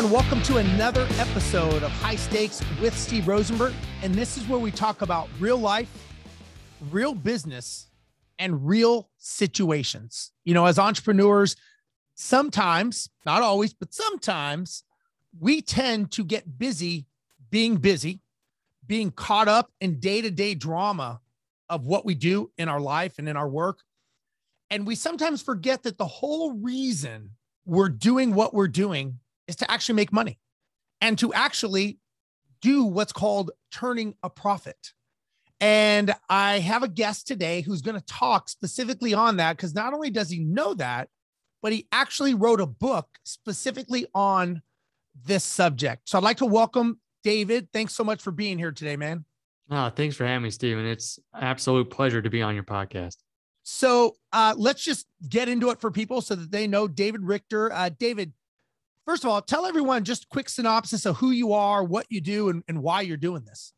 everyone. 0.00 0.24
Welcome 0.24 0.42
to 0.44 0.56
another 0.56 1.06
episode 1.18 1.82
of 1.82 1.90
High 1.90 2.16
Stakes 2.16 2.62
with 2.80 2.96
Steve 2.96 3.24
Rozenberg. 3.24 3.74
And 4.02 4.14
this 4.14 4.38
is 4.38 4.48
where 4.48 4.58
we 4.58 4.70
talk 4.70 5.02
about 5.02 5.28
real 5.38 5.58
life, 5.58 5.90
real 6.90 7.12
business, 7.12 7.88
and 8.38 8.66
real 8.66 9.10
situations. 9.18 10.32
You 10.44 10.54
know, 10.54 10.64
as 10.64 10.78
entrepreneurs, 10.78 11.54
sometimes, 12.14 13.10
not 13.26 13.42
always, 13.42 13.74
but 13.74 13.92
sometimes 13.92 14.84
we 15.38 15.60
tend 15.60 16.12
to 16.12 16.24
get 16.24 16.58
busy 16.58 17.04
being 17.50 17.76
busy, 17.76 18.20
being 18.86 19.10
caught 19.10 19.48
up 19.48 19.70
in 19.82 20.00
day 20.00 20.22
to 20.22 20.30
day 20.30 20.54
drama 20.54 21.20
of 21.68 21.84
what 21.84 22.06
we 22.06 22.14
do 22.14 22.50
in 22.56 22.70
our 22.70 22.80
life 22.80 23.18
and 23.18 23.28
in 23.28 23.36
our 23.36 23.50
work. 23.50 23.80
And 24.70 24.86
we 24.86 24.94
sometimes 24.94 25.42
forget 25.42 25.82
that 25.82 25.98
the 25.98 26.06
whole 26.06 26.52
reason 26.54 27.32
we're 27.66 27.90
doing 27.90 28.34
what 28.34 28.54
we're 28.54 28.68
doing 28.68 29.18
is 29.50 29.56
to 29.56 29.70
actually 29.70 29.96
make 29.96 30.12
money 30.12 30.38
and 31.02 31.18
to 31.18 31.34
actually 31.34 31.98
do 32.62 32.84
what's 32.84 33.12
called 33.12 33.50
turning 33.70 34.14
a 34.22 34.30
profit. 34.30 34.92
And 35.60 36.14
I 36.30 36.60
have 36.60 36.82
a 36.82 36.88
guest 36.88 37.26
today 37.26 37.60
who's 37.60 37.82
going 37.82 37.98
to 37.98 38.06
talk 38.06 38.48
specifically 38.48 39.12
on 39.12 39.36
that 39.36 39.56
because 39.56 39.74
not 39.74 39.92
only 39.92 40.08
does 40.08 40.30
he 40.30 40.38
know 40.38 40.72
that, 40.74 41.08
but 41.62 41.72
he 41.72 41.86
actually 41.92 42.32
wrote 42.32 42.60
a 42.60 42.66
book 42.66 43.08
specifically 43.24 44.06
on 44.14 44.62
this 45.26 45.44
subject. 45.44 46.08
So 46.08 46.16
I'd 46.16 46.24
like 46.24 46.38
to 46.38 46.46
welcome 46.46 47.00
David. 47.22 47.68
Thanks 47.72 47.94
so 47.94 48.04
much 48.04 48.22
for 48.22 48.30
being 48.30 48.56
here 48.56 48.72
today, 48.72 48.96
man. 48.96 49.26
Oh, 49.70 49.90
thanks 49.90 50.16
for 50.16 50.24
having 50.24 50.44
me, 50.44 50.50
Steven. 50.50 50.86
It's 50.86 51.18
absolute 51.34 51.90
pleasure 51.90 52.22
to 52.22 52.30
be 52.30 52.40
on 52.40 52.54
your 52.54 52.64
podcast. 52.64 53.16
So 53.62 54.16
uh, 54.32 54.54
let's 54.56 54.82
just 54.82 55.06
get 55.28 55.48
into 55.48 55.70
it 55.70 55.80
for 55.80 55.90
people 55.90 56.22
so 56.22 56.34
that 56.34 56.50
they 56.50 56.66
know 56.66 56.88
David 56.88 57.22
Richter. 57.22 57.70
Uh, 57.72 57.90
David, 57.90 58.32
first 59.10 59.24
of 59.24 59.30
all, 59.30 59.42
tell 59.42 59.66
everyone 59.66 60.04
just 60.04 60.28
quick 60.28 60.48
synopsis 60.48 61.04
of 61.04 61.16
who 61.16 61.32
you 61.32 61.52
are, 61.52 61.82
what 61.82 62.06
you 62.10 62.20
do, 62.20 62.48
and, 62.48 62.62
and 62.68 62.80
why 62.80 63.00
you're 63.00 63.16
doing 63.16 63.42
this. 63.44 63.72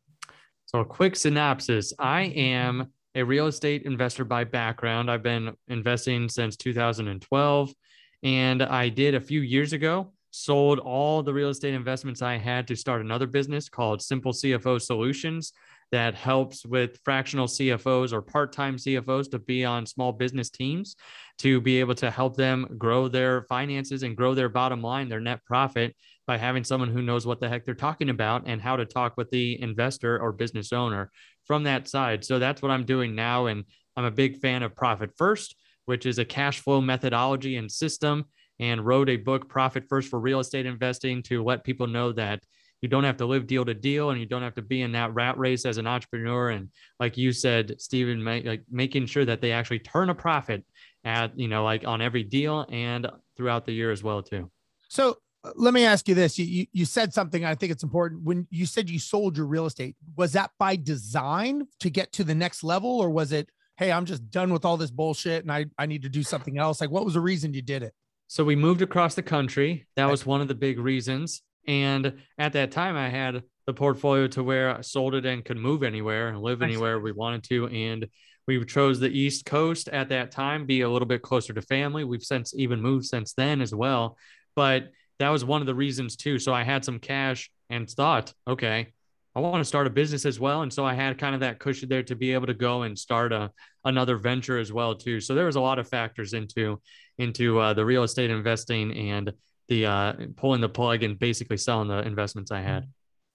So, 0.67 0.81
a 0.81 0.85
quick 0.85 1.15
synopsis 1.15 1.91
I 1.97 2.21
am 2.21 2.91
a 3.15 3.23
real 3.23 3.47
estate 3.47 3.81
investor 3.81 4.25
by 4.25 4.43
background. 4.43 5.09
I've 5.09 5.23
been 5.23 5.55
investing 5.69 6.29
since 6.29 6.55
2012. 6.55 7.73
And 8.21 8.61
I 8.61 8.89
did 8.89 9.15
a 9.15 9.19
few 9.19 9.41
years 9.41 9.73
ago, 9.73 10.13
sold 10.29 10.77
all 10.77 11.23
the 11.23 11.33
real 11.33 11.49
estate 11.49 11.73
investments 11.73 12.21
I 12.21 12.37
had 12.37 12.67
to 12.67 12.75
start 12.75 13.01
another 13.01 13.25
business 13.25 13.69
called 13.69 14.03
Simple 14.03 14.33
CFO 14.33 14.79
Solutions 14.79 15.51
that 15.91 16.13
helps 16.13 16.63
with 16.63 16.99
fractional 17.03 17.47
CFOs 17.47 18.13
or 18.13 18.21
part 18.21 18.53
time 18.53 18.77
CFOs 18.77 19.31
to 19.31 19.39
be 19.39 19.65
on 19.65 19.87
small 19.87 20.11
business 20.11 20.51
teams 20.51 20.95
to 21.39 21.59
be 21.59 21.79
able 21.79 21.95
to 21.95 22.11
help 22.11 22.35
them 22.37 22.67
grow 22.77 23.07
their 23.07 23.43
finances 23.43 24.03
and 24.03 24.15
grow 24.15 24.33
their 24.33 24.49
bottom 24.49 24.81
line, 24.81 25.09
their 25.09 25.19
net 25.19 25.43
profit 25.45 25.95
by 26.25 26.37
having 26.37 26.63
someone 26.63 26.89
who 26.89 27.01
knows 27.01 27.25
what 27.25 27.39
the 27.39 27.49
heck 27.49 27.65
they're 27.65 27.73
talking 27.75 28.09
about 28.09 28.43
and 28.45 28.61
how 28.61 28.75
to 28.75 28.85
talk 28.85 29.17
with 29.17 29.29
the 29.29 29.61
investor 29.61 30.19
or 30.19 30.31
business 30.31 30.71
owner 30.71 31.11
from 31.45 31.63
that 31.63 31.87
side. 31.87 32.23
So 32.23 32.39
that's 32.39 32.61
what 32.61 32.71
I'm 32.71 32.85
doing 32.85 33.15
now. 33.15 33.47
And 33.47 33.65
I'm 33.97 34.05
a 34.05 34.11
big 34.11 34.39
fan 34.39 34.63
of 34.63 34.75
Profit 34.75 35.11
First, 35.17 35.55
which 35.85 36.05
is 36.05 36.19
a 36.19 36.25
cash 36.25 36.59
flow 36.59 36.79
methodology 36.79 37.57
and 37.57 37.71
system, 37.71 38.25
and 38.59 38.85
wrote 38.85 39.09
a 39.09 39.17
book, 39.17 39.49
Profit 39.49 39.85
First 39.89 40.09
for 40.09 40.19
Real 40.19 40.39
Estate 40.39 40.65
Investing, 40.65 41.23
to 41.23 41.43
let 41.43 41.63
people 41.63 41.87
know 41.87 42.13
that 42.13 42.41
you 42.83 42.89
don't 42.89 43.05
have 43.05 43.17
to 43.17 43.25
live 43.25 43.47
deal 43.47 43.63
to 43.63 43.73
deal 43.73 44.09
and 44.09 44.19
you 44.19 44.25
don't 44.25 44.41
have 44.41 44.55
to 44.55 44.61
be 44.61 44.81
in 44.81 44.91
that 44.91 45.13
rat 45.13 45.37
race 45.37 45.65
as 45.65 45.77
an 45.77 45.87
entrepreneur 45.87 46.49
and 46.49 46.69
like 46.99 47.17
you 47.17 47.31
said 47.31 47.79
stephen 47.79 48.25
like 48.25 48.61
making 48.69 49.05
sure 49.05 49.23
that 49.23 49.39
they 49.39 49.53
actually 49.53 49.79
turn 49.79 50.09
a 50.09 50.15
profit 50.15 50.65
at 51.03 51.37
you 51.37 51.47
know 51.47 51.63
like 51.63 51.85
on 51.85 52.01
every 52.01 52.23
deal 52.23 52.65
and 52.69 53.07
throughout 53.35 53.65
the 53.65 53.73
year 53.73 53.91
as 53.91 54.03
well 54.03 54.21
too. 54.21 54.49
So 54.89 55.17
uh, 55.43 55.51
let 55.55 55.73
me 55.73 55.85
ask 55.85 56.07
you 56.07 56.15
this. 56.15 56.37
You, 56.37 56.45
you, 56.45 56.65
you 56.71 56.85
said 56.85 57.13
something 57.13 57.43
i 57.45 57.55
think 57.55 57.71
it's 57.71 57.83
important. 57.83 58.23
When 58.23 58.47
you 58.49 58.65
said 58.65 58.89
you 58.89 58.99
sold 58.99 59.37
your 59.37 59.45
real 59.45 59.65
estate 59.65 59.95
was 60.15 60.33
that 60.33 60.51
by 60.59 60.75
design 60.75 61.67
to 61.79 61.89
get 61.89 62.11
to 62.13 62.23
the 62.23 62.35
next 62.35 62.63
level 62.63 62.99
or 62.99 63.09
was 63.09 63.31
it 63.31 63.49
hey 63.77 63.91
i'm 63.91 64.05
just 64.05 64.29
done 64.29 64.53
with 64.53 64.65
all 64.65 64.77
this 64.77 64.91
bullshit 64.91 65.41
and 65.41 65.51
i, 65.51 65.65
I 65.77 65.87
need 65.87 66.03
to 66.03 66.09
do 66.09 66.21
something 66.21 66.59
else 66.59 66.79
like 66.79 66.91
what 66.91 67.05
was 67.05 67.15
the 67.15 67.21
reason 67.21 67.53
you 67.53 67.61
did 67.61 67.83
it? 67.83 67.93
So 68.27 68.43
we 68.43 68.55
moved 68.55 68.81
across 68.81 69.13
the 69.15 69.21
country. 69.21 69.85
That 69.95 70.09
was 70.09 70.25
one 70.25 70.41
of 70.41 70.47
the 70.47 70.55
big 70.55 70.79
reasons. 70.79 71.43
And 71.67 72.13
at 72.37 72.53
that 72.53 72.71
time, 72.71 72.95
I 72.95 73.09
had 73.09 73.43
the 73.67 73.73
portfolio 73.73 74.27
to 74.29 74.43
where 74.43 74.77
I 74.77 74.81
sold 74.81 75.15
it 75.15 75.25
and 75.25 75.45
could 75.45 75.57
move 75.57 75.83
anywhere 75.83 76.29
and 76.29 76.41
live 76.41 76.61
anywhere 76.61 76.99
we 76.99 77.11
wanted 77.11 77.43
to. 77.45 77.67
And 77.67 78.07
we 78.47 78.63
chose 78.65 78.99
the 78.99 79.09
East 79.09 79.45
Coast 79.45 79.87
at 79.89 80.09
that 80.09 80.31
time, 80.31 80.65
be 80.65 80.81
a 80.81 80.89
little 80.89 81.07
bit 81.07 81.21
closer 81.21 81.53
to 81.53 81.61
family. 81.61 82.03
We've 82.03 82.23
since 82.23 82.53
even 82.55 82.81
moved 82.81 83.05
since 83.05 83.33
then 83.33 83.61
as 83.61 83.73
well. 83.73 84.17
But 84.55 84.91
that 85.19 85.29
was 85.29 85.45
one 85.45 85.61
of 85.61 85.67
the 85.67 85.75
reasons 85.75 86.15
too. 86.15 86.39
So 86.39 86.53
I 86.53 86.63
had 86.63 86.83
some 86.83 86.99
cash 86.99 87.49
and 87.69 87.89
thought, 87.89 88.33
okay, 88.47 88.93
I 89.35 89.39
want 89.39 89.61
to 89.61 89.65
start 89.65 89.87
a 89.87 89.89
business 89.89 90.25
as 90.25 90.39
well. 90.39 90.61
And 90.61 90.71
so 90.71 90.85
I 90.85 90.93
had 90.93 91.17
kind 91.17 91.33
of 91.33 91.41
that 91.41 91.59
cushion 91.59 91.89
there 91.89 92.03
to 92.03 92.15
be 92.15 92.33
able 92.33 92.47
to 92.47 92.53
go 92.53 92.83
and 92.83 92.97
start 92.97 93.31
a 93.31 93.51
another 93.85 94.17
venture 94.17 94.59
as 94.59 94.71
well 94.71 94.95
too. 94.95 95.19
So 95.19 95.33
there 95.33 95.45
was 95.45 95.55
a 95.55 95.61
lot 95.61 95.79
of 95.79 95.87
factors 95.87 96.33
into 96.33 96.81
into 97.17 97.59
uh, 97.59 97.73
the 97.73 97.85
real 97.85 98.03
estate 98.03 98.29
investing 98.29 99.11
and 99.11 99.33
the 99.69 99.85
uh, 99.85 100.13
pulling 100.35 100.61
the 100.61 100.69
plug 100.69 101.03
and 101.03 101.17
basically 101.17 101.57
selling 101.57 101.87
the 101.87 101.99
investments 101.99 102.51
I 102.51 102.61
had. 102.61 102.87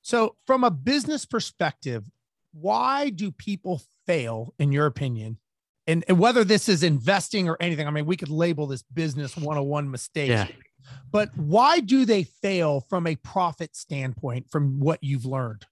So, 0.03 0.37
from 0.47 0.65
a 0.65 0.71
business 0.71 1.27
perspective, 1.27 2.05
why 2.61 3.11
do 3.11 3.31
people 3.31 3.83
fail, 4.07 4.55
in 4.59 4.73
your 4.73 4.87
opinion? 4.87 5.39
And, 5.87 6.05
and 6.09 6.19
whether 6.19 6.45
this 6.45 6.69
is 6.69 6.83
investing 6.83 7.49
or 7.49 7.57
anything, 7.61 7.87
I 7.87 7.91
mean, 7.91 8.07
we 8.07 8.17
could 8.17 8.29
label 8.29 8.67
this 8.67 8.83
business 8.83 9.37
101 9.37 9.91
mistakes. 9.91 10.31
Yeah. 10.31 10.49
But 11.11 11.37
why 11.37 11.81
do 11.81 12.05
they 12.05 12.25
fail 12.25 12.81
from 12.89 13.07
a 13.07 13.17
profit 13.17 13.75
standpoint 13.75 14.51
from 14.51 14.81
what 14.81 15.03
you've 15.03 15.25
learned? 15.25 15.65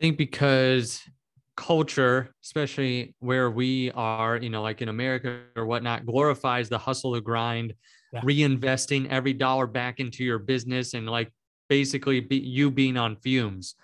I 0.00 0.04
think 0.04 0.16
because 0.16 1.02
culture, 1.56 2.34
especially 2.42 3.14
where 3.18 3.50
we 3.50 3.90
are, 3.92 4.38
you 4.38 4.48
know, 4.48 4.62
like 4.62 4.80
in 4.80 4.88
America 4.88 5.42
or 5.54 5.66
whatnot, 5.66 6.06
glorifies 6.06 6.70
the 6.70 6.78
hustle, 6.78 7.12
the 7.12 7.20
grind, 7.20 7.74
yeah. 8.12 8.20
reinvesting 8.22 9.08
every 9.10 9.34
dollar 9.34 9.66
back 9.66 10.00
into 10.00 10.24
your 10.24 10.38
business 10.38 10.94
and 10.94 11.06
like 11.06 11.30
basically 11.68 12.20
be, 12.20 12.38
you 12.38 12.70
being 12.70 12.96
on 12.96 13.16
fumes. 13.16 13.74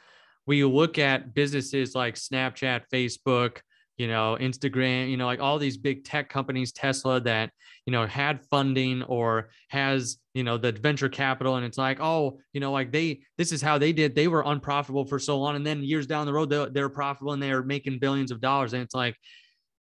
We 0.47 0.65
look 0.65 0.99
at 0.99 1.35
businesses 1.35 1.95
like 1.95 2.15
Snapchat, 2.15 2.83
Facebook, 2.93 3.59
you 3.97 4.09
know, 4.09 4.37
Instagram, 4.41 5.09
you 5.11 5.17
know, 5.17 5.27
like 5.27 5.41
all 5.41 5.59
these 5.59 5.79
big 5.79 6.05
tech 6.05 6.29
companies, 6.29 6.73
Tesla, 6.73 7.19
that, 7.21 7.51
you 7.87 7.93
know, 7.93 8.07
had 8.07 8.45
funding 8.45 9.03
or 9.05 9.49
has, 9.69 10.19
you 10.35 10.45
know, 10.45 10.59
the 10.59 10.73
venture 10.73 11.09
capital. 11.09 11.57
And 11.57 11.65
it's 11.65 11.79
like, 11.79 11.99
oh, 12.01 12.39
you 12.53 12.61
know, 12.61 12.73
like 12.73 12.93
they, 12.93 13.21
this 13.39 13.53
is 13.53 13.63
how 13.63 13.79
they 13.79 13.93
did. 13.93 14.15
They 14.15 14.29
were 14.29 14.43
unprofitable 14.45 15.07
for 15.07 15.19
so 15.19 15.39
long. 15.39 15.57
And 15.57 15.67
then 15.67 15.83
years 15.83 16.07
down 16.07 16.27
the 16.27 16.33
road, 16.33 16.51
they're, 16.51 16.69
they're 16.69 16.89
profitable 16.91 17.33
and 17.33 17.43
they're 17.43 17.63
making 17.63 17.99
billions 17.99 18.31
of 18.31 18.41
dollars. 18.41 18.75
And 18.75 18.83
it's 18.83 18.95
like, 18.95 19.17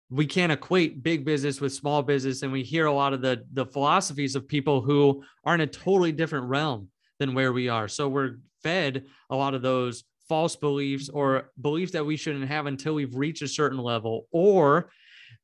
we 0.10 0.26
can't 0.26 0.52
equate 0.52 1.02
big 1.02 1.24
business 1.24 1.62
with 1.62 1.74
small 1.74 2.04
business 2.04 2.44
and 2.44 2.52
we 2.52 2.64
hear 2.64 2.86
a 2.86 2.94
lot 2.94 3.14
of 3.14 3.22
the 3.22 3.46
the 3.54 3.66
philosophies 3.66 4.36
of 4.36 4.46
people 4.46 4.82
who 4.82 5.24
are 5.46 5.56
in 5.56 5.62
a 5.62 5.68
totally 5.68 6.12
different 6.12 6.48
realm 6.48 6.90
than 7.18 7.34
where 7.34 7.54
we 7.54 7.70
are 7.70 7.88
so 7.88 8.10
we're 8.10 8.36
fed 8.62 9.06
a 9.30 9.36
lot 9.36 9.54
of 9.54 9.62
those 9.62 10.04
false 10.32 10.56
beliefs 10.56 11.10
or 11.10 11.52
beliefs 11.60 11.92
that 11.92 12.06
we 12.06 12.16
shouldn't 12.16 12.48
have 12.48 12.66
until 12.66 12.94
we've 12.94 13.18
reached 13.18 13.42
a 13.42 13.48
certain 13.50 13.78
level 13.78 14.28
or 14.32 14.90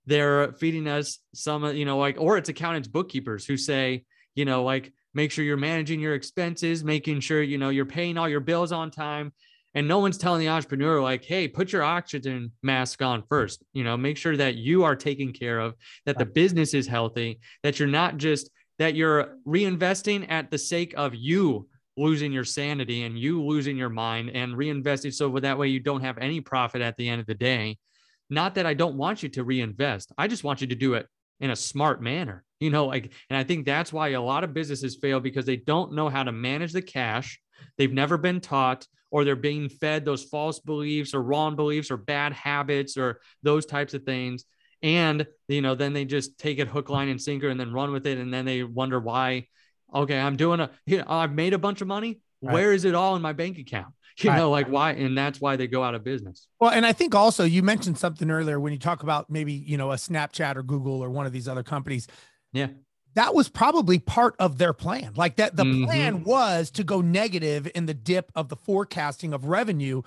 they're 0.05 0.53
feeding 0.53 0.87
us 0.87 1.19
some 1.33 1.65
you 1.75 1.83
know 1.83 1.97
like 1.97 2.15
or 2.17 2.37
it's 2.37 2.47
accountants 2.47 2.87
bookkeepers 2.87 3.45
who 3.45 3.57
say 3.57 4.05
you 4.33 4.45
know 4.45 4.63
like 4.63 4.93
make 5.13 5.29
sure 5.29 5.43
you're 5.43 5.57
managing 5.57 5.99
your 5.99 6.13
expenses 6.13 6.85
making 6.85 7.19
sure 7.19 7.43
you 7.43 7.57
know 7.57 7.67
you're 7.67 7.85
paying 7.85 8.17
all 8.17 8.29
your 8.29 8.39
bills 8.39 8.71
on 8.71 8.89
time. 8.89 9.33
And 9.75 9.89
no 9.89 9.99
one's 9.99 10.17
telling 10.17 10.39
the 10.39 10.47
entrepreneur 10.47 11.01
like 11.01 11.25
hey 11.25 11.49
put 11.49 11.73
your 11.73 11.83
oxygen 11.83 12.53
mask 12.63 13.01
on 13.01 13.23
first. 13.27 13.65
You 13.73 13.83
know 13.83 13.97
make 13.97 14.15
sure 14.15 14.37
that 14.37 14.55
you 14.55 14.85
are 14.85 14.95
taken 14.95 15.33
care 15.33 15.59
of 15.59 15.75
that 16.05 16.17
the 16.17 16.25
business 16.25 16.73
is 16.73 16.87
healthy 16.87 17.41
that 17.61 17.77
you're 17.77 17.89
not 17.89 18.15
just 18.15 18.49
that 18.79 18.95
you're 18.95 19.35
reinvesting 19.45 20.31
at 20.31 20.49
the 20.49 20.57
sake 20.57 20.93
of 20.95 21.13
you 21.13 21.67
losing 21.97 22.31
your 22.31 22.43
sanity 22.45 23.03
and 23.03 23.17
you 23.17 23.43
losing 23.43 23.75
your 23.75 23.89
mind 23.89 24.29
and 24.29 24.53
reinvesting 24.53 25.13
so 25.13 25.29
that 25.39 25.57
way 25.57 25.67
you 25.67 25.79
don't 25.79 26.03
have 26.03 26.17
any 26.17 26.39
profit 26.39 26.81
at 26.81 26.95
the 26.97 27.09
end 27.09 27.19
of 27.19 27.27
the 27.27 27.35
day. 27.35 27.77
Not 28.29 28.55
that 28.55 28.65
i 28.65 28.73
don't 28.73 28.97
want 28.97 29.23
you 29.23 29.29
to 29.29 29.43
reinvest. 29.43 30.11
I 30.17 30.27
just 30.27 30.43
want 30.43 30.61
you 30.61 30.67
to 30.67 30.75
do 30.75 30.93
it 30.93 31.07
in 31.39 31.51
a 31.51 31.55
smart 31.55 32.01
manner 32.01 32.43
you 32.59 32.71
know 32.71 32.85
like 32.85 33.11
and 33.29 33.37
i 33.37 33.43
think 33.43 33.63
that's 33.63 33.93
why 33.93 34.09
a 34.09 34.21
lot 34.21 34.43
of 34.43 34.53
businesses 34.53 34.95
fail 34.95 35.19
because 35.19 35.45
they 35.45 35.55
don't 35.55 35.93
know 35.93 36.09
how 36.09 36.23
to 36.23 36.31
manage 36.31 36.73
the 36.73 36.81
cash. 36.81 37.39
They've 37.77 37.93
never 37.93 38.17
been 38.17 38.41
taught 38.41 38.87
or 39.11 39.23
they're 39.23 39.35
being 39.35 39.69
fed 39.69 40.03
those 40.03 40.23
false 40.23 40.59
beliefs 40.59 41.13
or 41.13 41.21
wrong 41.21 41.55
beliefs 41.55 41.91
or 41.91 41.97
bad 41.97 42.33
habits 42.33 42.97
or 42.97 43.21
those 43.43 43.65
types 43.65 43.93
of 43.93 44.03
things. 44.03 44.45
And 44.83 45.25
you 45.47 45.61
know 45.61 45.75
then 45.75 45.93
they 45.93 46.05
just 46.05 46.37
take 46.37 46.59
it 46.59 46.67
hook 46.67 46.89
line 46.89 47.09
and 47.09 47.21
sinker 47.21 47.49
and 47.49 47.59
then 47.59 47.73
run 47.73 47.91
with 47.91 48.05
it. 48.05 48.17
And 48.17 48.33
then 48.33 48.45
they 48.45 48.63
wonder 48.63 48.99
why 48.99 49.47
okay 49.93 50.19
i'm 50.19 50.35
doing 50.35 50.59
a 50.59 50.69
you 50.85 50.97
know, 50.97 51.05
i've 51.07 51.33
made 51.33 51.53
a 51.53 51.57
bunch 51.57 51.81
of 51.81 51.87
money 51.87 52.19
right. 52.41 52.53
where 52.53 52.73
is 52.73 52.85
it 52.85 52.95
all 52.95 53.15
in 53.15 53.21
my 53.21 53.33
bank 53.33 53.57
account 53.57 53.93
you 54.19 54.31
know 54.31 54.49
like 54.49 54.67
why 54.67 54.91
and 54.91 55.17
that's 55.17 55.39
why 55.39 55.55
they 55.55 55.67
go 55.67 55.83
out 55.83 55.93
of 55.93 56.03
business 56.03 56.47
well 56.59 56.71
and 56.71 56.85
i 56.85 56.91
think 56.91 57.13
also 57.13 57.43
you 57.43 57.61
mentioned 57.61 57.97
something 57.97 58.31
earlier 58.31 58.59
when 58.59 58.73
you 58.73 58.79
talk 58.79 59.03
about 59.03 59.29
maybe 59.29 59.53
you 59.53 59.77
know 59.77 59.91
a 59.91 59.95
snapchat 59.95 60.55
or 60.55 60.63
google 60.63 61.03
or 61.03 61.09
one 61.09 61.25
of 61.25 61.31
these 61.31 61.47
other 61.47 61.63
companies 61.63 62.07
yeah 62.51 62.67
that 63.17 63.33
was 63.33 63.49
probably 63.49 63.97
part 63.97 64.35
of 64.37 64.59
their 64.59 64.73
plan. 64.73 65.13
Like 65.15 65.37
that, 65.37 65.55
the 65.55 65.63
mm-hmm. 65.63 65.85
plan 65.85 66.23
was 66.23 66.69
to 66.71 66.83
go 66.83 67.01
negative 67.01 67.67
in 67.73 67.87
the 67.87 67.93
dip 67.95 68.31
of 68.35 68.47
the 68.47 68.55
forecasting 68.55 69.33
of 69.33 69.45
revenue. 69.45 70.03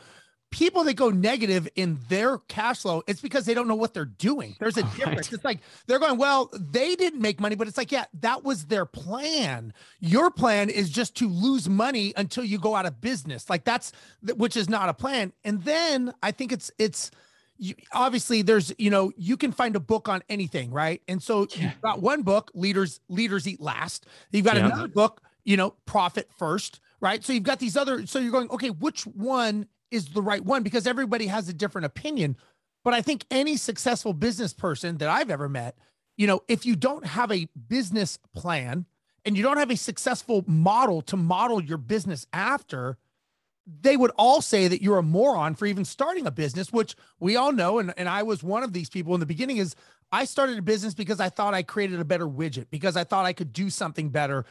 People 0.50 0.82
that 0.84 0.94
go 0.94 1.10
negative 1.10 1.68
in 1.76 1.98
their 2.08 2.38
cash 2.38 2.80
flow, 2.80 3.02
it's 3.06 3.20
because 3.20 3.44
they 3.44 3.54
don't 3.54 3.68
know 3.68 3.76
what 3.76 3.94
they're 3.94 4.04
doing. 4.04 4.56
There's 4.58 4.76
a 4.76 4.82
difference. 4.82 5.28
Right. 5.28 5.32
It's 5.32 5.44
like 5.44 5.60
they're 5.86 6.00
going, 6.00 6.18
well, 6.18 6.50
they 6.52 6.96
didn't 6.96 7.20
make 7.20 7.40
money, 7.40 7.54
but 7.54 7.68
it's 7.68 7.78
like, 7.78 7.92
yeah, 7.92 8.06
that 8.20 8.42
was 8.42 8.64
their 8.64 8.84
plan. 8.84 9.72
Your 10.00 10.30
plan 10.30 10.68
is 10.68 10.90
just 10.90 11.16
to 11.18 11.28
lose 11.28 11.68
money 11.68 12.12
until 12.16 12.42
you 12.42 12.58
go 12.58 12.74
out 12.74 12.84
of 12.84 13.00
business. 13.00 13.48
Like 13.48 13.64
that's 13.64 13.92
which 14.22 14.56
is 14.56 14.68
not 14.68 14.88
a 14.88 14.94
plan. 14.94 15.32
And 15.44 15.62
then 15.62 16.12
I 16.22 16.32
think 16.32 16.50
it's 16.50 16.70
it's 16.78 17.12
you, 17.60 17.74
obviously 17.92 18.42
there's 18.42 18.72
you 18.78 18.90
know 18.90 19.12
you 19.16 19.36
can 19.36 19.52
find 19.52 19.76
a 19.76 19.80
book 19.80 20.08
on 20.08 20.22
anything 20.30 20.70
right 20.70 21.02
and 21.06 21.22
so 21.22 21.46
yeah. 21.50 21.64
you've 21.64 21.80
got 21.82 22.00
one 22.00 22.22
book 22.22 22.50
leaders 22.54 23.00
leaders 23.08 23.46
eat 23.46 23.60
last 23.60 24.06
you've 24.32 24.46
got 24.46 24.56
yeah. 24.56 24.66
another 24.66 24.88
book 24.88 25.20
you 25.44 25.58
know 25.58 25.74
profit 25.84 26.30
first 26.38 26.80
right 27.00 27.22
so 27.22 27.34
you've 27.34 27.42
got 27.42 27.58
these 27.58 27.76
other 27.76 28.06
so 28.06 28.18
you're 28.18 28.32
going 28.32 28.50
okay 28.50 28.70
which 28.70 29.06
one 29.06 29.66
is 29.90 30.06
the 30.08 30.22
right 30.22 30.44
one 30.44 30.62
because 30.62 30.86
everybody 30.86 31.26
has 31.26 31.48
a 31.48 31.52
different 31.52 31.84
opinion 31.84 32.36
but 32.84 32.94
i 32.94 33.02
think 33.02 33.24
any 33.30 33.56
successful 33.56 34.12
business 34.12 34.52
person 34.52 34.98
that 34.98 35.08
i've 35.08 35.30
ever 35.30 35.48
met 35.48 35.76
you 36.16 36.26
know 36.26 36.40
if 36.48 36.64
you 36.66 36.76
don't 36.76 37.06
have 37.06 37.30
a 37.32 37.48
business 37.68 38.18
plan 38.34 38.86
and 39.24 39.36
you 39.36 39.42
don't 39.42 39.58
have 39.58 39.70
a 39.70 39.76
successful 39.76 40.44
model 40.46 41.02
to 41.02 41.16
model 41.16 41.62
your 41.62 41.78
business 41.78 42.26
after 42.32 42.96
they 43.82 43.96
would 43.96 44.10
all 44.16 44.40
say 44.40 44.68
that 44.68 44.82
you're 44.82 44.98
a 44.98 45.02
moron 45.02 45.54
for 45.54 45.66
even 45.66 45.84
starting 45.84 46.26
a 46.26 46.30
business, 46.30 46.72
which 46.72 46.96
we 47.20 47.36
all 47.36 47.52
know. 47.52 47.78
And, 47.78 47.92
and 47.96 48.08
I 48.08 48.22
was 48.22 48.42
one 48.42 48.62
of 48.62 48.72
these 48.72 48.88
people 48.88 49.14
in 49.14 49.20
the 49.20 49.26
beginning 49.26 49.58
is 49.58 49.76
I 50.12 50.24
started 50.24 50.58
a 50.58 50.62
business 50.62 50.94
because 50.94 51.20
I 51.20 51.28
thought 51.28 51.54
I 51.54 51.62
created 51.62 52.00
a 52.00 52.04
better 52.04 52.26
widget, 52.26 52.66
because 52.70 52.96
I 52.96 53.04
thought 53.04 53.26
I 53.26 53.32
could 53.32 53.52
do 53.52 53.70
something 53.70 54.08
better. 54.08 54.44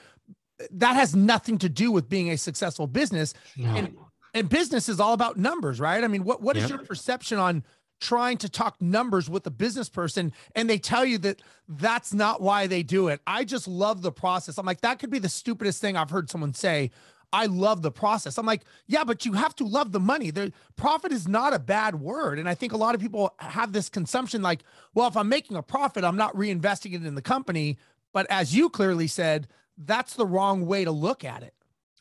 That 0.71 0.93
has 0.95 1.15
nothing 1.15 1.57
to 1.59 1.69
do 1.69 1.91
with 1.91 2.07
being 2.07 2.29
a 2.29 2.37
successful 2.37 2.87
business. 2.87 3.33
No. 3.57 3.75
And, 3.75 3.97
and 4.33 4.49
business 4.49 4.89
is 4.89 4.99
all 4.99 5.13
about 5.13 5.37
numbers, 5.37 5.79
right? 5.79 6.03
I 6.03 6.07
mean, 6.07 6.23
what, 6.23 6.41
what 6.41 6.55
yep. 6.55 6.65
is 6.65 6.69
your 6.69 6.79
perception 6.79 7.37
on 7.37 7.63
trying 7.99 8.37
to 8.37 8.49
talk 8.49 8.81
numbers 8.81 9.29
with 9.29 9.45
a 9.45 9.51
business 9.51 9.89
person 9.89 10.31
and 10.55 10.69
they 10.69 10.77
tell 10.77 11.03
you 11.03 11.17
that 11.17 11.41
that's 11.67 12.13
not 12.13 12.41
why 12.41 12.67
they 12.67 12.83
do 12.83 13.07
it? 13.07 13.21
I 13.27 13.43
just 13.43 13.67
love 13.67 14.01
the 14.01 14.11
process. 14.11 14.57
I'm 14.57 14.65
like, 14.65 14.81
that 14.81 14.99
could 14.99 15.09
be 15.09 15.19
the 15.19 15.29
stupidest 15.29 15.81
thing 15.81 15.97
I've 15.97 16.09
heard 16.09 16.29
someone 16.29 16.53
say 16.53 16.91
I 17.31 17.45
love 17.45 17.81
the 17.81 17.91
process. 17.91 18.37
I'm 18.37 18.45
like, 18.45 18.63
yeah, 18.87 19.03
but 19.03 19.25
you 19.25 19.33
have 19.33 19.55
to 19.57 19.63
love 19.63 19.91
the 19.91 19.99
money. 19.99 20.31
The 20.31 20.51
profit 20.75 21.11
is 21.11 21.27
not 21.27 21.53
a 21.53 21.59
bad 21.59 21.99
word. 21.99 22.39
And 22.39 22.49
I 22.49 22.55
think 22.55 22.73
a 22.73 22.77
lot 22.77 22.95
of 22.95 23.01
people 23.01 23.33
have 23.39 23.71
this 23.71 23.89
consumption 23.89 24.41
like, 24.41 24.63
well, 24.93 25.07
if 25.07 25.15
I'm 25.15 25.29
making 25.29 25.57
a 25.57 25.61
profit, 25.61 26.03
I'm 26.03 26.17
not 26.17 26.35
reinvesting 26.35 26.93
it 26.93 27.05
in 27.05 27.15
the 27.15 27.21
company. 27.21 27.77
But 28.13 28.25
as 28.29 28.55
you 28.55 28.69
clearly 28.69 29.07
said, 29.07 29.47
that's 29.77 30.15
the 30.15 30.25
wrong 30.25 30.65
way 30.65 30.83
to 30.83 30.91
look 30.91 31.23
at 31.23 31.43
it. 31.43 31.53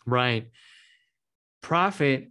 Right. 0.07 0.49
Profit 1.61 2.29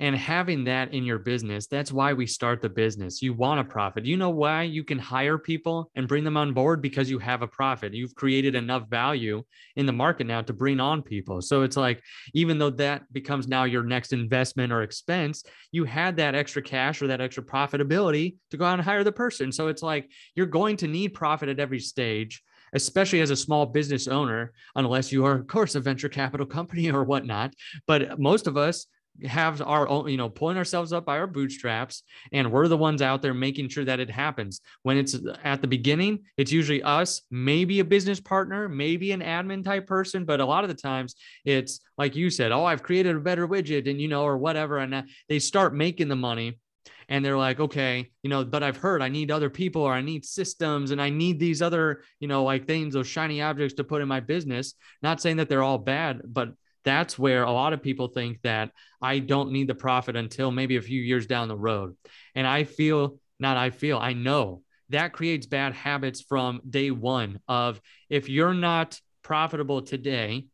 and 0.00 0.14
having 0.14 0.64
that 0.64 0.94
in 0.94 1.04
your 1.04 1.18
business 1.18 1.66
that's 1.66 1.90
why 1.90 2.12
we 2.12 2.26
start 2.26 2.62
the 2.62 2.68
business. 2.68 3.20
You 3.20 3.32
want 3.32 3.60
a 3.60 3.64
profit. 3.64 4.04
You 4.04 4.16
know 4.16 4.30
why 4.30 4.62
you 4.62 4.84
can 4.84 4.98
hire 4.98 5.38
people 5.38 5.90
and 5.94 6.06
bring 6.06 6.24
them 6.24 6.36
on 6.36 6.52
board? 6.54 6.80
Because 6.80 7.10
you 7.10 7.18
have 7.18 7.42
a 7.42 7.48
profit. 7.48 7.94
You've 7.94 8.14
created 8.14 8.54
enough 8.54 8.88
value 8.88 9.42
in 9.76 9.86
the 9.86 9.92
market 9.92 10.26
now 10.26 10.42
to 10.42 10.52
bring 10.52 10.80
on 10.80 11.02
people. 11.02 11.42
So 11.42 11.62
it's 11.62 11.76
like 11.76 12.02
even 12.34 12.58
though 12.58 12.70
that 12.70 13.12
becomes 13.12 13.48
now 13.48 13.64
your 13.64 13.82
next 13.82 14.12
investment 14.12 14.72
or 14.72 14.82
expense 14.82 15.44
you 15.72 15.84
had 15.84 16.16
that 16.16 16.34
extra 16.34 16.62
cash 16.62 17.02
or 17.02 17.08
that 17.08 17.20
extra 17.20 17.42
profitability 17.42 18.36
to 18.50 18.56
go 18.56 18.64
out 18.64 18.78
and 18.78 18.82
hire 18.82 19.04
the 19.04 19.12
person. 19.12 19.52
So 19.52 19.68
it's 19.68 19.82
like 19.82 20.10
you're 20.34 20.46
going 20.46 20.76
to 20.78 20.88
need 20.88 21.08
profit 21.08 21.48
at 21.48 21.60
every 21.60 21.80
stage 21.80 22.42
especially 22.72 23.20
as 23.20 23.30
a 23.30 23.36
small 23.36 23.66
business 23.66 24.08
owner, 24.08 24.52
unless 24.76 25.12
you 25.12 25.24
are, 25.24 25.34
of 25.34 25.46
course, 25.46 25.74
a 25.74 25.80
venture 25.80 26.08
capital 26.08 26.46
company 26.58 26.90
or 26.90 27.04
whatnot. 27.04 27.54
But 27.86 28.18
most 28.18 28.46
of 28.46 28.56
us 28.56 28.86
have 29.26 29.60
our 29.62 29.88
own, 29.88 30.08
you 30.08 30.16
know, 30.16 30.28
pulling 30.28 30.56
ourselves 30.56 30.92
up 30.92 31.04
by 31.04 31.18
our 31.18 31.26
bootstraps, 31.26 32.02
and 32.32 32.52
we're 32.52 32.68
the 32.68 32.76
ones 32.76 33.02
out 33.02 33.22
there 33.22 33.34
making 33.34 33.68
sure 33.68 33.84
that 33.84 34.00
it 34.00 34.10
happens. 34.10 34.60
When 34.82 34.96
it's 34.96 35.16
at 35.44 35.60
the 35.60 35.66
beginning, 35.66 36.20
it's 36.36 36.52
usually 36.52 36.82
us, 36.82 37.22
maybe 37.30 37.80
a 37.80 37.84
business 37.84 38.20
partner, 38.20 38.68
maybe 38.68 39.12
an 39.12 39.20
admin 39.20 39.64
type 39.64 39.86
person, 39.86 40.24
but 40.24 40.40
a 40.40 40.46
lot 40.46 40.64
of 40.64 40.68
the 40.68 40.76
times 40.76 41.16
it's 41.44 41.80
like 41.96 42.14
you 42.14 42.30
said, 42.30 42.52
oh, 42.52 42.64
I've 42.64 42.82
created 42.82 43.16
a 43.16 43.20
better 43.20 43.48
widget, 43.48 43.90
and 43.90 44.00
you 44.00 44.08
know, 44.08 44.22
or 44.22 44.38
whatever, 44.38 44.78
and 44.78 44.94
uh, 44.94 45.02
they 45.28 45.38
start 45.38 45.74
making 45.74 46.08
the 46.08 46.16
money. 46.16 46.58
And 47.08 47.24
they're 47.24 47.38
like, 47.38 47.58
okay, 47.58 48.10
you 48.22 48.28
know, 48.28 48.44
but 48.44 48.62
I've 48.62 48.76
heard 48.76 49.00
I 49.00 49.08
need 49.08 49.30
other 49.30 49.48
people 49.48 49.82
or 49.82 49.92
I 49.92 50.02
need 50.02 50.24
systems 50.24 50.90
and 50.90 51.00
I 51.00 51.08
need 51.08 51.38
these 51.38 51.62
other, 51.62 52.02
you 52.20 52.28
know, 52.28 52.44
like 52.44 52.66
things, 52.66 52.94
those 52.94 53.06
shiny 53.06 53.40
objects 53.40 53.74
to 53.74 53.84
put 53.84 54.02
in 54.02 54.08
my 54.08 54.20
business. 54.20 54.74
Not 55.02 55.20
saying 55.20 55.38
that 55.38 55.48
they're 55.48 55.62
all 55.62 55.78
bad, 55.78 56.20
but 56.24 56.52
that's 56.84 57.18
where 57.18 57.44
a 57.44 57.52
lot 57.52 57.72
of 57.72 57.82
people 57.82 58.08
think 58.08 58.42
that 58.42 58.70
I 59.00 59.18
don't 59.18 59.52
need 59.52 59.68
the 59.68 59.74
profit 59.74 60.16
until 60.16 60.50
maybe 60.50 60.76
a 60.76 60.82
few 60.82 61.00
years 61.00 61.26
down 61.26 61.48
the 61.48 61.56
road. 61.56 61.96
And 62.34 62.46
I 62.46 62.64
feel, 62.64 63.18
not 63.38 63.56
I 63.56 63.70
feel, 63.70 63.98
I 63.98 64.12
know 64.12 64.62
that 64.90 65.12
creates 65.12 65.46
bad 65.46 65.74
habits 65.74 66.20
from 66.20 66.60
day 66.68 66.90
one 66.90 67.40
of 67.46 67.80
if 68.08 68.28
you're 68.28 68.54
not 68.54 69.00
profitable 69.22 69.82
today, 69.82 70.46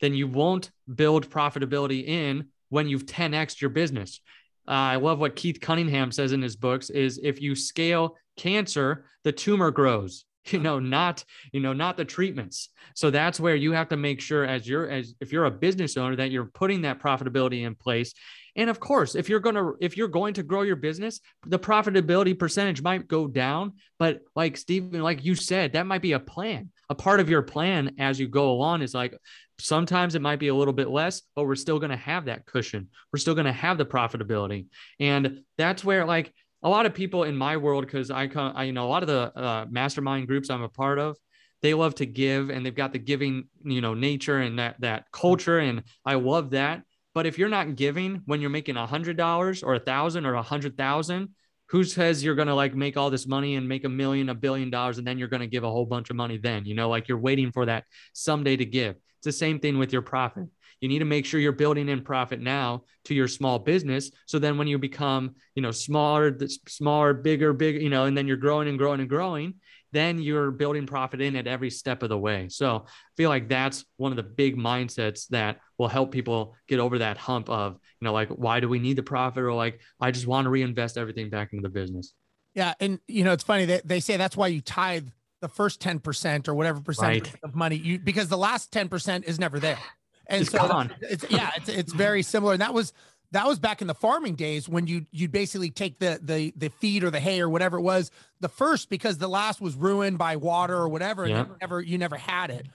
then 0.00 0.14
you 0.14 0.26
won't 0.26 0.70
build 0.92 1.28
profitability 1.28 2.06
in 2.06 2.48
when 2.70 2.88
you've 2.88 3.06
10x 3.06 3.60
your 3.60 3.70
business. 3.70 4.20
I 4.68 4.96
love 4.96 5.18
what 5.18 5.36
Keith 5.36 5.60
Cunningham 5.60 6.12
says 6.12 6.32
in 6.32 6.42
his 6.42 6.56
books 6.56 6.90
is 6.90 7.18
if 7.22 7.40
you 7.40 7.54
scale 7.54 8.16
cancer, 8.36 9.04
the 9.24 9.32
tumor 9.32 9.70
grows. 9.70 10.24
you 10.52 10.60
know 10.60 10.78
not 10.78 11.24
you 11.52 11.60
know 11.60 11.72
not 11.72 11.96
the 11.96 12.04
treatments 12.04 12.70
so 12.94 13.10
that's 13.10 13.40
where 13.40 13.56
you 13.56 13.72
have 13.72 13.88
to 13.88 13.96
make 13.96 14.20
sure 14.20 14.44
as 14.44 14.66
you're 14.68 14.88
as 14.88 15.14
if 15.20 15.32
you're 15.32 15.44
a 15.44 15.50
business 15.50 15.96
owner 15.96 16.16
that 16.16 16.30
you're 16.30 16.46
putting 16.46 16.82
that 16.82 17.00
profitability 17.00 17.66
in 17.66 17.74
place 17.74 18.14
and 18.58 18.68
of 18.68 18.78
course 18.78 19.14
if 19.14 19.30
you're 19.30 19.40
going 19.40 19.54
to 19.54 19.74
if 19.80 19.96
you're 19.96 20.08
going 20.08 20.34
to 20.34 20.42
grow 20.42 20.60
your 20.62 20.76
business 20.76 21.20
the 21.46 21.58
profitability 21.58 22.38
percentage 22.38 22.82
might 22.82 23.08
go 23.08 23.26
down. 23.26 23.72
But 23.98 24.20
like 24.36 24.58
Stephen 24.58 25.00
like 25.00 25.24
you 25.24 25.34
said 25.34 25.72
that 25.72 25.86
might 25.86 26.02
be 26.02 26.12
a 26.12 26.20
plan. 26.20 26.70
A 26.90 26.94
part 26.94 27.20
of 27.20 27.30
your 27.30 27.42
plan 27.42 27.94
as 27.98 28.20
you 28.20 28.28
go 28.28 28.50
along 28.50 28.82
is 28.82 28.92
like 28.92 29.16
sometimes 29.58 30.14
it 30.14 30.22
might 30.22 30.38
be 30.38 30.48
a 30.48 30.54
little 30.54 30.74
bit 30.74 30.90
less 30.90 31.22
but 31.34 31.44
we're 31.44 31.54
still 31.54 31.78
going 31.78 31.90
to 31.90 31.96
have 31.96 32.26
that 32.26 32.44
cushion. 32.44 32.88
We're 33.12 33.20
still 33.20 33.34
going 33.34 33.46
to 33.46 33.52
have 33.52 33.78
the 33.78 33.86
profitability. 33.86 34.66
And 35.00 35.40
that's 35.56 35.82
where 35.84 36.04
like 36.04 36.34
a 36.62 36.68
lot 36.68 36.86
of 36.86 36.94
people 36.94 37.24
in 37.24 37.36
my 37.36 37.56
world, 37.56 37.86
because 37.86 38.10
I, 38.10 38.26
come, 38.26 38.52
I, 38.56 38.64
you 38.64 38.72
know, 38.72 38.86
a 38.86 38.90
lot 38.90 39.02
of 39.02 39.08
the 39.08 39.32
uh, 39.40 39.66
mastermind 39.70 40.26
groups 40.26 40.50
I'm 40.50 40.62
a 40.62 40.68
part 40.68 40.98
of, 40.98 41.16
they 41.62 41.74
love 41.74 41.94
to 41.96 42.06
give 42.06 42.50
and 42.50 42.64
they've 42.64 42.74
got 42.74 42.92
the 42.92 42.98
giving, 42.98 43.48
you 43.64 43.80
know, 43.80 43.94
nature 43.94 44.38
and 44.38 44.58
that 44.58 44.80
that 44.80 45.04
culture, 45.12 45.58
and 45.58 45.82
I 46.04 46.14
love 46.14 46.50
that. 46.50 46.82
But 47.14 47.26
if 47.26 47.38
you're 47.38 47.48
not 47.48 47.76
giving 47.76 48.22
when 48.26 48.40
you're 48.40 48.50
making 48.50 48.76
a 48.76 48.86
hundred 48.86 49.16
dollars 49.16 49.62
or 49.62 49.74
a 49.74 49.80
thousand 49.80 50.26
or 50.26 50.34
a 50.34 50.42
hundred 50.42 50.76
thousand, 50.76 51.30
who 51.70 51.84
says 51.84 52.24
you're 52.24 52.34
gonna 52.34 52.54
like 52.54 52.74
make 52.74 52.96
all 52.96 53.10
this 53.10 53.26
money 53.26 53.56
and 53.56 53.68
make 53.68 53.84
a 53.84 53.88
million, 53.88 54.28
a 54.28 54.34
billion 54.34 54.70
dollars, 54.70 54.98
and 54.98 55.06
then 55.06 55.18
you're 55.18 55.28
gonna 55.28 55.46
give 55.46 55.64
a 55.64 55.70
whole 55.70 55.86
bunch 55.86 56.10
of 56.10 56.16
money? 56.16 56.38
Then 56.38 56.64
you 56.64 56.74
know, 56.74 56.88
like 56.88 57.08
you're 57.08 57.18
waiting 57.18 57.52
for 57.52 57.66
that 57.66 57.84
someday 58.12 58.56
to 58.56 58.64
give. 58.64 58.96
It's 59.18 59.24
the 59.24 59.32
same 59.32 59.58
thing 59.58 59.78
with 59.78 59.92
your 59.92 60.02
profit. 60.02 60.48
You 60.80 60.88
need 60.88 61.00
to 61.00 61.04
make 61.04 61.26
sure 61.26 61.40
you're 61.40 61.52
building 61.52 61.88
in 61.88 62.02
profit 62.02 62.40
now 62.40 62.84
to 63.06 63.14
your 63.14 63.26
small 63.26 63.58
business. 63.58 64.10
So 64.26 64.38
then 64.38 64.58
when 64.58 64.68
you 64.68 64.78
become, 64.78 65.34
you 65.56 65.62
know, 65.62 65.72
smaller, 65.72 66.38
smaller, 66.68 67.14
bigger, 67.14 67.52
bigger, 67.52 67.80
you 67.80 67.90
know, 67.90 68.04
and 68.04 68.16
then 68.16 68.28
you're 68.28 68.36
growing 68.36 68.68
and 68.68 68.78
growing 68.78 69.00
and 69.00 69.08
growing, 69.08 69.54
then 69.92 70.20
you're 70.20 70.50
building 70.50 70.86
profit 70.86 71.20
in 71.20 71.36
at 71.36 71.46
every 71.46 71.70
step 71.70 72.02
of 72.02 72.08
the 72.08 72.18
way. 72.18 72.48
So 72.48 72.84
I 72.86 72.90
feel 73.16 73.30
like 73.30 73.48
that's 73.48 73.84
one 73.96 74.12
of 74.12 74.16
the 74.16 74.22
big 74.22 74.56
mindsets 74.56 75.28
that 75.28 75.60
will 75.78 75.88
help 75.88 76.12
people 76.12 76.54
get 76.68 76.80
over 76.80 76.98
that 76.98 77.16
hump 77.16 77.48
of, 77.48 77.74
you 78.00 78.04
know, 78.04 78.12
like, 78.12 78.28
why 78.28 78.60
do 78.60 78.68
we 78.68 78.78
need 78.78 78.96
the 78.96 79.02
profit? 79.02 79.42
Or 79.42 79.54
like, 79.54 79.80
I 80.00 80.10
just 80.10 80.26
want 80.26 80.44
to 80.44 80.50
reinvest 80.50 80.98
everything 80.98 81.30
back 81.30 81.52
into 81.52 81.62
the 81.62 81.68
business. 81.68 82.12
Yeah. 82.54 82.74
And, 82.80 83.00
you 83.06 83.24
know, 83.24 83.32
it's 83.32 83.44
funny 83.44 83.66
that 83.66 83.86
they 83.86 84.00
say 84.00 84.16
that's 84.16 84.36
why 84.36 84.48
you 84.48 84.60
tithe 84.60 85.08
the 85.40 85.48
first 85.48 85.80
10% 85.80 86.48
or 86.48 86.54
whatever 86.54 86.80
percent 86.80 87.08
right. 87.08 87.34
of 87.42 87.54
money 87.54 87.76
you 87.76 87.98
because 87.98 88.28
the 88.28 88.38
last 88.38 88.72
10% 88.72 89.24
is 89.24 89.38
never 89.38 89.58
there. 89.58 89.78
And 90.30 90.42
it's 90.42 90.50
so 90.50 90.86
it's 91.00 91.24
yeah, 91.30 91.52
it's 91.56 91.70
it's 91.70 91.90
very 91.90 92.20
similar. 92.22 92.52
And 92.52 92.60
that 92.60 92.74
was 92.74 92.92
that 93.32 93.46
was 93.46 93.58
back 93.58 93.80
in 93.80 93.86
the 93.86 93.94
farming 93.94 94.34
days 94.34 94.68
when 94.68 94.86
you 94.86 95.06
you'd 95.10 95.32
basically 95.32 95.70
take 95.70 95.98
the 95.98 96.18
the 96.22 96.52
the 96.56 96.70
feed 96.70 97.04
or 97.04 97.10
the 97.10 97.20
hay 97.20 97.40
or 97.40 97.48
whatever 97.48 97.78
it 97.78 97.82
was 97.82 98.10
the 98.40 98.48
first 98.48 98.88
because 98.88 99.18
the 99.18 99.28
last 99.28 99.60
was 99.60 99.74
ruined 99.74 100.18
by 100.18 100.36
water 100.36 100.76
or 100.76 100.88
whatever 100.88 101.24
and 101.24 101.32
you 101.36 101.56
never 101.60 101.80
you 101.80 101.98
never 101.98 102.16
had 102.16 102.50
it. 102.50 102.66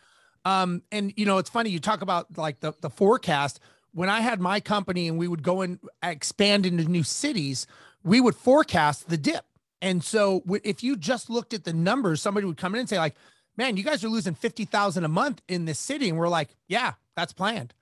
Um 0.45 0.83
and 0.91 1.13
you 1.15 1.25
know 1.25 1.37
it's 1.37 1.49
funny 1.49 1.69
you 1.69 1.79
talk 1.79 2.01
about 2.01 2.37
like 2.37 2.59
the 2.59 2.73
the 2.81 2.89
forecast 2.89 3.59
when 3.93 4.09
I 4.09 4.21
had 4.21 4.41
my 4.41 4.59
company 4.59 5.07
and 5.07 5.17
we 5.17 5.27
would 5.27 5.43
go 5.43 5.61
and 5.61 5.79
expand 6.01 6.65
into 6.65 6.83
new 6.85 7.03
cities, 7.03 7.67
we 8.03 8.19
would 8.19 8.35
forecast 8.35 9.07
the 9.07 9.17
dip. 9.17 9.45
And 9.83 10.03
so 10.03 10.43
if 10.63 10.81
you 10.81 10.97
just 10.97 11.29
looked 11.29 11.53
at 11.53 11.63
the 11.63 11.73
numbers, 11.73 12.19
somebody 12.19 12.47
would 12.47 12.57
come 12.57 12.73
in 12.73 12.79
and 12.79 12.89
say 12.89 12.97
like, 12.97 13.15
"Man, 13.55 13.77
you 13.77 13.83
guys 13.83 14.03
are 14.03 14.09
losing 14.09 14.33
50,000 14.33 15.03
a 15.03 15.07
month 15.07 15.41
in 15.47 15.65
this 15.65 15.77
city." 15.77 16.09
And 16.09 16.17
we're 16.17 16.29
like, 16.29 16.55
"Yeah, 16.67 16.93
that's 17.15 17.33
planned. 17.33 17.73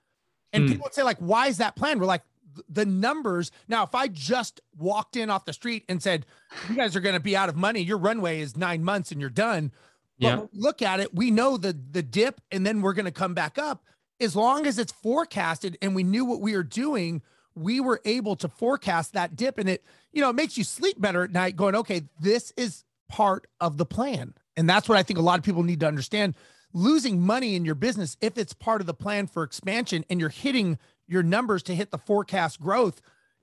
And 0.52 0.64
mm. 0.64 0.68
people 0.68 0.84
would 0.84 0.94
say, 0.94 1.02
like, 1.02 1.18
why 1.18 1.48
is 1.48 1.58
that 1.58 1.76
planned? 1.76 2.00
We're 2.00 2.06
like, 2.06 2.22
the 2.68 2.86
numbers. 2.86 3.50
Now, 3.68 3.82
if 3.84 3.94
I 3.94 4.08
just 4.08 4.60
walked 4.76 5.16
in 5.16 5.30
off 5.30 5.44
the 5.44 5.52
street 5.52 5.84
and 5.88 6.02
said, 6.02 6.26
you 6.68 6.76
guys 6.76 6.94
are 6.96 7.00
going 7.00 7.14
to 7.14 7.20
be 7.20 7.36
out 7.36 7.48
of 7.48 7.56
money, 7.56 7.80
your 7.80 7.98
runway 7.98 8.40
is 8.40 8.56
nine 8.56 8.82
months 8.84 9.10
and 9.12 9.20
you're 9.20 9.30
done. 9.30 9.72
But 10.20 10.26
Yeah. 10.26 10.42
look 10.52 10.82
at 10.82 11.00
it, 11.00 11.14
we 11.14 11.30
know 11.30 11.56
the 11.56 11.72
the 11.90 12.02
dip 12.02 12.40
and 12.50 12.64
then 12.66 12.80
we're 12.82 12.92
going 12.92 13.06
to 13.06 13.10
come 13.10 13.34
back 13.34 13.58
up. 13.58 13.84
As 14.20 14.36
long 14.36 14.66
as 14.66 14.78
it's 14.78 14.92
forecasted 14.92 15.76
and 15.82 15.94
we 15.94 16.02
knew 16.04 16.24
what 16.24 16.40
we 16.40 16.54
were 16.54 16.62
doing, 16.62 17.22
we 17.54 17.80
were 17.80 18.00
able 18.04 18.36
to 18.36 18.48
forecast 18.48 19.12
that 19.14 19.34
dip 19.36 19.58
and 19.58 19.68
it, 19.68 19.84
you 20.12 20.20
know, 20.20 20.30
it 20.30 20.36
makes 20.36 20.56
you 20.56 20.64
sleep 20.64 21.00
better 21.00 21.24
at 21.24 21.32
night 21.32 21.56
going, 21.56 21.74
okay, 21.74 22.02
this 22.20 22.52
is 22.56 22.84
part 23.08 23.46
of 23.60 23.78
the 23.78 23.84
plan. 23.86 24.34
And 24.56 24.68
that's 24.68 24.88
what 24.88 24.96
I 24.98 25.02
think 25.02 25.18
a 25.18 25.22
lot 25.22 25.38
of 25.38 25.44
people 25.44 25.62
need 25.62 25.80
to 25.80 25.86
understand. 25.88 26.34
Losing 26.74 27.20
money 27.20 27.54
in 27.54 27.64
your 27.66 27.74
business, 27.74 28.16
if 28.22 28.38
it's 28.38 28.54
part 28.54 28.80
of 28.80 28.86
the 28.86 28.94
plan 28.94 29.26
for 29.26 29.42
expansion 29.42 30.04
and 30.08 30.18
you're 30.20 30.28
hitting 30.30 30.78
your 31.12 31.22
numbers 31.22 31.62
to 31.64 31.74
hit 31.74 31.90
the 31.90 31.98
forecast 31.98 32.60
growth, 32.60 33.00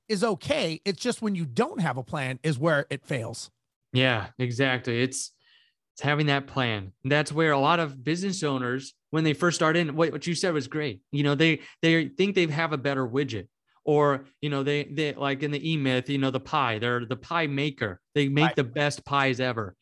is 0.09 0.23
okay. 0.23 0.81
It's 0.85 0.99
just 0.99 1.21
when 1.21 1.35
you 1.35 1.45
don't 1.45 1.79
have 1.79 1.97
a 1.97 2.03
plan 2.03 2.39
is 2.43 2.57
where 2.57 2.88
it 2.89 3.05
fails. 3.05 3.51
Yeah, 3.93 4.27
exactly. 4.39 5.01
It's 5.01 5.31
it's 5.93 6.01
having 6.01 6.27
that 6.27 6.47
plan. 6.47 6.93
That's 7.03 7.31
where 7.31 7.51
a 7.51 7.59
lot 7.59 7.79
of 7.79 8.03
business 8.03 8.41
owners, 8.43 8.93
when 9.11 9.23
they 9.23 9.33
first 9.33 9.55
start 9.55 9.75
in, 9.77 9.95
what, 9.95 10.11
what 10.11 10.25
you 10.27 10.33
said 10.33 10.53
was 10.53 10.67
great. 10.67 11.01
You 11.11 11.23
know, 11.23 11.35
they 11.35 11.59
they 11.81 12.07
think 12.07 12.35
they 12.35 12.47
have 12.47 12.73
a 12.73 12.77
better 12.77 13.07
widget. 13.07 13.47
Or, 13.85 14.25
you 14.41 14.49
know, 14.49 14.61
they 14.63 14.83
they 14.83 15.13
like 15.13 15.41
in 15.43 15.51
the 15.51 15.71
e-myth, 15.71 16.09
you 16.09 16.17
know, 16.19 16.31
the 16.31 16.39
pie, 16.39 16.79
they're 16.79 17.05
the 17.05 17.15
pie 17.15 17.47
maker. 17.47 17.99
They 18.15 18.29
make 18.29 18.45
Right. 18.47 18.55
the 18.55 18.63
best 18.63 19.03
pies 19.05 19.39
ever. 19.39 19.75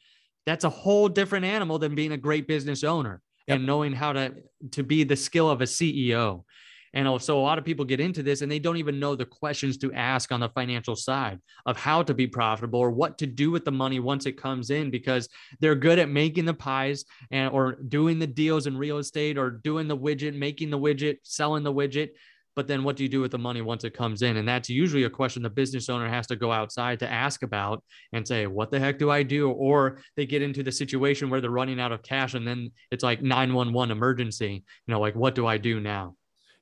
That's 0.46 0.63
a 0.63 0.70
whole 0.70 1.10
different 1.10 1.46
animal 1.46 1.77
than 1.79 1.94
being 1.96 2.13
a 2.13 2.17
great 2.17 2.48
business 2.48 2.84
owner 2.84 3.22
Yep. 3.48 3.56
and 3.56 3.65
knowing 3.65 3.94
how 3.94 4.13
to 4.13 4.34
to 4.72 4.84
be 4.84 5.03
the 5.03 5.15
skill 5.15 5.50
of 5.50 5.62
a 5.62 5.65
CEO. 5.65 6.46
And 6.94 7.08
also, 7.08 7.38
a 7.38 7.41
lot 7.41 7.58
of 7.58 7.65
people 7.65 7.86
get 7.86 8.00
into 8.00 8.24
this 8.24 8.41
and 8.41 8.51
they 8.51 8.60
don't 8.60 8.77
even 8.77 9.00
know 9.00 9.15
the 9.15 9.25
questions 9.25 9.77
to 9.77 9.94
ask 9.94 10.32
on 10.32 10.39
the 10.39 10.50
financial 10.50 10.96
side 10.96 11.39
of 11.65 11.77
how 11.77 12.03
to 12.03 12.13
be 12.13 12.27
profitable 12.27 12.79
or 12.79 12.91
what 12.91 13.17
to 13.20 13.27
do 13.27 13.51
with 13.51 13.65
the 13.65 13.72
money 13.72 14.00
once 14.00 14.25
it 14.25 14.41
comes 14.41 14.70
in 14.70 14.89
because 14.89 15.27
they're 15.60 15.75
good 15.75 16.00
at 16.00 16.10
making 16.10 16.46
the 16.46 16.53
pies 16.53 17.06
and 17.32 17.51
or 17.51 17.74
doing 17.88 18.20
the 18.20 18.27
deals 18.27 18.67
in 18.67 18.77
real 18.77 18.98
estate 18.98 19.38
or 19.38 19.51
doing 19.51 19.88
the 19.88 19.98
widget, 19.98 20.36
making 20.36 20.70
the 20.70 20.79
widget, 20.79 21.17
selling 21.24 21.63
the 21.63 21.74
widget. 21.74 22.10
But 22.58 22.67
then 22.67 22.84
what 22.84 22.96
do 22.96 23.03
you 23.03 23.10
do 23.10 23.22
with 23.22 23.29
the 23.29 23.38
money 23.38 23.62
once 23.62 23.84
it 23.84 23.94
comes 23.94 24.24
in? 24.24 24.38
And 24.38 24.48
that's 24.48 24.67
usually 24.67 25.03
a 25.03 25.12
question 25.12 25.44
the 25.44 25.50
business 25.50 25.89
owner 25.89 26.10
has 26.10 26.25
to 26.25 26.36
go 26.36 26.51
outside 26.51 26.98
to 27.00 27.08
ask 27.08 27.44
about 27.44 27.84
and 28.13 28.27
say, 28.27 28.48
what 28.48 28.72
the 28.72 28.79
heck 28.79 28.98
do 28.98 29.12
I 29.12 29.22
do? 29.22 29.51
Or 29.51 30.00
they 30.15 30.25
get 30.25 30.41
into 30.41 30.63
the 30.63 30.72
situation 30.72 31.29
where 31.29 31.39
they're 31.39 31.51
running 31.51 31.79
out 31.79 31.91
of 31.91 32.01
cash 32.01 32.34
and 32.34 32.48
then 32.48 32.72
it's 32.89 33.03
like 33.03 33.22
911 33.22 33.96
emergency, 33.96 34.63
you 34.88 34.91
know, 34.91 35.00
like, 35.00 35.13
what 35.13 35.36
do 35.36 35.46
I 35.46 35.60
do 35.60 35.79
now? 35.79 36.15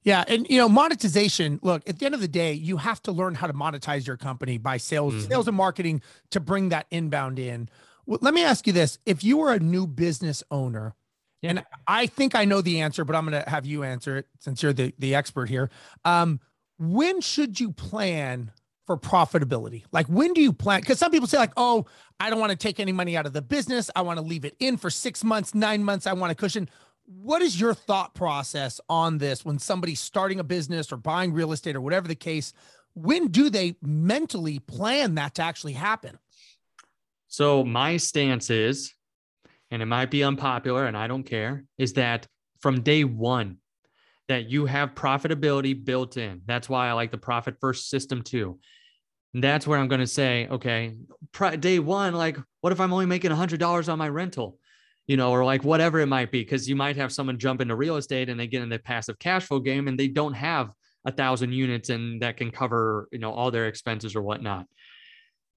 Yeah, 0.05 0.23
and 0.27 0.47
you 0.49 0.59
know, 0.59 0.69
monetization. 0.69 1.59
Look, 1.63 1.81
at 1.89 1.97
the 1.99 2.05
end 2.05 2.13
of 2.15 2.21
the 2.21 2.27
day, 2.27 2.53
you 2.53 2.77
have 2.77 3.01
to 3.03 3.11
learn 3.11 3.33
how 3.35 3.47
to 3.47 3.53
monetize 3.53 4.05
your 4.07 4.17
company 4.17 4.57
by 4.59 4.77
sales, 4.77 5.15
Mhm. 5.15 5.27
sales 5.27 5.47
and 5.47 5.57
marketing 5.57 6.01
to 6.29 6.39
bring 6.39 6.69
that 6.69 6.85
inbound 6.91 7.39
in. 7.39 7.67
Well, 8.05 8.19
let 8.21 8.33
me 8.35 8.43
ask 8.43 8.67
you 8.67 8.71
this: 8.73 8.99
If 9.05 9.23
you 9.23 9.37
were 9.37 9.51
a 9.51 9.59
new 9.59 9.87
business 9.87 10.43
owner, 10.51 10.93
Yeah. 11.41 11.49
and 11.49 11.65
I 11.87 12.05
think 12.05 12.35
I 12.35 12.45
know 12.45 12.61
the 12.61 12.81
answer, 12.81 13.03
but 13.03 13.15
I'm 13.15 13.27
going 13.27 13.43
to 13.43 13.49
have 13.49 13.65
you 13.65 13.83
answer 13.83 14.17
it 14.17 14.27
since 14.39 14.61
you're 14.61 14.73
the 14.73 14.93
the 14.99 15.15
expert 15.15 15.49
here. 15.49 15.71
Um, 16.05 16.39
when 16.77 17.19
should 17.19 17.59
you 17.59 17.71
plan 17.71 18.51
for 18.85 18.97
profitability? 18.97 19.85
Like, 19.91 20.05
when 20.05 20.33
do 20.33 20.41
you 20.41 20.53
plan? 20.53 20.81
Because 20.81 20.99
some 20.99 21.09
people 21.11 21.27
say, 21.27 21.39
like, 21.39 21.53
oh, 21.57 21.87
I 22.19 22.29
don't 22.29 22.39
want 22.39 22.51
to 22.51 22.55
take 22.55 22.79
any 22.79 22.91
money 22.91 23.17
out 23.17 23.25
of 23.25 23.33
the 23.33 23.41
business. 23.41 23.89
I 23.95 24.01
want 24.03 24.19
to 24.19 24.25
leave 24.25 24.45
it 24.45 24.55
in 24.59 24.77
for 24.77 24.91
six 24.91 25.23
months, 25.23 25.55
nine 25.55 25.83
months. 25.83 26.05
I 26.05 26.13
want 26.13 26.31
a 26.31 26.35
cushion. 26.35 26.69
What 27.05 27.41
is 27.41 27.59
your 27.59 27.73
thought 27.73 28.15
process 28.15 28.81
on 28.89 29.19
this 29.19 29.45
when 29.45 29.59
somebody's 29.59 29.99
starting 29.99 30.39
a 30.39 30.43
business 30.43 30.91
or 30.91 30.97
buying 30.97 31.33
real 31.33 31.51
estate 31.51 31.75
or 31.75 31.81
whatever 31.81 32.07
the 32.07 32.15
case? 32.15 32.53
When 32.93 33.27
do 33.27 33.49
they 33.49 33.75
mentally 33.81 34.59
plan 34.59 35.15
that 35.15 35.35
to 35.35 35.43
actually 35.43 35.73
happen? 35.73 36.17
So 37.27 37.63
my 37.63 37.97
stance 37.97 38.49
is, 38.49 38.93
and 39.69 39.81
it 39.81 39.85
might 39.85 40.09
be 40.09 40.23
unpopular 40.23 40.85
and 40.85 40.97
I 40.97 41.07
don't 41.07 41.23
care, 41.23 41.65
is 41.77 41.93
that 41.93 42.27
from 42.59 42.81
day 42.81 43.03
one, 43.03 43.57
that 44.27 44.49
you 44.49 44.65
have 44.65 44.95
profitability 44.95 45.85
built 45.85 46.17
in. 46.17 46.41
That's 46.47 46.67
why 46.67 46.89
I 46.89 46.93
like 46.93 47.11
the 47.11 47.17
profit 47.17 47.57
first 47.59 47.89
system 47.89 48.23
too. 48.23 48.59
And 49.35 49.43
that's 49.43 49.67
where 49.67 49.77
I'm 49.77 49.87
going 49.87 50.01
to 50.01 50.07
say, 50.07 50.47
okay, 50.47 50.95
day 51.59 51.77
one, 51.79 52.15
like, 52.15 52.37
what 52.61 52.73
if 52.73 52.79
I'm 52.79 52.93
only 52.93 53.05
making 53.05 53.31
$100 53.31 53.89
on 53.91 53.99
my 53.99 54.09
rental? 54.09 54.57
You 55.07 55.17
know, 55.17 55.31
or 55.31 55.45
like 55.45 55.63
whatever 55.63 55.99
it 55.99 56.07
might 56.07 56.31
be, 56.31 56.41
because 56.41 56.67
you 56.67 56.75
might 56.75 56.97
have 56.97 57.11
someone 57.11 57.37
jump 57.37 57.61
into 57.61 57.75
real 57.75 57.97
estate 57.97 58.29
and 58.29 58.39
they 58.39 58.47
get 58.47 58.63
in 58.63 58.69
the 58.69 58.79
passive 58.79 59.19
cash 59.19 59.45
flow 59.45 59.59
game 59.59 59.87
and 59.87 59.99
they 59.99 60.07
don't 60.07 60.33
have 60.33 60.71
a 61.05 61.11
thousand 61.11 61.53
units 61.53 61.89
and 61.89 62.21
that 62.21 62.37
can 62.37 62.49
cover, 62.49 63.07
you 63.11 63.19
know, 63.19 63.31
all 63.31 63.51
their 63.51 63.67
expenses 63.67 64.15
or 64.15 64.23
whatnot 64.23 64.65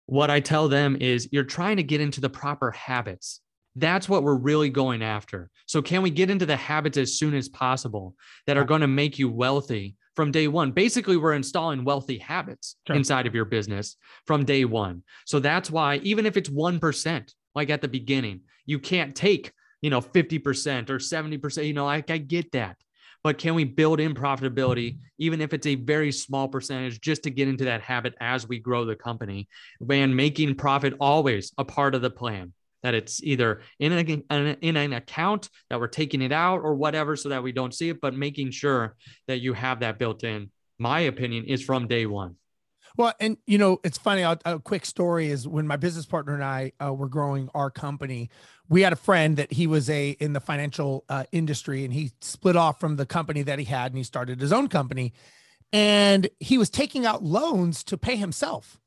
what 0.09 0.31
I 0.31 0.41
tell 0.41 0.69
them 0.69 0.97
is 1.01 1.29
you're 1.33 1.45
trying 1.45 1.77
to 1.77 1.83
get 1.83 2.01
into 2.01 2.23
the 2.23 2.31
proper 2.31 2.71
habits. 2.71 3.43
That's 3.77 4.09
what 4.09 4.23
we're 4.23 4.35
really 4.39 4.71
going 4.71 5.03
after. 5.03 5.51
So, 5.67 5.83
can 5.83 6.01
we 6.01 6.09
get 6.09 6.31
into 6.31 6.47
the 6.47 6.57
habits 6.57 6.97
as 6.97 7.19
soon 7.19 7.35
as 7.35 7.49
possible 7.51 8.15
that 8.47 8.57
are 8.57 8.65
going 8.65 8.81
to 8.81 8.89
make 8.89 9.19
you 9.19 9.29
wealthy 9.29 9.97
from 10.17 10.33
day 10.33 10.49
one? 10.49 10.73
Basically, 10.73 11.19
we're 11.19 11.35
installing 11.35 11.85
wealthy 11.85 12.17
habits 12.17 12.77
Sure. 12.87 12.97
inside 12.97 13.27
of 13.27 13.35
your 13.35 13.45
business 13.45 13.97
from 14.27 14.47
day 14.47 14.65
one. 14.65 15.03
So, 15.27 15.41
that's 15.41 15.71
why, 15.71 15.97
even 15.97 16.25
if 16.25 16.39
it's 16.39 16.49
1%, 16.49 17.35
like 17.55 17.71
at 17.71 17.81
the 17.81 17.89
beginning, 17.89 18.43
you 18.67 18.79
can't 18.79 19.15
take, 19.15 19.53
you 19.81 19.91
know, 19.91 20.01
50% 20.01 20.91
or 20.91 20.99
70%, 20.99 21.67
you 21.67 21.73
know, 21.73 21.87
like 21.87 22.11
I 22.11 22.19
get 22.19 22.53
that. 22.53 22.77
But 23.25 23.39
can 23.39 23.55
we 23.55 23.65
build 23.65 23.99
in 23.99 24.15
profitability, 24.15 24.99
even 25.19 25.41
if 25.41 25.53
it's 25.53 25.67
a 25.67 25.75
very 25.75 26.13
small 26.13 26.49
percentage, 26.49 27.01
just 27.01 27.25
to 27.25 27.31
get 27.31 27.49
into 27.49 27.65
that 27.65 27.83
habit 27.83 28.15
as 28.21 28.47
we 28.47 28.59
grow 28.59 28.85
the 28.85 28.95
company? 28.95 29.49
and 29.91 30.17
making 30.17 30.55
profit 30.55 30.95
always 31.01 31.53
a 31.59 31.65
part 31.65 31.95
of 31.95 32.03
the 32.03 32.11
plan 32.11 32.53
that 32.83 32.95
it's 32.95 33.23
either 33.23 33.63
in 33.81 33.93
an, 33.93 34.57
in 34.63 34.77
an 34.77 34.93
account 34.93 35.49
that 35.69 35.81
we're 35.81 35.89
taking 35.89 36.23
it 36.23 36.33
out 36.33 36.61
or 36.61 36.75
whatever 36.75 37.17
so 37.17 37.29
that 37.29 37.43
we 37.43 37.53
don't 37.53 37.75
see 37.75 37.89
it 37.89 38.01
but 38.01 38.15
making 38.15 38.51
sure 38.51 38.97
that 39.27 39.41
you 39.41 39.53
have 39.53 39.81
that 39.81 39.99
built 39.99 40.23
in 40.25 40.51
my 40.79 41.01
opinion 41.01 41.45
is 41.45 41.63
from 41.63 41.89
day 41.89 42.07
one 42.07 42.37
Well, 42.99 43.15
and 43.21 43.39
you 43.47 43.57
know, 43.57 43.81
it's 43.85 43.97
funny. 43.97 44.23
A, 44.23 44.39
a 44.45 44.59
quick 44.59 44.85
story 44.85 45.29
is 45.29 45.49
when 45.49 45.67
my 45.67 45.77
business 45.77 46.05
partner 46.05 46.35
and 46.35 46.45
I 46.45 46.73
uh, 46.85 46.93
were 46.93 47.09
growing 47.09 47.49
our 47.55 47.71
company, 47.71 48.29
we 48.69 48.83
had 48.83 48.93
a 48.93 48.97
friend 48.97 49.37
that 49.39 49.53
he 49.53 49.67
was 49.67 49.89
a 49.89 50.11
in 50.11 50.35
the 50.35 50.41
financial 50.41 51.05
uh, 51.09 51.25
industry, 51.33 51.85
and 51.85 51.95
he 51.95 52.11
split 52.21 52.57
off 52.57 52.81
from 52.81 52.97
the 52.97 53.07
company 53.07 53.43
that 53.43 53.59
he 53.59 53.65
had, 53.65 53.93
and 53.93 53.97
he 53.97 54.05
started 54.05 54.41
his 54.41 54.53
own 54.53 54.69
company, 54.69 55.15
and 55.73 56.29
he 56.41 56.59
was 56.59 56.69
taking 56.69 57.07
out 57.07 57.23
loans 57.23 57.85
to 57.85 57.97
pay 57.97 58.17
himself. 58.17 58.79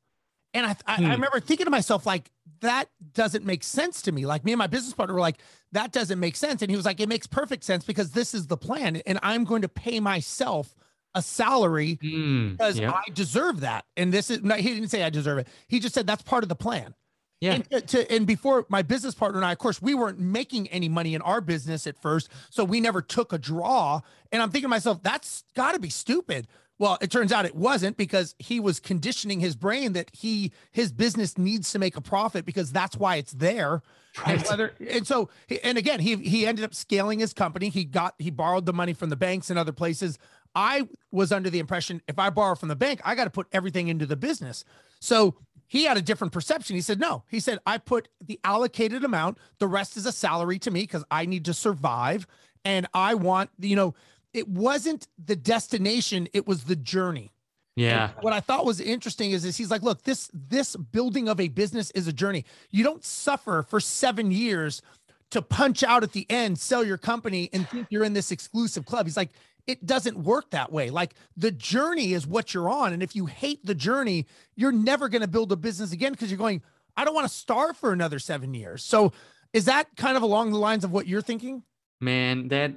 And 0.54 0.66
I, 0.66 0.76
I, 0.86 0.96
Hmm. 0.96 1.06
I 1.06 1.12
remember 1.12 1.40
thinking 1.40 1.64
to 1.64 1.70
myself, 1.70 2.04
like, 2.04 2.30
that 2.60 2.90
doesn't 3.14 3.46
make 3.46 3.64
sense 3.64 4.02
to 4.02 4.12
me. 4.12 4.26
Like, 4.26 4.44
me 4.44 4.52
and 4.52 4.58
my 4.58 4.66
business 4.66 4.92
partner 4.92 5.14
were 5.14 5.20
like, 5.20 5.38
that 5.72 5.92
doesn't 5.92 6.20
make 6.20 6.36
sense. 6.36 6.60
And 6.60 6.70
he 6.70 6.76
was 6.76 6.84
like, 6.84 7.00
it 7.00 7.08
makes 7.08 7.26
perfect 7.26 7.64
sense 7.64 7.84
because 7.84 8.10
this 8.10 8.34
is 8.34 8.46
the 8.46 8.58
plan. 8.58 8.96
And 9.06 9.18
I'm 9.22 9.44
going 9.44 9.62
to 9.62 9.68
pay 9.68 9.98
myself 10.00 10.74
a 11.14 11.22
salary 11.22 11.98
Mm, 12.02 12.52
because 12.52 12.78
yeah, 12.78 12.92
I 12.92 13.10
deserve 13.12 13.60
that. 13.60 13.84
And 13.96 14.12
this 14.12 14.30
is 14.30 14.42
no, 14.42 14.54
he 14.54 14.74
didn't 14.74 14.88
say 14.88 15.02
I 15.02 15.10
deserve 15.10 15.38
it. 15.38 15.48
He 15.68 15.80
just 15.80 15.94
said 15.94 16.06
that's 16.06 16.22
part 16.22 16.42
of 16.42 16.48
the 16.48 16.56
plan. 16.56 16.94
yeah. 17.40 17.58
And, 17.70 17.88
to, 17.88 18.10
and 18.12 18.26
before 18.26 18.66
my 18.68 18.82
business 18.82 19.14
partner 19.14 19.38
and 19.38 19.44
I, 19.44 19.52
of 19.52 19.58
course, 19.58 19.82
we 19.82 19.94
weren't 19.94 20.18
making 20.18 20.68
any 20.68 20.88
money 20.88 21.14
in 21.14 21.22
our 21.22 21.40
business 21.40 21.86
at 21.86 22.00
first, 22.00 22.28
so 22.50 22.64
we 22.64 22.80
never 22.80 23.02
took 23.02 23.32
a 23.32 23.38
draw. 23.38 24.00
And 24.30 24.40
I'm 24.40 24.50
thinking 24.50 24.66
to 24.66 24.68
myself, 24.68 25.02
that's 25.02 25.44
got 25.54 25.72
to 25.72 25.80
be 25.80 25.90
stupid. 25.90 26.46
Well, 26.78 26.98
it 27.00 27.10
turns 27.12 27.30
out 27.32 27.44
it 27.44 27.54
wasn't 27.54 27.96
because 27.96 28.34
he 28.38 28.58
was 28.58 28.80
conditioning 28.80 29.38
his 29.38 29.54
brain 29.54 29.92
that 29.92 30.10
he 30.12 30.50
his 30.72 30.90
business 30.90 31.38
needs 31.38 31.70
to 31.72 31.78
make 31.78 31.96
a 31.96 32.00
profit 32.00 32.44
because 32.44 32.72
that's 32.72 32.96
why 32.96 33.16
it's 33.16 33.32
there. 33.32 33.82
And 34.26 34.42
whether 34.42 34.74
and 34.90 35.06
so 35.06 35.28
and 35.62 35.78
again 35.78 36.00
he 36.00 36.16
he 36.16 36.44
ended 36.46 36.64
up 36.64 36.74
scaling 36.74 37.20
his 37.20 37.32
company. 37.34 37.68
He 37.68 37.84
got 37.84 38.14
he 38.18 38.30
borrowed 38.30 38.66
the 38.66 38.72
money 38.72 38.94
from 38.94 39.10
the 39.10 39.16
banks 39.16 39.48
and 39.48 39.58
other 39.58 39.70
places. 39.72 40.18
I 40.54 40.88
was 41.10 41.32
under 41.32 41.50
the 41.50 41.58
impression 41.58 42.02
if 42.08 42.18
I 42.18 42.30
borrow 42.30 42.54
from 42.54 42.68
the 42.68 42.76
bank, 42.76 43.00
I 43.04 43.14
got 43.14 43.24
to 43.24 43.30
put 43.30 43.46
everything 43.52 43.88
into 43.88 44.06
the 44.06 44.16
business. 44.16 44.64
So 45.00 45.36
he 45.66 45.84
had 45.84 45.96
a 45.96 46.02
different 46.02 46.32
perception. 46.32 46.76
He 46.76 46.82
said, 46.82 47.00
no, 47.00 47.24
he 47.30 47.40
said, 47.40 47.58
I 47.66 47.78
put 47.78 48.08
the 48.20 48.38
allocated 48.44 49.04
amount, 49.04 49.38
the 49.58 49.66
rest 49.66 49.96
is 49.96 50.06
a 50.06 50.12
salary 50.12 50.58
to 50.60 50.70
me 50.70 50.82
because 50.82 51.04
I 51.10 51.24
need 51.26 51.46
to 51.46 51.54
survive. 51.54 52.26
And 52.64 52.86
I 52.92 53.14
want, 53.14 53.50
you 53.58 53.76
know, 53.76 53.94
it 54.34 54.48
wasn't 54.48 55.08
the 55.22 55.36
destination, 55.36 56.28
it 56.32 56.46
was 56.46 56.64
the 56.64 56.76
journey. 56.76 57.32
yeah 57.76 58.10
And 58.14 58.22
what 58.22 58.32
I 58.32 58.40
thought 58.40 58.64
was 58.64 58.80
interesting 58.80 59.32
is, 59.32 59.44
is 59.44 59.56
he's 59.56 59.70
like, 59.70 59.82
look, 59.82 60.02
this 60.02 60.30
this 60.32 60.76
building 60.76 61.28
of 61.28 61.40
a 61.40 61.48
business 61.48 61.90
is 61.92 62.06
a 62.06 62.12
journey. 62.12 62.44
You 62.70 62.84
don't 62.84 63.04
suffer 63.04 63.62
for 63.62 63.80
seven 63.80 64.30
years 64.30 64.82
to 65.30 65.40
punch 65.40 65.82
out 65.82 66.02
at 66.02 66.12
the 66.12 66.26
end, 66.30 66.58
sell 66.58 66.84
your 66.84 66.98
company, 66.98 67.48
and 67.54 67.66
think 67.70 67.86
you're 67.88 68.04
in 68.04 68.12
this 68.12 68.30
exclusive 68.30 68.84
club. 68.84 69.06
He's 69.06 69.16
like, 69.16 69.30
it 69.66 69.86
doesn't 69.86 70.16
work 70.18 70.50
that 70.50 70.72
way. 70.72 70.90
Like 70.90 71.14
the 71.36 71.50
journey 71.50 72.12
is 72.12 72.26
what 72.26 72.52
you're 72.52 72.68
on. 72.68 72.92
And 72.92 73.02
if 73.02 73.14
you 73.14 73.26
hate 73.26 73.64
the 73.64 73.74
journey, 73.74 74.26
you're 74.56 74.72
never 74.72 75.08
going 75.08 75.22
to 75.22 75.28
build 75.28 75.52
a 75.52 75.56
business 75.56 75.92
again 75.92 76.12
because 76.12 76.30
you're 76.30 76.38
going, 76.38 76.62
I 76.96 77.04
don't 77.04 77.14
want 77.14 77.28
to 77.28 77.34
starve 77.34 77.76
for 77.76 77.92
another 77.92 78.18
seven 78.18 78.54
years. 78.54 78.82
So 78.82 79.12
is 79.52 79.66
that 79.66 79.94
kind 79.96 80.16
of 80.16 80.22
along 80.22 80.50
the 80.50 80.58
lines 80.58 80.84
of 80.84 80.92
what 80.92 81.06
you're 81.06 81.22
thinking? 81.22 81.62
man 82.00 82.48
that 82.48 82.72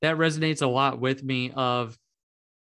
that 0.00 0.16
resonates 0.16 0.62
a 0.62 0.66
lot 0.66 1.00
with 1.00 1.24
me 1.24 1.50
of 1.56 1.98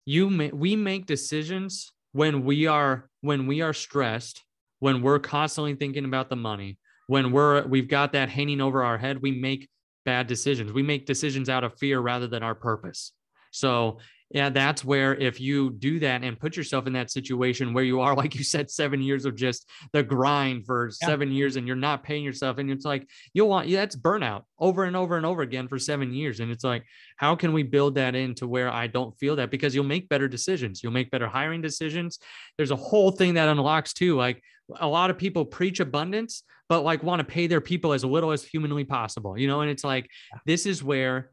you 0.05 0.29
ma- 0.29 0.49
we 0.51 0.75
make 0.75 1.05
decisions 1.05 1.93
when 2.11 2.43
we 2.43 2.67
are 2.67 3.09
when 3.21 3.47
we 3.47 3.61
are 3.61 3.71
stressed 3.71 4.43
when 4.79 5.01
we're 5.01 5.17
constantly 5.17 5.75
thinking 5.75 6.03
about 6.03 6.27
the 6.27 6.35
money 6.35 6.77
when 7.07 7.31
we're 7.31 7.65
we've 7.67 7.87
got 7.87 8.11
that 8.11 8.27
hanging 8.27 8.59
over 8.59 8.83
our 8.83 8.97
head 8.97 9.21
we 9.21 9.31
make 9.31 9.69
bad 10.05 10.27
decisions. 10.27 10.73
We 10.73 10.83
make 10.83 11.05
decisions 11.05 11.49
out 11.49 11.63
of 11.63 11.77
fear 11.77 11.99
rather 11.99 12.27
than 12.27 12.43
our 12.43 12.55
purpose. 12.55 13.11
So 13.53 13.99
yeah, 14.33 14.49
that's 14.49 14.83
where 14.83 15.13
if 15.13 15.39
you 15.39 15.69
do 15.69 15.99
that 15.99 16.23
and 16.23 16.39
put 16.39 16.57
yourself 16.57 16.87
in 16.87 16.93
that 16.93 17.11
situation 17.11 17.71
where 17.71 17.83
you 17.83 18.01
are, 18.01 18.15
like 18.23 18.33
you 18.35 18.43
said, 18.43 18.69
seven 18.69 19.01
years 19.01 19.25
of 19.25 19.35
just 19.35 19.69
the 19.93 20.01
grind 20.01 20.65
for 20.65 20.89
yeah. 21.01 21.07
seven 21.07 21.31
years 21.31 21.55
and 21.55 21.67
you're 21.67 21.75
not 21.75 22.03
paying 22.03 22.23
yourself. 22.23 22.57
And 22.57 22.71
it's 22.71 22.83
like, 22.83 23.07
you'll 23.33 23.47
want, 23.47 23.67
yeah, 23.67 23.81
that's 23.81 23.95
burnout 23.95 24.43
over 24.59 24.85
and 24.85 24.95
over 24.95 25.17
and 25.17 25.25
over 25.25 25.43
again 25.43 25.67
for 25.67 25.77
seven 25.77 26.11
years. 26.11 26.39
And 26.39 26.51
it's 26.51 26.63
like, 26.63 26.83
how 27.17 27.35
can 27.35 27.53
we 27.53 27.61
build 27.61 27.95
that 27.95 28.15
into 28.15 28.47
where 28.47 28.71
I 28.71 28.87
don't 28.87 29.15
feel 29.19 29.35
that? 29.35 29.51
Because 29.51 29.75
you'll 29.75 29.83
make 29.83 30.09
better 30.09 30.27
decisions. 30.27 30.81
You'll 30.81 30.93
make 30.93 31.11
better 31.11 31.27
hiring 31.27 31.61
decisions. 31.61 32.17
There's 32.57 32.71
a 32.71 32.75
whole 32.75 33.11
thing 33.11 33.35
that 33.35 33.49
unlocks 33.49 33.93
too. 33.93 34.17
Like 34.17 34.41
a 34.79 34.87
lot 34.87 35.11
of 35.11 35.17
people 35.19 35.45
preach 35.45 35.79
abundance, 35.79 36.41
but 36.69 36.83
like 36.83 37.03
want 37.03 37.19
to 37.19 37.25
pay 37.25 37.45
their 37.45 37.61
people 37.61 37.93
as 37.93 38.03
little 38.03 38.31
as 38.31 38.43
humanly 38.43 38.83
possible, 38.83 39.37
you 39.37 39.47
know? 39.47 39.61
And 39.61 39.69
it's 39.69 39.83
like, 39.83 40.09
this 40.47 40.65
is 40.65 40.83
where 40.83 41.29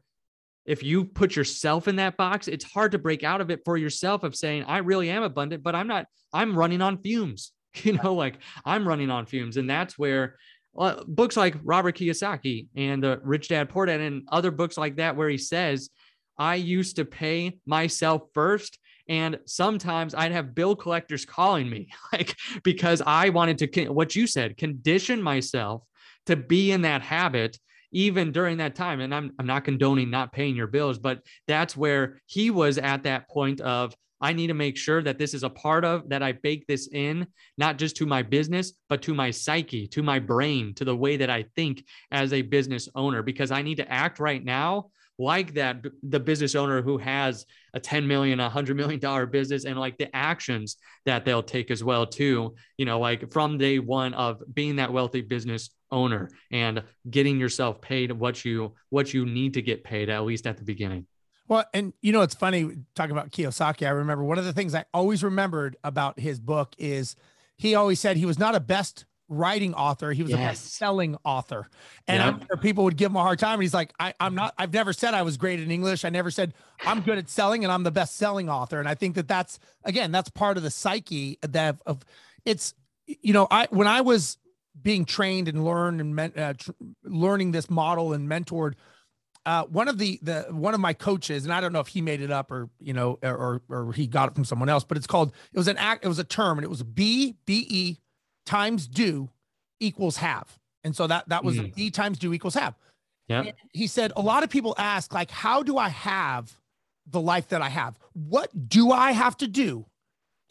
if 0.65 0.83
you 0.83 1.05
put 1.05 1.35
yourself 1.35 1.87
in 1.87 1.95
that 1.97 2.17
box, 2.17 2.47
it's 2.47 2.65
hard 2.65 2.91
to 2.91 2.99
break 2.99 3.23
out 3.23 3.41
of 3.41 3.49
it 3.49 3.61
for 3.65 3.77
yourself 3.77 4.23
of 4.23 4.35
saying, 4.35 4.63
I 4.65 4.77
really 4.79 5.09
am 5.09 5.23
abundant, 5.23 5.63
but 5.63 5.75
I'm 5.75 5.87
not, 5.87 6.05
I'm 6.33 6.57
running 6.57 6.81
on 6.81 7.01
fumes, 7.01 7.51
you 7.83 7.93
know, 7.93 8.13
like 8.13 8.37
I'm 8.65 8.87
running 8.87 9.09
on 9.09 9.25
fumes. 9.25 9.57
And 9.57 9.69
that's 9.69 9.97
where 9.97 10.35
uh, 10.77 11.03
books 11.05 11.35
like 11.35 11.55
Robert 11.63 11.97
Kiyosaki 11.97 12.67
and 12.75 13.03
the 13.03 13.19
Rich 13.23 13.49
Dad 13.49 13.69
Poor 13.69 13.85
Dad 13.85 13.99
and 13.99 14.23
other 14.31 14.51
books 14.51 14.77
like 14.77 14.97
that, 14.97 15.15
where 15.15 15.29
he 15.29 15.37
says, 15.37 15.89
I 16.37 16.55
used 16.55 16.95
to 16.95 17.05
pay 17.05 17.59
myself 17.65 18.23
first. 18.33 18.77
And 19.07 19.39
sometimes 19.45 20.15
I'd 20.15 20.31
have 20.31 20.55
bill 20.55 20.75
collectors 20.75 21.25
calling 21.25 21.69
me, 21.69 21.89
like, 22.13 22.35
because 22.63 23.01
I 23.05 23.29
wanted 23.29 23.57
to, 23.59 23.89
what 23.89 24.15
you 24.15 24.27
said, 24.27 24.57
condition 24.57 25.21
myself 25.21 25.83
to 26.27 26.35
be 26.35 26.71
in 26.71 26.83
that 26.83 27.01
habit 27.01 27.57
even 27.91 28.31
during 28.31 28.57
that 28.57 28.75
time. 28.75 29.01
And 29.01 29.13
I'm, 29.13 29.31
I'm 29.39 29.45
not 29.45 29.63
condoning 29.63 30.09
not 30.09 30.31
paying 30.31 30.55
your 30.55 30.67
bills, 30.67 30.99
but 30.99 31.21
that's 31.47 31.75
where 31.75 32.21
he 32.25 32.51
was 32.51 32.77
at 32.77 33.03
that 33.03 33.29
point 33.29 33.61
of, 33.61 33.95
I 34.23 34.33
need 34.33 34.47
to 34.47 34.53
make 34.53 34.77
sure 34.77 35.01
that 35.01 35.17
this 35.17 35.33
is 35.33 35.41
a 35.43 35.49
part 35.49 35.83
of 35.83 36.09
that 36.09 36.21
I 36.21 36.33
bake 36.33 36.67
this 36.67 36.87
in, 36.91 37.25
not 37.57 37.77
just 37.77 37.95
to 37.97 38.05
my 38.05 38.21
business, 38.21 38.73
but 38.87 39.01
to 39.03 39.15
my 39.15 39.31
psyche, 39.31 39.87
to 39.87 40.03
my 40.03 40.19
brain, 40.19 40.75
to 40.75 40.85
the 40.85 40.95
way 40.95 41.17
that 41.17 41.31
I 41.31 41.45
think 41.55 41.83
as 42.11 42.31
a 42.31 42.43
business 42.43 42.87
owner, 42.93 43.23
because 43.23 43.49
I 43.49 43.63
need 43.63 43.77
to 43.77 43.91
act 43.91 44.19
right 44.19 44.43
now 44.43 44.91
like 45.21 45.53
that 45.53 45.85
the 46.03 46.19
business 46.19 46.55
owner 46.55 46.81
who 46.81 46.97
has 46.97 47.45
a 47.73 47.79
10 47.79 48.07
million 48.07 48.39
a 48.39 48.43
100 48.43 48.75
million 48.75 48.99
dollar 48.99 49.25
business 49.25 49.65
and 49.65 49.79
like 49.79 49.97
the 49.97 50.13
actions 50.15 50.77
that 51.05 51.25
they'll 51.25 51.43
take 51.43 51.69
as 51.69 51.83
well 51.83 52.07
too 52.07 52.55
you 52.77 52.85
know 52.85 52.99
like 52.99 53.31
from 53.31 53.57
day 53.57 53.77
one 53.77 54.13
of 54.15 54.41
being 54.53 54.77
that 54.77 54.91
wealthy 54.91 55.21
business 55.21 55.69
owner 55.91 56.29
and 56.51 56.83
getting 57.09 57.39
yourself 57.39 57.81
paid 57.81 58.11
what 58.11 58.43
you 58.45 58.73
what 58.89 59.13
you 59.13 59.25
need 59.25 59.53
to 59.53 59.61
get 59.61 59.83
paid 59.83 60.09
at 60.09 60.23
least 60.23 60.47
at 60.47 60.57
the 60.57 60.63
beginning 60.63 61.05
well, 61.47 61.65
and 61.73 61.91
you 62.01 62.13
know, 62.13 62.21
it's 62.21 62.33
funny 62.33 62.77
talking 62.95 63.11
about 63.11 63.31
Kiyosaki. 63.31 63.85
I 63.85 63.89
remember 63.89 64.23
one 64.23 64.37
of 64.37 64.45
the 64.45 64.53
things 64.53 64.73
I 64.73 64.85
always 64.93 65.21
remembered 65.21 65.75
about 65.83 66.17
his 66.17 66.39
book 66.39 66.73
is 66.77 67.17
he 67.57 67.75
always 67.75 67.99
said 67.99 68.15
he 68.15 68.25
was 68.25 68.39
not 68.39 68.55
a 68.55 68.61
best 68.61 69.03
writing 69.27 69.73
author. 69.73 70.13
He 70.13 70.23
was 70.23 70.31
yes. 70.31 70.39
a 70.39 70.43
best-selling 70.43 71.17
author. 71.25 71.69
And 72.07 72.21
I'm 72.23 72.39
sure 72.45 72.57
people 72.57 72.83
would 72.83 72.97
give 72.97 73.11
him 73.11 73.17
a 73.17 73.21
hard 73.21 73.39
time. 73.39 73.55
And 73.55 73.63
he's 73.63 73.73
like, 73.73 73.93
I, 73.99 74.13
I'm 74.19 74.35
not, 74.35 74.53
I've 74.57 74.73
never 74.73 74.93
said 74.93 75.13
I 75.13 75.21
was 75.21 75.37
great 75.37 75.59
in 75.59 75.71
English. 75.71 76.03
I 76.03 76.09
never 76.09 76.31
said 76.31 76.53
I'm 76.85 77.01
good 77.01 77.17
at 77.17 77.29
selling 77.29 77.63
and 77.63 77.71
I'm 77.71 77.83
the 77.83 77.91
best-selling 77.91 78.49
author. 78.49 78.79
And 78.79 78.89
I 78.89 78.95
think 78.95 79.15
that 79.15 79.27
that's, 79.27 79.57
again, 79.85 80.11
that's 80.11 80.29
part 80.29 80.57
of 80.57 80.63
the 80.63 80.69
psyche 80.69 81.37
that 81.41 81.81
of 81.85 82.03
it's, 82.43 82.73
you 83.07 83.31
know, 83.33 83.47
I, 83.49 83.67
when 83.71 83.87
I 83.87 84.01
was 84.01 84.37
being 84.79 85.05
trained 85.05 85.47
and 85.47 85.65
learned 85.65 86.01
and 86.01 86.37
uh, 86.37 86.53
tr- 86.53 86.71
learning 87.03 87.51
this 87.51 87.69
model 87.69 88.13
and 88.13 88.29
mentored, 88.29 88.73
uh, 89.45 89.63
one 89.65 89.87
of 89.87 89.97
the 89.97 90.19
the 90.21 90.45
one 90.51 90.73
of 90.73 90.79
my 90.79 90.93
coaches, 90.93 91.45
and 91.45 91.53
I 91.53 91.61
don't 91.61 91.73
know 91.73 91.79
if 91.79 91.87
he 91.87 92.01
made 92.01 92.21
it 92.21 92.31
up 92.31 92.51
or 92.51 92.69
you 92.79 92.93
know 92.93 93.17
or 93.23 93.61
or 93.69 93.91
he 93.91 94.05
got 94.07 94.29
it 94.29 94.35
from 94.35 94.45
someone 94.45 94.69
else, 94.69 94.83
but 94.83 94.97
it's 94.97 95.07
called 95.07 95.33
it 95.51 95.57
was 95.57 95.67
an 95.67 95.77
act 95.77 96.05
it 96.05 96.07
was 96.07 96.19
a 96.19 96.23
term 96.23 96.57
and 96.57 96.65
it 96.65 96.69
was 96.69 96.83
B 96.83 97.35
B 97.45 97.65
E 97.69 97.97
times 98.45 98.87
do 98.87 99.29
equals 99.79 100.17
have. 100.17 100.57
And 100.83 100.95
so 100.95 101.07
that 101.07 101.29
that 101.29 101.43
was 101.43 101.57
mm. 101.57 101.73
D 101.73 101.89
times 101.89 102.19
do 102.19 102.33
equals 102.33 102.53
have. 102.53 102.75
Yeah. 103.27 103.51
He 103.73 103.87
said 103.87 104.11
a 104.15 104.21
lot 104.21 104.43
of 104.43 104.49
people 104.49 104.75
ask 104.77 105.13
like 105.13 105.31
how 105.31 105.63
do 105.63 105.77
I 105.77 105.89
have 105.89 106.55
the 107.07 107.21
life 107.21 107.47
that 107.49 107.61
I 107.61 107.69
have? 107.69 107.97
What 108.13 108.69
do 108.69 108.91
I 108.91 109.11
have 109.11 109.37
to 109.37 109.47
do 109.47 109.85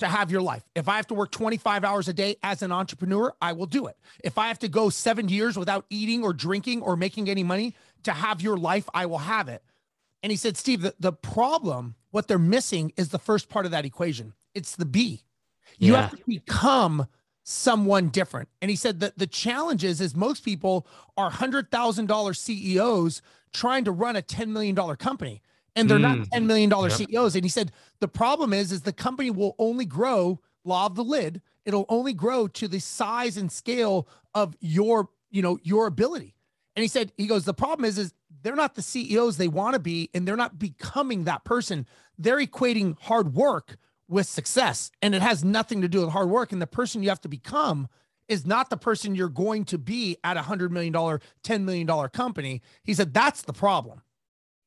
to 0.01 0.09
have 0.09 0.31
your 0.31 0.43
life? 0.43 0.63
If 0.75 0.89
I 0.89 0.97
have 0.97 1.07
to 1.09 1.15
work 1.15 1.31
25 1.31 1.85
hours 1.85 2.09
a 2.09 2.13
day 2.13 2.37
as 2.43 2.63
an 2.63 2.73
entrepreneur, 2.73 3.33
I 3.41 3.53
will 3.53 3.67
do 3.67 3.87
it. 3.87 3.97
If 4.23 4.37
I 4.39 4.49
have 4.49 4.59
to 4.61 4.69
go 4.69 4.91
7 4.91 5.29
years 5.29 5.57
without 5.57 5.87
eating 5.91 6.23
or 6.23 6.33
drinking 6.33 6.83
or 6.83 6.97
making 6.97 7.29
any 7.31 7.43
money 7.43 7.75
to 8.03 8.13
have 8.13 8.41
your 8.41 8.57
life, 8.57 8.89
I 8.93 9.07
will 9.07 9.19
have 9.19 9.49
it. 9.49 9.63
And 10.23 10.31
he 10.31 10.37
said, 10.37 10.57
"Steve, 10.57 10.83
the, 10.83 10.95
the 11.01 11.13
problem 11.13 11.95
what 12.11 12.29
they're 12.29 12.39
missing 12.39 12.93
is 12.97 13.09
the 13.09 13.19
first 13.19 13.49
part 13.49 13.65
of 13.65 13.73
that 13.73 13.85
equation. 13.85 14.35
It's 14.55 14.77
the 14.77 14.85
B. 14.85 15.23
You 15.79 15.93
yeah. 15.93 16.03
have 16.03 16.11
to 16.11 16.23
become 16.27 17.07
someone 17.45 18.09
different. 18.09 18.49
And 18.61 18.71
he 18.71 18.77
said 18.77 19.01
that 19.01 19.19
the 19.19 19.27
challenge 19.27 19.85
is, 19.85 20.01
is 20.01 20.15
most 20.15 20.45
people 20.45 20.87
are 21.17 21.31
hundred 21.31 21.71
thousand 21.71 22.07
dollar 22.07 22.35
CEOs 22.35 23.23
trying 23.53 23.85
to 23.85 23.93
run 23.93 24.17
a 24.17 24.23
$10 24.23 24.49
million 24.49 24.77
company 24.97 25.43
and 25.77 25.89
they're 25.89 25.99
mm. 25.99 26.19
not 26.19 26.19
$10 26.29 26.45
million 26.45 26.71
yep. 26.71 26.93
CEOs. 26.93 27.35
And 27.35 27.45
he 27.45 27.49
said, 27.49 27.73
the 28.01 28.09
problem 28.09 28.53
is, 28.53 28.73
is 28.73 28.83
the 28.83 28.93
company 28.93 29.31
will 29.31 29.55
only 29.59 29.85
grow 29.85 30.41
law 30.65 30.87
of 30.87 30.95
the 30.95 31.05
lid. 31.05 31.41
It'll 31.65 31.87
only 31.89 32.13
grow 32.13 32.47
to 32.49 32.69
the 32.69 32.81
size 32.81 33.37
and 33.37 33.51
scale 33.51 34.09
of 34.35 34.57
your, 34.61 35.09
you 35.31 35.43
know, 35.43 35.59
your 35.63 35.87
ability. 35.87 36.35
And 36.77 36.83
he 36.83 36.89
said, 36.89 37.13
he 37.17 37.27
goes, 37.27 37.45
the 37.45 37.55
problem 37.55 37.85
is, 37.85 37.99
is 37.99 38.15
they're 38.43 38.57
not 38.57 38.75
the 38.75 38.83
CEOs 38.83 39.37
they 39.37 39.49
want 39.49 39.75
to 39.75 39.81
be, 39.81 40.09
and 40.15 40.27
they're 40.27 40.37
not 40.37 40.59
becoming 40.59 41.25
that 41.25 41.45
person. 41.45 41.87
They're 42.19 42.39
equating 42.39 42.97
hard 43.01 43.35
work 43.35 43.77
with 44.11 44.27
success 44.27 44.91
and 45.01 45.15
it 45.15 45.23
has 45.23 45.45
nothing 45.45 45.81
to 45.81 45.89
do 45.89 46.01
with 46.01 46.11
hard 46.11 46.29
work 46.29 46.51
and 46.51 46.61
the 46.61 46.67
person 46.67 47.01
you 47.01 47.09
have 47.09 47.21
to 47.21 47.29
become 47.29 47.89
is 48.29 48.45
not 48.45 48.69
the 48.69 48.77
person 48.77 49.15
you're 49.15 49.29
going 49.29 49.65
to 49.65 49.79
be 49.79 50.17
at 50.23 50.37
a 50.37 50.43
hundred 50.43 50.73
million 50.73 50.93
dollar, 50.93 51.21
$10 51.45 51.63
million 51.63 51.87
company. 52.09 52.61
He 52.83 52.93
said, 52.93 53.15
that's 53.15 53.43
the 53.43 53.53
problem. 53.53 54.03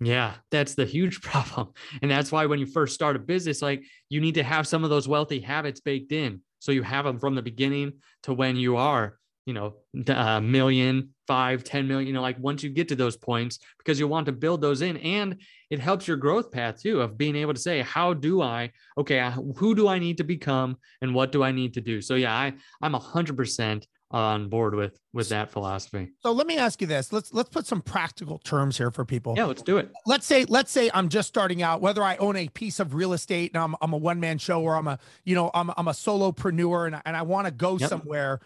Yeah, 0.04 0.36
that's 0.52 0.76
the 0.76 0.86
huge 0.86 1.22
problem. 1.22 1.70
And 2.02 2.10
that's 2.10 2.32
why 2.32 2.46
when 2.46 2.60
you 2.60 2.66
first 2.66 2.94
start 2.94 3.16
a 3.16 3.20
business, 3.20 3.62
like 3.62 3.84
you 4.10 4.22
need 4.22 4.36
to 4.36 4.44
have 4.44 4.68
some 4.68 4.84
of 4.84 4.90
those 4.90 5.08
wealthy 5.08 5.40
habits 5.40 5.80
baked 5.80 6.12
in. 6.12 6.42
So 6.60 6.72
you 6.72 6.84
have 6.84 7.06
them 7.06 7.20
from 7.20 7.36
the 7.36 7.42
beginning 7.42 7.94
to 8.24 8.34
when 8.34 8.56
you 8.56 8.78
are 8.78 9.18
you 9.46 9.54
know, 9.54 9.74
a 10.08 10.20
uh, 10.20 10.42
million, 10.42 11.10
five, 11.28 11.64
10 11.64 11.88
million, 11.88 12.08
you 12.08 12.14
know, 12.14 12.22
like 12.22 12.40
once 12.40 12.64
you 12.64 12.70
get 12.70 12.88
to 12.88 12.96
those 12.96 13.18
points, 13.18 13.60
because 13.78 14.00
you 14.00 14.08
want 14.08 14.26
to 14.26 14.32
build 14.32 14.62
those 14.62 14.82
in 14.82 14.98
and 14.98 15.42
it 15.70 15.80
helps 15.80 16.08
your 16.08 16.18
growth 16.18 16.52
path 16.52 16.82
too 16.82 17.02
of 17.02 17.18
being 17.18 17.36
able 17.36 17.54
to 17.54 17.60
say, 17.60 17.82
how 17.82 18.14
do 18.14 18.42
I, 18.42 18.72
okay, 18.98 19.32
who 19.58 19.76
do 19.76 19.88
I 19.88 20.00
need 20.00 20.18
to 20.18 20.24
become 20.24 20.78
and 21.02 21.14
what 21.14 21.32
do 21.32 21.44
I 21.44 21.52
need 21.52 21.74
to 21.74 21.82
do? 21.82 22.02
So 22.02 22.16
yeah, 22.16 22.34
I, 22.34 22.54
I'm 22.82 22.96
a 22.96 23.00
hundred 23.00 23.36
percent 23.36 23.86
on 24.14 24.48
board 24.48 24.76
with, 24.76 24.98
with 25.12 25.30
that 25.30 25.52
philosophy. 25.52 26.12
So 26.22 26.32
let 26.32 26.48
me 26.48 26.58
ask 26.58 26.80
you 26.80 26.88
this. 26.88 27.12
Let's, 27.12 27.34
let's 27.34 27.50
put 27.50 27.66
some 27.66 27.82
practical 27.82 28.38
terms 28.40 28.78
here 28.78 28.92
for 28.92 29.04
people. 29.04 29.34
Yeah, 29.36 29.46
let's 29.46 29.62
do 29.64 29.78
it. 29.78 29.92
Let's 30.06 30.26
say, 30.26 30.46
let's 30.46 30.72
say 30.72 30.90
I'm 30.94 31.10
just 31.10 31.28
starting 31.28 31.62
out, 31.62 31.82
whether 31.82 32.04
I 32.04 32.16
own 32.18 32.36
a 32.38 32.48
piece 32.48 32.80
of 32.80 32.94
real 32.94 33.14
estate 33.14 33.52
and 33.54 33.62
I'm, 33.62 33.76
I'm 33.82 33.92
a 33.92 33.98
one 33.98 34.20
man 34.20 34.38
show 34.38 34.62
or 34.62 34.76
I'm 34.76 34.88
a, 34.88 35.00
you 35.26 35.36
know, 35.36 35.52
I'm, 35.54 35.72
I'm 35.76 35.88
a 35.88 35.94
solopreneur 35.94 36.88
and, 36.88 37.02
and 37.06 37.18
I 37.18 37.24
want 37.24 37.48
to 37.48 37.52
go 37.52 37.78
yep. 37.78 37.90
somewhere 37.90 38.40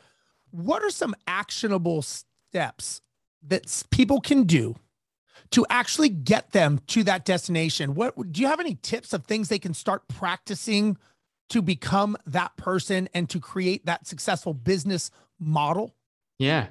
what 0.51 0.83
are 0.83 0.89
some 0.89 1.15
actionable 1.27 2.01
steps 2.01 3.01
that 3.45 3.83
people 3.91 4.19
can 4.19 4.43
do 4.43 4.75
to 5.51 5.65
actually 5.69 6.09
get 6.09 6.51
them 6.51 6.79
to 6.87 7.03
that 7.03 7.25
destination? 7.25 7.93
What 7.93 8.31
do 8.31 8.41
you 8.41 8.47
have 8.47 8.59
any 8.59 8.75
tips 8.75 9.13
of 9.13 9.25
things 9.25 9.49
they 9.49 9.59
can 9.59 9.73
start 9.73 10.07
practicing 10.07 10.97
to 11.49 11.61
become 11.61 12.17
that 12.25 12.57
person 12.57 13.07
and 13.13 13.29
to 13.29 13.39
create 13.39 13.85
that 13.85 14.05
successful 14.05 14.53
business 14.53 15.09
model? 15.39 15.95
Yeah. 16.39 16.67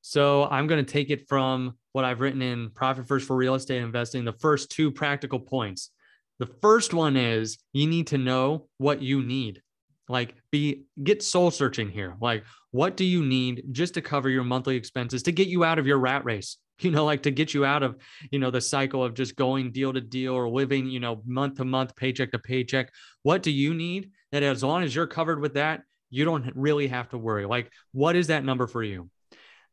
So 0.00 0.44
I'm 0.44 0.66
going 0.66 0.84
to 0.84 0.90
take 0.90 1.10
it 1.10 1.28
from 1.28 1.76
what 1.92 2.04
I've 2.04 2.20
written 2.20 2.42
in 2.42 2.70
Profit 2.70 3.06
First 3.08 3.26
for 3.26 3.36
Real 3.36 3.54
Estate 3.54 3.82
Investing, 3.82 4.24
the 4.24 4.32
first 4.32 4.70
two 4.70 4.90
practical 4.90 5.40
points. 5.40 5.90
The 6.38 6.46
first 6.46 6.94
one 6.94 7.16
is 7.16 7.58
you 7.72 7.86
need 7.86 8.08
to 8.08 8.18
know 8.18 8.68
what 8.78 9.02
you 9.02 9.22
need 9.22 9.62
like 10.08 10.34
be 10.50 10.84
get 11.02 11.22
soul 11.22 11.50
searching 11.50 11.88
here 11.88 12.16
like 12.20 12.44
what 12.70 12.96
do 12.96 13.04
you 13.04 13.24
need 13.24 13.64
just 13.72 13.94
to 13.94 14.00
cover 14.00 14.28
your 14.28 14.44
monthly 14.44 14.76
expenses 14.76 15.22
to 15.22 15.32
get 15.32 15.48
you 15.48 15.64
out 15.64 15.78
of 15.78 15.86
your 15.86 15.98
rat 15.98 16.24
race 16.24 16.56
you 16.80 16.90
know 16.90 17.04
like 17.04 17.22
to 17.22 17.30
get 17.30 17.54
you 17.54 17.64
out 17.64 17.82
of 17.82 17.96
you 18.30 18.38
know 18.38 18.50
the 18.50 18.60
cycle 18.60 19.04
of 19.04 19.14
just 19.14 19.36
going 19.36 19.70
deal 19.70 19.92
to 19.92 20.00
deal 20.00 20.32
or 20.32 20.48
living 20.48 20.86
you 20.86 21.00
know 21.00 21.22
month 21.26 21.56
to 21.56 21.64
month 21.64 21.94
paycheck 21.96 22.32
to 22.32 22.38
paycheck 22.38 22.92
what 23.22 23.42
do 23.42 23.50
you 23.50 23.74
need 23.74 24.10
that 24.32 24.42
as 24.42 24.62
long 24.62 24.82
as 24.82 24.94
you're 24.94 25.06
covered 25.06 25.40
with 25.40 25.54
that 25.54 25.82
you 26.10 26.24
don't 26.24 26.50
really 26.54 26.88
have 26.88 27.08
to 27.08 27.18
worry 27.18 27.46
like 27.46 27.70
what 27.92 28.16
is 28.16 28.28
that 28.28 28.44
number 28.44 28.66
for 28.66 28.82
you 28.82 29.10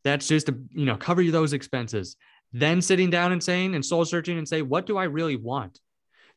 that's 0.04 0.28
just 0.28 0.48
to 0.48 0.60
you 0.72 0.86
know 0.86 0.98
cover 0.98 1.24
those 1.24 1.54
expenses 1.54 2.16
then 2.54 2.82
sitting 2.82 3.10
down 3.10 3.32
and 3.32 3.44
saying 3.44 3.76
and 3.76 3.86
soul 3.86 4.06
searching 4.06 4.38
and 4.38 4.48
say 4.48 4.62
what 4.62 4.86
do 4.86 4.98
i 4.98 5.04
really 5.04 5.36
want 5.36 5.80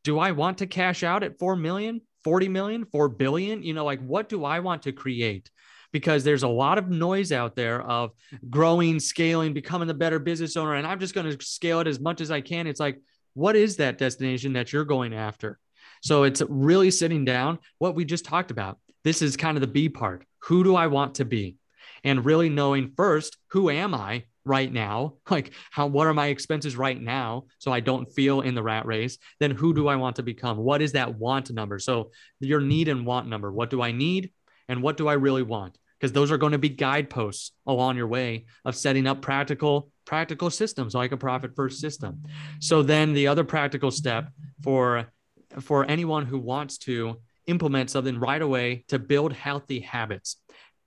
do 0.05 0.19
i 0.19 0.33
want 0.33 0.59
to 0.59 0.67
cash 0.67 1.03
out 1.03 1.23
at 1.23 1.39
4 1.39 1.57
million 1.57 2.01
40 2.25 2.49
million, 2.49 2.85
4 2.85 3.09
billion? 3.09 3.63
You 3.63 3.75
know, 3.75 3.85
like 3.85 4.01
what 4.01 4.29
do 4.29 4.45
I 4.45 4.61
want 4.61 4.83
to 4.83 4.93
create? 4.93 5.51
because 5.93 6.25
there's 6.25 6.43
a 6.43 6.49
lot 6.49 6.79
of 6.79 6.91
noise 6.91 7.33
out 7.33 7.57
there 7.57 7.81
of 7.81 8.11
growing, 8.51 9.01
scaling, 9.01 9.55
becoming 9.55 9.89
the 9.89 9.95
better 9.95 10.19
business 10.19 10.57
owner. 10.57 10.75
And 10.75 10.87
I'm 10.87 11.01
just 11.01 11.15
going 11.15 11.31
to 11.31 11.45
scale 11.45 11.81
it 11.81 11.87
as 11.87 12.01
much 12.01 12.21
as 12.21 12.31
I 12.31 12.41
can. 12.41 12.67
It's 12.67 12.81
like, 12.81 13.01
what 13.35 13.57
is 13.57 13.77
that 13.77 13.99
destination 13.99 14.53
that 14.53 14.73
you're 14.73 14.85
going 14.85 15.15
after? 15.15 15.59
So 16.03 16.25
it's 16.25 16.43
really 16.49 16.91
sitting 16.91 17.25
down 17.25 17.59
what 17.79 17.95
we 17.95 18.05
just 18.05 18.25
talked 18.25 18.51
about. 18.51 18.79
This 19.05 19.23
is 19.23 19.37
kind 19.37 19.57
of 19.57 19.61
the 19.61 19.67
B 19.67 19.89
part. 19.89 20.25
Who 20.45 20.65
do 20.65 20.77
I 20.77 20.87
want 20.87 21.17
to 21.17 21.25
be? 21.25 21.57
And 22.05 22.25
really 22.25 22.49
knowing 22.49 22.93
first, 22.97 23.37
who 23.49 23.71
am 23.71 23.95
I 23.95 24.25
right 24.45 24.73
now? 24.73 25.15
Like 25.31 25.53
how 25.71 25.87
what 25.87 26.07
are 26.07 26.15
my 26.15 26.29
expenses 26.29 26.77
right 26.77 27.01
now 27.01 27.45
so 27.59 27.71
I 27.71 27.81
don't 27.81 28.07
feel 28.07 28.41
in 28.41 28.55
the 28.55 28.63
rat 28.63 28.87
race? 28.87 29.19
Then 29.41 29.51
who 29.51 29.75
do 29.75 29.89
I 29.89 29.97
want 29.97 30.17
to 30.17 30.23
become? 30.23 30.57
What 30.57 30.83
is 30.83 30.93
that 30.93 31.17
want 31.17 31.51
number? 31.51 31.79
So 31.79 32.11
your 32.41 32.61
need 32.61 32.89
and 32.89 33.07
want 33.07 33.29
number. 33.29 33.53
What 33.53 33.71
do 33.71 33.83
I 33.83 33.93
need 33.93 34.31
and 34.69 34.83
what 34.83 34.97
do 34.97 35.07
I 35.07 35.15
really 35.15 35.43
want? 35.43 35.79
Because 35.99 36.13
those 36.13 36.31
are 36.31 36.39
going 36.39 36.53
to 36.53 36.59
be 36.59 36.69
guideposts 36.69 37.53
along 37.67 37.97
your 37.97 38.07
way 38.07 38.47
of 38.65 38.75
setting 38.75 39.07
up 39.07 39.21
practical 39.21 39.91
practical 40.07 40.49
systems 40.49 40.95
like 40.95 41.13
a 41.13 41.17
profit 41.19 41.55
first 41.55 41.81
system. 41.81 42.23
So 42.61 42.83
then 42.83 43.13
the 43.13 43.27
other 43.27 43.45
practical 43.45 43.91
step 43.91 44.31
for 44.63 45.13
for 45.61 45.85
anyone 45.85 46.25
who 46.25 46.39
wants 46.39 46.79
to 46.79 47.21
implement 47.49 47.91
something 47.91 48.21
right 48.21 48.41
away 48.41 48.85
to 48.89 48.99
build 48.99 49.33
healthy 49.33 49.81
habits, 49.81 50.37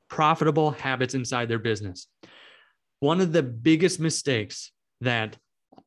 profitable 0.10 0.72
habits 0.72 1.14
inside 1.14 1.50
their 1.50 1.60
business. 1.60 2.08
One 3.00 3.20
of 3.20 3.34
the 3.34 3.44
biggest 3.44 4.00
mistakes 4.00 4.72
that 5.02 5.38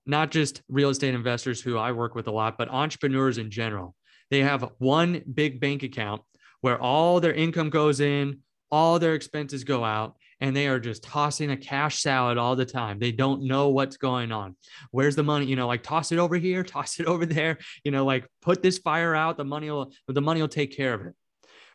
not 0.04 0.30
just 0.30 0.62
real 0.68 0.90
estate 0.90 1.14
investors 1.14 1.60
who 1.60 1.78
I 1.78 1.92
work 1.92 2.14
with 2.14 2.26
a 2.26 2.32
lot, 2.32 2.58
but 2.58 2.68
entrepreneurs 2.68 3.38
in 3.38 3.50
general, 3.50 3.94
they 4.30 4.40
have 4.40 4.70
one 4.78 5.22
big 5.32 5.60
bank 5.60 5.82
account 5.82 6.22
where 6.60 6.80
all 6.80 7.20
their 7.20 7.32
income 7.32 7.70
goes 7.70 8.00
in, 8.00 8.40
all 8.70 8.98
their 8.98 9.14
expenses 9.14 9.64
go 9.64 9.84
out, 9.84 10.16
and 10.40 10.54
they 10.54 10.66
are 10.66 10.80
just 10.80 11.02
tossing 11.02 11.50
a 11.50 11.56
cash 11.56 12.00
salad 12.00 12.38
all 12.38 12.56
the 12.56 12.64
time. 12.64 12.98
They 12.98 13.12
don't 13.12 13.42
know 13.42 13.68
what's 13.68 13.96
going 13.96 14.32
on. 14.32 14.56
Where's 14.90 15.16
the 15.16 15.22
money? 15.22 15.46
You 15.46 15.56
know, 15.56 15.66
like 15.66 15.82
toss 15.82 16.12
it 16.12 16.18
over 16.18 16.36
here, 16.36 16.62
toss 16.64 17.00
it 17.00 17.06
over 17.06 17.26
there. 17.26 17.58
You 17.84 17.92
know, 17.92 18.04
like 18.04 18.26
put 18.42 18.62
this 18.62 18.78
fire 18.78 19.14
out. 19.14 19.36
The 19.36 19.44
money 19.44 19.70
will 19.70 19.92
the 20.08 20.20
money 20.20 20.40
will 20.40 20.48
take 20.48 20.76
care 20.76 20.94
of 20.94 21.06
it. 21.06 21.14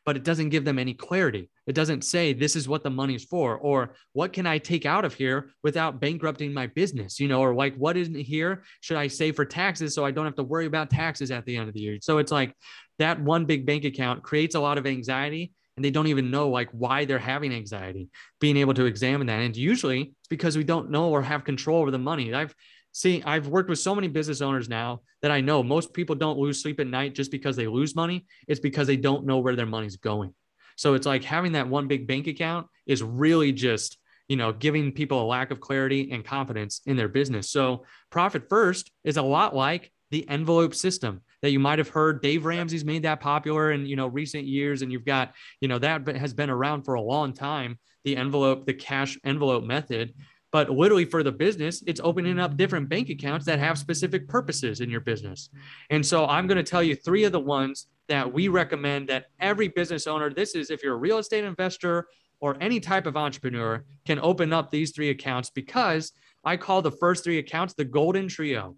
But 0.05 0.15
it 0.15 0.23
doesn't 0.23 0.49
give 0.49 0.65
them 0.65 0.79
any 0.79 0.93
clarity. 0.93 1.49
It 1.67 1.75
doesn't 1.75 2.03
say 2.03 2.33
this 2.33 2.55
is 2.55 2.67
what 2.67 2.83
the 2.83 2.89
money's 2.89 3.25
for, 3.25 3.57
or 3.57 3.93
what 4.13 4.33
can 4.33 4.47
I 4.47 4.57
take 4.57 4.85
out 4.85 5.05
of 5.05 5.13
here 5.13 5.51
without 5.61 5.99
bankrupting 5.99 6.53
my 6.53 6.67
business, 6.67 7.19
you 7.19 7.27
know, 7.27 7.41
or 7.41 7.53
like 7.53 7.75
what 7.75 7.97
isn't 7.97 8.15
here 8.15 8.63
should 8.81 8.97
I 8.97 9.07
save 9.07 9.35
for 9.35 9.45
taxes 9.45 9.93
so 9.93 10.05
I 10.05 10.11
don't 10.11 10.25
have 10.25 10.37
to 10.37 10.43
worry 10.43 10.65
about 10.65 10.89
taxes 10.89 11.31
at 11.31 11.45
the 11.45 11.57
end 11.57 11.67
of 11.67 11.75
the 11.75 11.81
year. 11.81 11.97
So 12.01 12.17
it's 12.17 12.31
like 12.31 12.55
that 12.97 13.21
one 13.21 13.45
big 13.45 13.65
bank 13.65 13.83
account 13.85 14.23
creates 14.23 14.55
a 14.55 14.59
lot 14.59 14.77
of 14.77 14.87
anxiety 14.87 15.51
and 15.79 15.85
they 15.85 15.91
don't 15.91 16.07
even 16.07 16.29
know 16.29 16.49
like 16.49 16.67
why 16.71 17.05
they're 17.05 17.17
having 17.17 17.53
anxiety 17.53 18.09
being 18.41 18.57
able 18.57 18.73
to 18.73 18.83
examine 18.83 19.27
that. 19.27 19.39
And 19.39 19.55
usually 19.55 20.01
it's 20.01 20.27
because 20.29 20.57
we 20.57 20.65
don't 20.65 20.91
know 20.91 21.07
or 21.07 21.21
have 21.21 21.45
control 21.45 21.79
over 21.79 21.89
the 21.89 21.97
money. 21.97 22.33
I've 22.33 22.53
seen 22.91 23.23
i've 23.25 23.47
worked 23.47 23.69
with 23.69 23.79
so 23.79 23.95
many 23.95 24.09
business 24.09 24.41
owners 24.41 24.67
now 24.67 24.99
that 25.21 25.29
i 25.29 25.39
know 25.39 25.61
most 25.61 25.93
people 25.93 26.15
don't 26.15 26.39
lose 26.39 26.59
sleep 26.59 26.79
at 26.79 26.87
night 26.87 27.13
just 27.15 27.31
because 27.31 27.55
they 27.55 27.67
lose 27.67 27.95
money. 27.95 28.25
It's 28.45 28.59
because 28.59 28.87
they 28.87 28.97
don't 28.97 29.25
know 29.25 29.37
where 29.37 29.55
their 29.55 29.65
money's 29.65 29.95
going. 29.95 30.33
So 30.75 30.95
it's 30.95 31.05
like 31.05 31.23
having 31.23 31.53
that 31.53 31.69
one 31.69 31.87
big 31.87 32.07
bank 32.07 32.27
account 32.27 32.67
is 32.85 33.01
really 33.01 33.53
just 33.53 33.97
you 34.27 34.35
know 34.35 34.51
giving 34.51 34.91
people 34.91 35.21
a 35.21 35.25
lack 35.25 35.49
of 35.49 35.61
clarity 35.61 36.11
and 36.11 36.25
confidence 36.25 36.81
in 36.85 36.97
their 36.97 37.07
business. 37.07 37.49
So 37.49 37.85
profit 38.09 38.49
first 38.49 38.91
is 39.05 39.15
a 39.15 39.21
lot 39.21 39.55
like 39.55 39.93
the 40.11 40.27
envelope 40.27 40.75
system 40.75 41.21
that 41.41 41.51
you 41.51 41.59
might 41.59 41.79
have 41.79 41.89
heard. 41.89 42.21
Dave 42.21 42.45
Ramsey's 42.45 42.85
made 42.85 43.03
that 43.03 43.19
popular 43.19 43.71
in 43.71 43.85
you 43.85 43.95
know 43.95 44.07
recent 44.07 44.45
years, 44.45 44.81
and 44.81 44.91
you've 44.91 45.05
got 45.05 45.33
you 45.61 45.67
know 45.67 45.79
that 45.79 46.07
has 46.07 46.33
been 46.33 46.49
around 46.49 46.83
for 46.83 46.95
a 46.95 47.01
long 47.01 47.33
time. 47.33 47.77
The 48.03 48.17
envelope, 48.17 48.65
the 48.65 48.73
cash 48.73 49.17
envelope 49.23 49.63
method. 49.63 50.13
But 50.51 50.69
literally 50.69 51.05
for 51.05 51.21
the 51.21 51.31
business, 51.31 51.83
it's 51.85 52.01
opening 52.03 52.39
up 52.39 52.57
different 52.57 52.89
bank 52.89 53.09
accounts 53.09 53.45
that 53.45 53.59
have 53.59 53.77
specific 53.77 54.27
purposes 54.27 54.81
in 54.81 54.89
your 54.89 55.01
business. 55.01 55.49
And 55.91 56.03
so 56.03 56.25
I'm 56.25 56.47
going 56.47 56.57
to 56.57 56.63
tell 56.63 56.81
you 56.81 56.95
three 56.95 57.23
of 57.23 57.31
the 57.31 57.39
ones 57.39 57.85
that 58.07 58.31
we 58.31 58.47
recommend 58.47 59.09
that 59.09 59.27
every 59.39 59.67
business 59.67 60.07
owner, 60.07 60.33
this 60.33 60.55
is 60.55 60.71
if 60.71 60.81
you're 60.81 60.95
a 60.95 60.97
real 60.97 61.19
estate 61.19 61.43
investor 61.43 62.07
or 62.39 62.57
any 62.59 62.79
type 62.79 63.05
of 63.05 63.15
entrepreneur, 63.15 63.85
can 64.05 64.19
open 64.19 64.51
up 64.51 64.71
these 64.71 64.91
three 64.91 65.11
accounts 65.11 65.51
because 65.51 66.13
I 66.43 66.57
call 66.57 66.81
the 66.81 66.91
first 66.91 67.23
three 67.23 67.37
accounts 67.37 67.75
the 67.75 67.85
golden 67.85 68.27
trio 68.27 68.75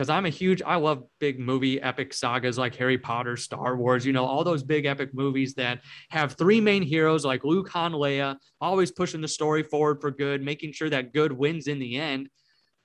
because 0.00 0.08
I'm 0.08 0.24
a 0.24 0.30
huge, 0.30 0.62
I 0.62 0.76
love 0.76 1.04
big 1.18 1.38
movie 1.38 1.78
epic 1.78 2.14
sagas 2.14 2.56
like 2.56 2.74
Harry 2.76 2.96
Potter, 2.96 3.36
Star 3.36 3.76
Wars, 3.76 4.06
you 4.06 4.14
know, 4.14 4.24
all 4.24 4.42
those 4.44 4.62
big 4.62 4.86
epic 4.86 5.12
movies 5.12 5.52
that 5.56 5.82
have 6.08 6.38
three 6.38 6.58
main 6.58 6.82
heroes 6.82 7.22
like 7.22 7.44
Luke, 7.44 7.68
Han, 7.68 7.92
Leia, 7.92 8.38
always 8.62 8.90
pushing 8.90 9.20
the 9.20 9.28
story 9.28 9.62
forward 9.62 10.00
for 10.00 10.10
good, 10.10 10.42
making 10.42 10.72
sure 10.72 10.88
that 10.88 11.12
good 11.12 11.32
wins 11.32 11.66
in 11.66 11.78
the 11.78 11.98
end. 11.98 12.30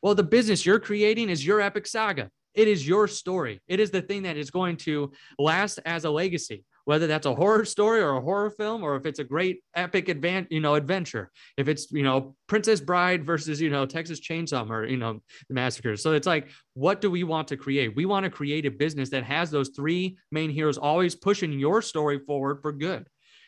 Well, 0.02 0.14
the 0.14 0.24
business 0.24 0.66
you're 0.66 0.78
creating 0.78 1.30
is 1.30 1.46
your 1.46 1.62
epic 1.62 1.88
saga. 1.88 2.30
It 2.54 2.68
is 2.68 2.86
your 2.86 3.08
story. 3.08 3.62
It 3.66 3.80
is 3.80 3.92
the 3.92 4.02
thing 4.02 4.24
that 4.24 4.36
is 4.36 4.52
going 4.52 4.76
to 4.80 5.14
last 5.40 5.80
as 5.86 6.04
a 6.04 6.10
legacy 6.10 6.66
whether 6.86 7.08
that's 7.08 7.26
a 7.26 7.36
horror 7.36 7.66
story 7.66 8.00
or 8.00 8.12
a 8.12 8.22
horror 8.22 8.50
film, 8.52 8.84
or 8.84 8.96
if 8.96 9.06
it's 9.06 9.20
a 9.20 9.24
great 9.24 9.62
epic 9.76 10.06
advan- 10.06 10.48
you 10.50 10.60
know, 10.60 10.76
adventure. 10.76 11.32
If 11.58 11.68
it's, 11.68 11.92
you 11.92 12.04
know, 12.04 12.36
Princess 12.48 12.80
Bride 12.80 13.26
versus, 13.26 13.60
you 13.60 13.70
know, 13.70 13.86
Texas 13.86 14.20
Chainsaw 14.20 14.70
or, 14.70 14.86
you 14.86 14.98
know, 14.98 15.20
the 15.50 15.54
massacre. 15.54 15.98
So 15.98 16.14
it's 16.14 16.28
like, 16.28 16.50
what 16.74 17.02
do 17.02 17.12
we 17.12 17.24
want 17.24 17.48
to 17.50 17.58
create? 17.58 17.96
We 17.96 18.06
want 18.06 18.24
to 18.24 18.30
create 18.30 18.66
a 18.66 18.72
business 18.72 19.10
that 19.10 19.24
has 19.24 19.52
those 19.52 19.70
three 19.76 20.18
main 20.32 20.50
heroes 20.50 20.78
always 20.78 21.16
pushing 21.16 21.52
your 21.54 21.82
story 21.82 22.20
forward 22.20 22.62
for 22.62 22.72
good. 22.72 23.08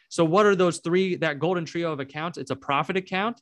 So 0.09 0.25
what 0.25 0.45
are 0.45 0.55
those 0.55 0.79
three, 0.79 1.15
that 1.17 1.39
golden 1.39 1.65
trio 1.65 1.91
of 1.91 1.99
accounts? 1.99 2.37
It's 2.37 2.51
a 2.51 2.55
profit 2.55 2.97
account, 2.97 3.39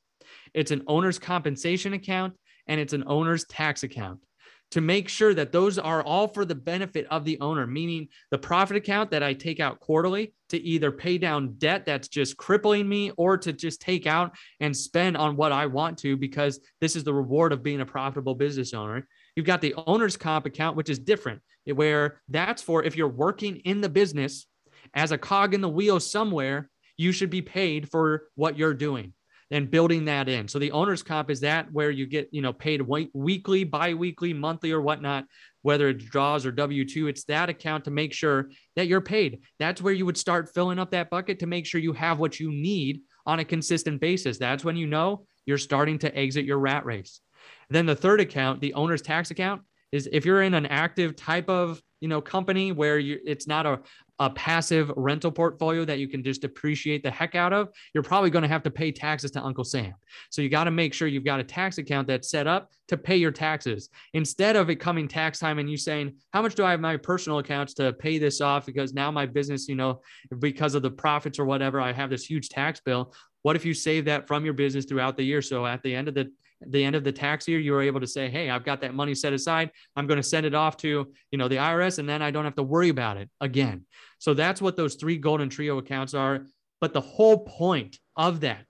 it's 0.53 0.71
an 0.71 0.84
owner's 0.88 1.19
compensation 1.19 1.93
account, 1.93 2.34
and 2.67 2.81
it's 2.81 2.93
an 2.93 3.03
owner's 3.08 3.45
tax 3.45 3.84
account 3.84 4.24
to 4.71 4.82
make 4.82 5.08
sure 5.08 5.34
that 5.34 5.51
those 5.51 5.78
are 5.80 6.04
all 6.04 6.28
for 6.28 6.43
the 6.43 6.56
benefit 6.56 7.08
of 7.10 7.23
the 7.23 7.39
owner, 7.39 7.65
meaning 7.65 8.08
the 8.32 8.38
profit 8.38 8.78
account 8.78 9.12
that 9.12 9.23
I 9.23 9.34
take 9.34 9.60
out 9.60 9.80
quarterly 9.80 10.34
to 10.49 10.62
either 10.62 10.91
pay 10.91 11.17
down 11.17 11.56
debt 11.58 11.86
that's 11.86 12.08
just 12.08 12.38
crippling 12.38 12.88
me 12.88 13.12
or 13.17 13.38
to 13.38 13.54
just 13.54 13.82
take 13.82 14.06
out 14.06 14.36
and 14.60 14.75
spend 14.75 15.17
on 15.17 15.36
what 15.36 15.51
I 15.51 15.65
want 15.67 15.97
to 15.99 16.17
because 16.17 16.60
this 16.82 16.95
is 16.95 17.04
the 17.04 17.13
reward 17.13 17.54
of 17.54 17.63
being 17.63 17.82
a 17.82 17.86
profitable 17.86 18.36
business 18.36 18.73
owner. 18.73 19.08
You've 19.36 19.45
got 19.45 19.62
the 19.62 19.75
owner's 19.88 20.17
comp 20.17 20.45
account, 20.45 20.75
which 20.75 20.89
is 20.89 20.99
different, 20.99 21.41
where 21.65 22.21
that's 22.30 22.62
for 22.62 22.84
if 22.84 22.95
you're 22.95 23.08
working 23.08 23.58
in 23.58 23.82
the 23.82 23.89
business 23.89 24.45
as 24.93 25.12
a 25.12 25.17
cog 25.17 25.54
in 25.54 25.62
the 25.62 25.69
wheel 25.69 25.99
somewhere, 25.99 26.69
you 26.97 27.12
should 27.12 27.30
be 27.30 27.41
paid 27.41 27.89
for 27.89 28.28
what 28.36 28.58
you're 28.58 28.73
doing 28.73 29.13
and 29.51 29.69
building 29.69 30.05
that 30.05 30.27
in. 30.27 30.47
So 30.47 30.58
the 30.60 30.71
owner's 30.71 31.03
comp 31.03 31.29
is 31.29 31.41
that 31.41 31.71
where 31.71 31.91
you 31.91 32.08
get, 32.08 32.29
you 32.31 32.41
know, 32.41 32.53
paid 32.53 32.81
weekly, 33.13 33.63
bi-weekly, 33.63 34.34
monthly 34.34 34.71
or 34.71 34.81
whatnot, 34.81 35.25
whether 35.62 35.89
it's 35.89 36.05
draws 36.05 36.45
or 36.45 36.51
W2, 36.51 37.10
it's 37.10 37.25
that 37.25 37.49
account 37.49 37.86
to 37.86 37.91
make 37.91 38.13
sure 38.13 38.49
that 38.75 38.88
you're 38.88 39.01
paid. 39.01 39.41
That's 39.60 39.81
where 39.81 39.93
you 39.93 40.05
would 40.05 40.17
start 40.17 40.53
filling 40.53 40.79
up 40.79 40.91
that 40.91 41.10
bucket 41.10 41.39
to 41.39 41.47
make 41.47 41.65
sure 41.65 41.79
you 41.79 41.93
have 41.93 42.19
what 42.19 42.39
you 42.39 42.51
need 42.51 43.01
on 43.25 43.39
a 43.39 43.45
consistent 43.45 44.01
basis. 44.01 44.38
That's 44.38 44.63
when 44.63 44.77
you 44.77 44.88
know 44.88 45.25
you're 45.45 45.58
starting 45.58 45.99
to 45.99 46.17
exit 46.17 46.45
your 46.45 46.60
rat 46.60 46.86
race. 46.86 47.21
Then 47.69 47.86
the 47.86 47.95
third 47.95 48.21
account, 48.21 48.62
the 48.62 48.73
owner's 48.73 49.01
tax 49.01 49.31
account, 49.31 49.62
is 49.91 50.10
if 50.12 50.26
you're 50.26 50.41
in 50.41 50.54
an 50.54 50.65
active 50.65 51.15
type 51.15 51.50
of 51.50 51.82
you 52.02 52.08
know 52.08 52.21
company 52.21 52.71
where 52.71 53.00
you 53.00 53.19
it's 53.26 53.48
not 53.48 53.65
a, 53.65 53.80
a 54.19 54.30
passive 54.30 54.91
rental 54.95 55.32
portfolio 55.32 55.84
that 55.84 56.00
you 56.00 56.08
can 56.08 56.24
just 56.24 56.43
appreciate 56.43 57.04
the 57.04 57.12
heck 57.12 57.36
out 57.36 57.52
of, 57.52 57.69
you're 57.93 58.04
probably 58.04 58.30
going 58.30 58.43
to 58.43 58.48
have 58.48 58.63
to 58.63 58.71
pay 58.71 58.91
taxes 58.91 59.32
to 59.32 59.43
Uncle 59.43 59.63
Sam. 59.63 59.93
So 60.30 60.41
you 60.41 60.48
got 60.48 60.65
to 60.65 60.71
make 60.71 60.93
sure 60.93 61.08
you've 61.08 61.26
got 61.26 61.41
a 61.41 61.43
tax 61.43 61.78
account 61.78 62.08
that's 62.08 62.30
set 62.30 62.48
up 62.48 62.71
to 62.88 62.98
pay 62.98 63.17
your 63.17 63.32
taxes 63.32 63.89
instead 64.13 64.56
of 64.56 64.69
it 64.69 64.76
coming 64.76 65.08
tax 65.08 65.39
time 65.39 65.60
and 65.60 65.69
you 65.69 65.76
saying, 65.76 66.15
How 66.32 66.41
much 66.41 66.56
do 66.56 66.63
I 66.63 66.71
have 66.71 66.80
my 66.80 66.95
personal 66.98 67.39
accounts 67.39 67.74
to 67.76 67.91
pay 67.93 68.17
this 68.17 68.39
off? 68.39 68.65
Because 68.65 68.93
now 68.93 69.12
my 69.12 69.26
business, 69.26 69.67
you 69.67 69.76
know, 69.76 70.02
because 70.39 70.76
of 70.76 70.82
the 70.82 70.91
profits 70.91 71.38
or 71.38 71.45
whatever, 71.45 71.82
I 71.82 71.91
have 71.91 72.10
this 72.10 72.26
huge 72.26 72.50
tax 72.50 72.80
bill. 72.80 73.13
What 73.41 73.56
if 73.56 73.65
you 73.65 73.74
save 73.74 74.06
that 74.06 74.28
from 74.28 74.45
your 74.45 74.54
business 74.54 74.86
throughout 74.86 75.17
the 75.17 75.24
year? 75.24 75.41
So 75.41 75.65
at 75.65 75.84
the 75.84 75.93
end 75.93 76.08
of 76.08 76.13
the 76.13 76.32
the 76.62 76.84
end 76.84 76.96
of 76.96 77.04
the 77.04 77.12
tax 77.12 77.48
year, 77.48 77.60
you 77.60 77.74
were 77.74 77.82
able 77.82 78.00
to 78.00 78.08
say, 78.08 78.30
Hey, 78.30 78.50
I've 78.50 78.63
got 78.63 78.82
that 78.82 78.94
money 78.94 79.15
set 79.15 79.34
aside. 79.34 79.72
I'm 79.96 80.08
going 80.08 80.18
to 80.18 80.24
send 80.24 80.46
it 80.46 80.56
off 80.56 80.78
to, 80.78 81.12
you 81.32 81.38
know, 81.38 81.48
the 81.48 81.58
IRS, 81.58 82.00
and 82.00 82.08
then 82.08 82.22
I 82.22 82.32
don't 82.32 82.46
have 82.46 82.56
to 82.56 82.63
worry 82.63 82.89
about 82.89 83.18
it 83.18 83.30
again. 83.41 83.86
So 84.20 84.34
that's 84.34 84.62
what 84.62 84.78
those 84.78 84.96
three 84.96 85.18
golden 85.18 85.50
trio 85.50 85.78
accounts 85.78 86.13
are. 86.13 86.46
But 86.82 86.94
the 86.94 87.02
whole 87.02 87.46
point 87.46 88.00
of 88.15 88.41
that 88.41 88.65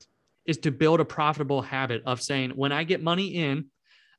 is 0.46 0.58
to 0.60 0.72
build 0.72 1.00
a 1.00 1.06
profitable 1.06 1.62
habit 1.62 2.04
of 2.06 2.22
saying, 2.22 2.52
when 2.52 2.72
I 2.72 2.84
get 2.84 3.02
money 3.02 3.36
in, 3.36 3.66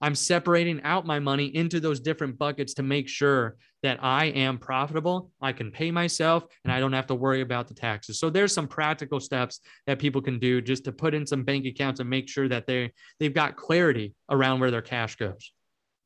I'm 0.01 0.15
separating 0.15 0.83
out 0.83 1.07
my 1.07 1.19
money 1.19 1.47
into 1.55 1.81
those 1.81 2.01
different 2.01 2.39
buckets 2.39 2.75
to 2.75 2.83
make 2.83 3.09
sure 3.09 3.57
that 3.83 4.03
I 4.03 4.27
am 4.27 4.59
profitable, 4.59 5.31
I 5.41 5.53
can 5.53 5.71
pay 5.71 5.91
myself, 5.91 6.45
and 6.65 6.73
I 6.73 6.81
don't 6.81 6.93
have 6.93 7.07
to 7.09 7.15
worry 7.15 7.41
about 7.41 7.69
the 7.69 7.75
taxes. 7.75 8.19
So 8.19 8.31
there's 8.31 8.53
some 8.53 8.67
practical 8.67 9.21
steps 9.21 9.61
that 9.87 9.99
people 9.99 10.21
can 10.21 10.39
do 10.39 10.61
just 10.61 10.85
to 10.85 10.93
put 10.93 11.15
in 11.15 11.27
some 11.27 11.45
bank 11.45 11.67
accounts 11.67 12.01
and 12.01 12.11
make 12.11 12.29
sure 12.29 12.49
that 12.49 12.67
they 12.67 12.93
they've 13.21 13.35
got 13.35 13.57
clarity 13.57 14.15
around 14.31 14.61
where 14.61 14.71
their 14.71 14.83
cash 14.83 15.17
goes. 15.17 15.53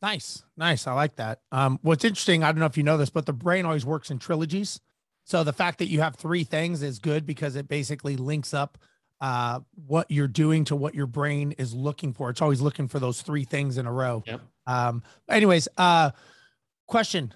Nice, 0.02 0.42
nice. 0.56 0.86
I 0.86 0.92
like 0.92 1.16
that. 1.16 1.40
Um, 1.52 1.78
what's 1.82 2.04
interesting, 2.04 2.42
I 2.42 2.52
don't 2.52 2.60
know 2.60 2.66
if 2.66 2.76
you 2.76 2.82
know 2.82 2.96
this, 2.96 3.10
but 3.10 3.26
the 3.26 3.32
brain 3.32 3.66
always 3.66 3.84
works 3.84 4.10
in 4.10 4.18
trilogies. 4.18 4.80
So 5.24 5.44
the 5.44 5.52
fact 5.52 5.78
that 5.78 5.88
you 5.88 6.00
have 6.00 6.16
three 6.16 6.44
things 6.44 6.82
is 6.82 6.98
good 6.98 7.26
because 7.26 7.54
it 7.54 7.68
basically 7.68 8.16
links 8.16 8.54
up 8.54 8.78
uh, 9.20 9.60
what 9.86 10.10
you're 10.10 10.28
doing 10.28 10.64
to 10.64 10.76
what 10.76 10.94
your 10.94 11.06
brain 11.06 11.52
is 11.52 11.74
looking 11.74 12.12
for. 12.12 12.30
It's 12.30 12.40
always 12.40 12.60
looking 12.60 12.88
for 12.88 12.98
those 12.98 13.22
three 13.22 13.44
things 13.44 13.78
in 13.78 13.86
a 13.86 13.92
row. 13.92 14.22
Yep. 14.26 14.40
Um, 14.66 15.02
anyways, 15.28 15.68
uh, 15.76 16.10
question: 16.86 17.34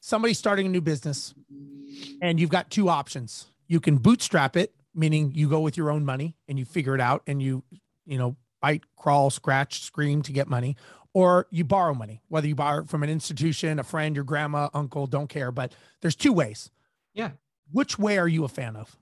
Somebody 0.00 0.34
starting 0.34 0.66
a 0.66 0.68
new 0.68 0.80
business, 0.80 1.34
and 2.20 2.38
you've 2.38 2.50
got 2.50 2.70
two 2.70 2.88
options. 2.88 3.46
You 3.68 3.80
can 3.80 3.96
bootstrap 3.96 4.56
it, 4.56 4.74
meaning 4.94 5.32
you 5.34 5.48
go 5.48 5.60
with 5.60 5.76
your 5.76 5.90
own 5.90 6.04
money 6.04 6.36
and 6.46 6.58
you 6.58 6.64
figure 6.64 6.94
it 6.94 7.00
out, 7.00 7.22
and 7.26 7.42
you, 7.42 7.62
you 8.04 8.18
know, 8.18 8.36
bite, 8.60 8.82
crawl, 8.96 9.30
scratch, 9.30 9.80
scream 9.80 10.22
to 10.22 10.32
get 10.32 10.48
money, 10.48 10.76
or 11.14 11.46
you 11.50 11.64
borrow 11.64 11.94
money. 11.94 12.20
Whether 12.28 12.48
you 12.48 12.54
borrow 12.54 12.82
it 12.82 12.88
from 12.88 13.02
an 13.02 13.10
institution, 13.10 13.78
a 13.78 13.84
friend, 13.84 14.14
your 14.14 14.24
grandma, 14.24 14.68
uncle, 14.74 15.06
don't 15.06 15.28
care. 15.28 15.50
But 15.50 15.72
there's 16.00 16.16
two 16.16 16.32
ways. 16.32 16.70
Yeah. 17.14 17.30
Which 17.70 17.98
way 17.98 18.18
are 18.18 18.28
you 18.28 18.44
a 18.44 18.48
fan 18.48 18.76
of? 18.76 18.96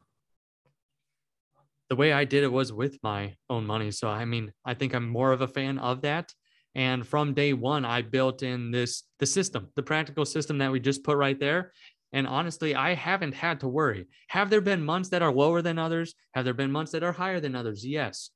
The 1.91 1.97
way 1.97 2.13
I 2.13 2.25
did 2.25 2.45
it 2.45 2.53
was 2.53 2.73
with 2.73 2.97
my 3.03 3.35
own 3.51 3.67
money. 3.67 3.91
So, 3.91 4.09
I 4.09 4.25
mean, 4.25 4.53
I 4.65 4.75
think 4.75 4.95
I'm 4.95 5.09
more 5.09 5.33
of 5.33 5.43
a 5.43 5.49
fan 5.49 5.79
of 5.79 6.03
that. 6.03 6.33
And 6.77 7.05
from 7.05 7.35
day 7.35 7.53
one, 7.53 7.85
I 7.85 8.01
built 8.01 8.45
in 8.45 8.71
this 8.71 9.03
the 9.19 9.27
system, 9.27 9.69
the 9.75 9.83
practical 9.83 10.25
system 10.25 10.59
that 10.59 10.71
we 10.71 10.79
just 10.79 11.03
put 11.03 11.17
right 11.17 11.39
there. 11.39 11.73
And 12.13 12.29
honestly, 12.29 12.77
I 12.77 12.95
haven't 12.95 13.35
had 13.35 13.61
to 13.61 13.69
worry. 13.69 14.07
Have 14.29 14.51
there 14.51 14.61
been 14.61 14.85
months 14.85 15.09
that 15.11 15.23
are 15.23 15.33
lower 15.33 15.63
than 15.63 15.79
others? 15.79 16.15
Have 16.35 16.45
there 16.45 16.55
been 16.55 16.71
months 16.71 16.93
that 16.93 17.03
are 17.03 17.13
higher 17.13 17.41
than 17.41 17.57
others? 17.57 17.85
Yes. 17.85 18.31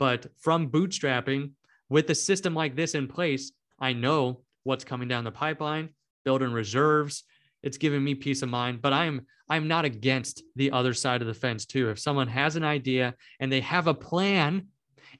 But 0.00 0.26
from 0.38 0.70
bootstrapping 0.70 1.52
with 1.88 2.10
a 2.10 2.14
system 2.14 2.54
like 2.54 2.74
this 2.74 2.96
in 2.96 3.06
place, 3.06 3.52
I 3.78 3.92
know 3.92 4.42
what's 4.64 4.84
coming 4.84 5.06
down 5.06 5.24
the 5.24 5.30
pipeline, 5.30 5.90
building 6.24 6.52
reserves. 6.52 7.22
It's 7.66 7.78
giving 7.78 8.04
me 8.04 8.14
peace 8.14 8.42
of 8.42 8.48
mind. 8.48 8.80
But 8.80 8.92
I'm 8.92 9.26
I'm 9.50 9.66
not 9.66 9.84
against 9.84 10.44
the 10.54 10.70
other 10.70 10.94
side 10.94 11.20
of 11.20 11.26
the 11.26 11.34
fence 11.34 11.66
too. 11.66 11.90
If 11.90 11.98
someone 11.98 12.28
has 12.28 12.54
an 12.54 12.64
idea 12.64 13.14
and 13.40 13.50
they 13.50 13.60
have 13.60 13.88
a 13.88 13.94
plan 13.94 14.68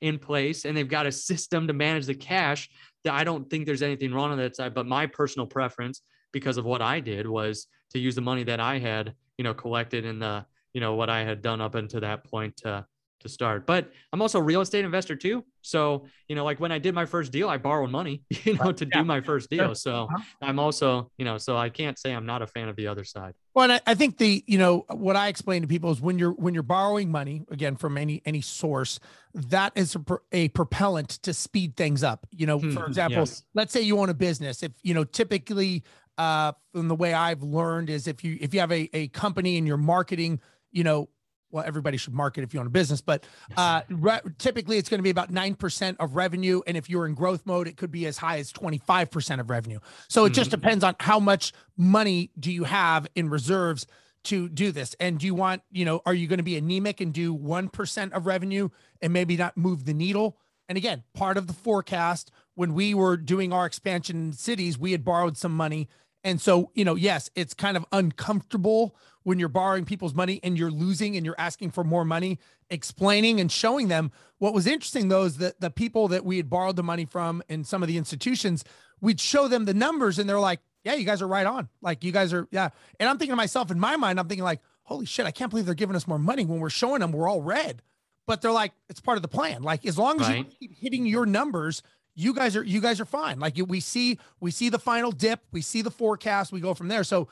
in 0.01 0.19
place 0.19 0.65
and 0.65 0.77
they've 0.77 0.89
got 0.89 1.07
a 1.07 1.13
system 1.13 1.67
to 1.67 1.73
manage 1.73 2.07
the 2.07 2.15
cash, 2.15 2.71
that 3.03 3.15
I 3.15 3.25
don't 3.25 3.51
think 3.51 3.67
there's 3.67 3.83
anything 3.83 4.15
wrong 4.15 4.31
on 4.31 4.39
that 4.39 4.55
side. 4.55 4.75
But 4.75 4.87
my 4.87 5.07
personal 5.07 5.47
preference, 5.47 6.03
because 6.33 6.57
of 6.57 6.65
what 6.65 6.83
I 6.83 7.01
did, 7.01 7.27
was 7.27 7.67
to 7.93 7.99
use 7.99 8.15
the 8.15 8.21
money 8.21 8.45
that 8.45 8.61
I 8.61 8.79
had, 8.79 9.15
you 9.39 9.45
know, 9.45 9.55
collected 9.55 10.05
in 10.05 10.21
the, 10.21 10.47
you 10.73 10.81
know, 10.81 10.95
what 10.95 11.11
I 11.11 11.25
had 11.25 11.43
done 11.43 11.61
up 11.61 11.75
until 11.75 12.01
that 12.01 12.25
point 12.25 12.59
to 12.59 12.87
to 13.21 13.29
start. 13.29 13.67
But 13.67 13.91
I'm 14.13 14.23
also 14.23 14.39
a 14.39 14.43
real 14.43 14.61
estate 14.61 14.85
investor 14.85 15.17
too. 15.17 15.45
So, 15.63 16.07
you 16.29 16.37
know, 16.37 16.45
like 16.45 16.61
when 16.61 16.71
I 16.71 16.79
did 16.79 16.95
my 16.95 17.07
first 17.07 17.33
deal, 17.33 17.49
I 17.49 17.57
borrowed 17.57 17.91
money, 17.91 18.23
you 18.45 18.55
know, 18.55 18.73
to 18.73 18.85
yeah. 18.85 18.99
do 18.99 19.05
my 19.05 19.21
first 19.21 19.51
deal. 19.51 19.75
So 19.75 20.05
uh-huh. 20.05 20.23
I'm 20.43 20.59
also, 20.59 21.11
you 21.19 21.25
know, 21.25 21.39
so 21.39 21.57
I 21.57 21.69
can't 21.69 21.99
say 21.99 22.13
I'm 22.13 22.27
not 22.27 22.43
a 22.43 22.47
fan 22.47 22.69
of 22.69 22.77
the 22.77 22.87
other 22.87 23.05
side. 23.05 23.35
Well, 23.55 23.71
I, 23.71 23.81
I 23.87 23.95
think 23.95 24.19
the, 24.19 24.45
you 24.47 24.59
know, 24.59 24.85
what 24.91 25.17
I 25.17 25.29
explain 25.29 25.63
to 25.63 25.69
people 25.69 25.91
is 25.91 26.01
when 26.01 26.19
you're 26.19 26.33
when 26.33 26.55
you're 26.55 26.63
borrowing 26.63 27.11
money 27.11 27.43
again 27.51 27.77
from 27.77 27.99
any 27.99 28.23
any 28.25 28.43
source, 28.43 29.01
that 29.35 29.73
is 29.75 29.97
a, 29.97 30.19
a 30.33 30.49
propellant 30.49 31.09
to 31.23 31.33
speed 31.33 31.77
things 31.77 32.05
up. 32.05 32.27
You 32.31 32.47
know, 32.47 32.61
for 32.61 32.67
hmm, 32.67 32.79
example, 32.79 33.21
yes. 33.21 33.43
let's 33.55 33.73
say 33.73 33.81
you 33.81 33.99
own 33.99 34.11
a 34.11 34.15
business. 34.15 34.63
If 34.63 34.73
you 34.83 34.95
know, 34.95 35.05
typically, 35.05 35.85
uh, 36.19 36.53
from 36.73 36.89
the 36.89 36.95
way 36.95 37.15
I've 37.15 37.43
learned 37.43 37.91
is 37.91 38.07
if 38.07 38.23
you 38.23 38.37
if 38.41 38.53
you 38.55 38.61
have 38.61 38.73
a 38.73 38.91
a 38.93 39.09
company 39.09 39.57
and 39.57 39.67
you're 39.67 39.79
marketing, 39.79 40.41
you 40.71 40.85
know, 40.85 41.09
well, 41.57 41.65
everybody 41.67 41.97
should 41.97 42.13
market 42.13 42.45
if 42.45 42.53
you 42.53 42.61
own 42.61 42.67
a 42.67 42.71
business, 42.71 43.01
but 43.01 43.25
uh, 43.57 43.81
re- 43.89 44.21
typically 44.37 44.77
it's 44.77 44.91
going 44.91 44.99
to 44.99 45.03
be 45.03 45.09
about 45.09 45.33
9% 45.33 45.97
of 45.99 46.15
revenue. 46.15 46.61
And 46.67 46.77
if 46.77 46.91
you're 46.91 47.07
in 47.07 47.15
growth 47.15 47.47
mode, 47.47 47.67
it 47.67 47.79
could 47.79 47.91
be 47.91 48.05
as 48.05 48.19
high 48.19 48.39
as 48.39 48.53
25% 48.53 49.41
of 49.41 49.49
revenue. 49.49 49.79
So 50.09 50.27
it 50.27 50.35
just 50.35 50.51
mm-hmm. 50.51 50.61
depends 50.61 50.85
on 50.85 50.97
how 51.01 51.19
much 51.19 51.55
money 51.79 52.31
do 52.39 52.53
you 52.53 52.65
have 52.65 53.07
in 53.15 53.31
reserves 53.31 53.87
to 54.25 54.51
do 54.51 54.71
this. 54.71 54.95
And 55.01 55.19
do 55.19 55.25
you 55.25 55.35
want, 55.35 55.63
you 55.73 55.87
know, 55.87 56.03
are 56.05 56.13
you 56.13 56.27
going 56.27 56.39
to 56.39 56.43
be 56.43 56.59
anemic 56.59 57.01
and 57.01 57.11
do 57.11 57.35
1% 57.35 58.13
of 58.13 58.27
revenue 58.27 58.69
and 59.01 59.15
maybe 59.15 59.39
not 59.39 59.57
move 59.57 59.87
the 59.87 59.95
needle? 59.95 60.37
And 60.69 60.77
again, 60.77 61.05
part 61.15 61.39
of 61.39 61.47
the 61.47 61.55
forecast 61.55 62.31
when 62.55 62.75
we 62.75 62.93
were 62.93 63.17
doing 63.17 63.53
our 63.53 63.65
expansion 63.65 64.17
in 64.17 64.33
cities, 64.35 64.79
we 64.79 64.93
had 64.93 65.05
borrowed 65.05 65.39
some 65.39 65.53
money. 65.57 65.89
And 66.27 66.41
so, 66.41 66.73
you 66.75 66.85
know, 66.85 66.97
yes, 66.97 67.31
it's 67.37 67.55
kind 67.55 67.77
of 67.77 67.87
uncomfortable 67.93 68.97
when 69.23 69.39
you're 69.39 69.49
borrowing 69.49 69.85
people's 69.85 70.13
money 70.13 70.41
and 70.43 70.59
you're 70.59 70.73
losing 70.73 71.17
and 71.17 71.25
you're 71.25 71.37
asking 71.39 71.71
for 71.71 71.85
more 71.85 72.05
money, 72.05 72.41
explaining 72.69 73.39
and 73.39 73.51
showing 73.51 73.87
them. 73.87 74.11
What 74.39 74.53
was 74.53 74.67
interesting 74.67 75.07
though 75.07 75.23
is 75.23 75.37
that 75.37 75.61
the 75.61 75.71
people 75.71 76.09
that 76.09 76.25
we 76.25 76.39
had 76.39 76.51
borrowed 76.51 76.75
the 76.75 76.83
money 76.83 77.05
from 77.05 77.45
in 77.49 77.63
some 77.63 77.81
of 77.81 77.87
the 77.87 77.97
institutions, 77.97 78.65
we'd 79.01 79.21
show 79.21 79.47
them 79.47 79.67
the 79.67 79.75
numbers 79.75 80.19
and 80.19 80.29
they're 80.29 80.41
like, 80.41 80.59
yeah, 80.83 80.95
you 80.95 81.05
guys 81.05 81.23
are 81.23 81.29
right 81.29 81.47
on. 81.47 81.69
Like 81.81 82.03
you 82.03 82.11
guys 82.11 82.33
are, 82.33 82.49
yeah. 82.51 82.71
And 82.99 83.09
I'm 83.09 83.19
thinking 83.19 83.31
to 83.33 83.37
myself 83.37 83.71
in 83.71 83.79
my 83.79 83.95
mind, 83.95 84.19
I'm 84.19 84.27
thinking 84.27 84.43
like, 84.43 84.61
holy 84.83 85.07
shit, 85.07 85.27
I 85.27 85.31
can't 85.31 85.51
believe 85.51 85.65
they're 85.65 85.77
giving 85.77 85.95
us 85.95 86.09
more 86.09 86.19
money 86.19 86.45
when 86.45 86.59
we're 86.59 86.71
showing 86.71 87.03
them 87.03 87.13
we're 87.13 87.29
all 87.29 87.41
red. 87.41 87.83
But 88.27 88.43
they're 88.43 88.51
like, 88.51 88.73
it's 88.89 89.01
part 89.01 89.17
of 89.17 89.23
the 89.23 89.29
plan. 89.29 89.63
Like 89.63 89.87
as 89.87 89.97
long 89.97 90.21
as 90.21 90.27
right. 90.27 90.39
you 90.39 90.45
keep 90.45 90.77
hitting 90.77 91.07
your 91.07 91.25
numbers, 91.25 91.85
you 92.17 92.35
guys 92.35 92.57
are 92.57 92.65
you 92.65 92.81
guys 92.81 93.01
are 93.01 93.05
fine. 93.05 93.39
Like 93.39 93.57
we 93.69 93.79
see 93.79 94.19
we 94.41 94.51
see 94.51 94.69
the 94.69 94.79
final 94.79 95.13
dip, 95.13 95.41
we 95.53 95.61
see 95.61 95.83
the 95.83 95.91
forecast, 95.91 96.51
we 96.51 96.61
go 96.61 96.75
from 96.75 96.89
there. 96.89 97.05
So 97.05 97.29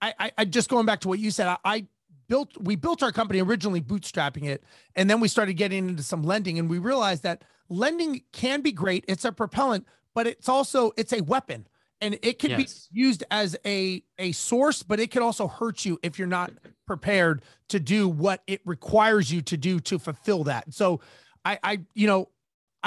I, 0.00 0.30
I, 0.38 0.44
just 0.44 0.68
going 0.68 0.86
back 0.86 1.00
to 1.00 1.08
what 1.08 1.18
you 1.18 1.32
said, 1.32 1.48
I, 1.48 1.56
I 1.64 1.86
built 2.28 2.56
we 2.60 2.76
built 2.76 3.02
our 3.02 3.10
company 3.10 3.40
originally 3.40 3.80
bootstrapping 3.80 4.44
it 4.44 4.62
and 4.94 5.08
then 5.08 5.18
we 5.18 5.28
started 5.28 5.54
getting 5.54 5.88
into 5.88 6.02
some 6.02 6.22
lending 6.22 6.58
and 6.58 6.68
we 6.68 6.78
realized 6.78 7.22
that 7.22 7.42
lending 7.68 8.22
can 8.32 8.60
be 8.60 8.70
great 8.70 9.04
it's 9.08 9.24
a 9.24 9.32
propellant 9.32 9.86
but 10.14 10.26
it's 10.26 10.48
also 10.48 10.92
it's 10.96 11.12
a 11.12 11.22
weapon 11.22 11.66
and 12.00 12.18
it 12.22 12.38
can 12.38 12.50
yes. 12.50 12.88
be 12.92 13.00
used 13.00 13.24
as 13.30 13.56
a 13.64 14.02
a 14.18 14.30
source 14.32 14.82
but 14.82 15.00
it 15.00 15.10
can 15.10 15.22
also 15.22 15.48
hurt 15.48 15.84
you 15.86 15.98
if 16.02 16.18
you're 16.18 16.28
not 16.28 16.52
prepared 16.86 17.42
to 17.68 17.80
do 17.80 18.08
what 18.08 18.42
it 18.46 18.60
requires 18.66 19.32
you 19.32 19.40
to 19.40 19.56
do 19.56 19.80
to 19.80 19.98
fulfill 19.98 20.44
that 20.44 20.72
so 20.72 21.00
i 21.46 21.58
i 21.62 21.80
you 21.94 22.06
know 22.06 22.28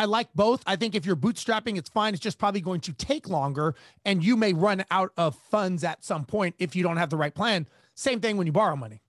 I 0.02 0.06
like 0.06 0.34
both. 0.34 0.64
I 0.66 0.78
think 0.78 0.96
if 0.96 1.06
you're 1.06 1.16
bootstrapping, 1.16 1.78
it's 1.78 1.92
fine. 1.92 2.16
It's 2.16 2.24
just 2.24 2.40
probably 2.40 2.60
going 2.60 2.82
to 2.82 2.94
take 2.94 3.30
longer 3.30 3.76
and 4.04 4.24
you 4.24 4.36
may 4.36 4.52
run 4.52 4.84
out 4.90 5.14
of 5.16 5.36
funds 5.36 5.84
at 5.84 6.04
some 6.04 6.26
point 6.26 6.56
if 6.58 6.76
you 6.76 6.82
don't 6.82 6.98
have 6.98 7.12
the 7.12 7.18
right 7.18 7.36
plan. 7.36 7.68
Same 7.94 8.20
thing 8.20 8.36
when 8.36 8.48
you 8.48 8.52
borrow 8.52 8.76
money. 8.76 9.04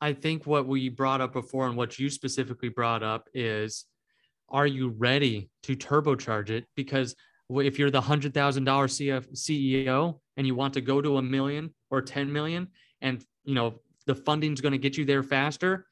I 0.00 0.12
think 0.12 0.46
what 0.46 0.68
we 0.68 0.88
brought 0.88 1.20
up 1.20 1.32
before 1.32 1.66
and 1.66 1.76
what 1.76 1.98
you 1.98 2.08
specifically 2.08 2.68
brought 2.68 3.02
up 3.02 3.28
is 3.34 3.86
are 4.48 4.68
you 4.68 4.90
ready 4.90 5.50
to 5.64 5.74
turbocharge 5.74 6.50
it? 6.50 6.66
Because 6.76 7.16
if 7.50 7.76
you're 7.76 7.90
the 7.90 8.00
$100,000 8.00 8.32
CEO 9.32 10.18
and 10.36 10.46
you 10.46 10.54
want 10.54 10.74
to 10.74 10.80
go 10.80 11.02
to 11.02 11.16
a 11.16 11.22
million 11.22 11.74
or 11.90 12.02
10 12.02 12.32
million 12.32 12.68
and 13.00 13.24
you 13.42 13.56
know 13.56 13.80
the 14.06 14.14
funding's 14.14 14.60
going 14.60 14.70
to 14.70 14.78
get 14.78 14.96
you 14.96 15.04
there 15.04 15.24
faster, 15.24 15.88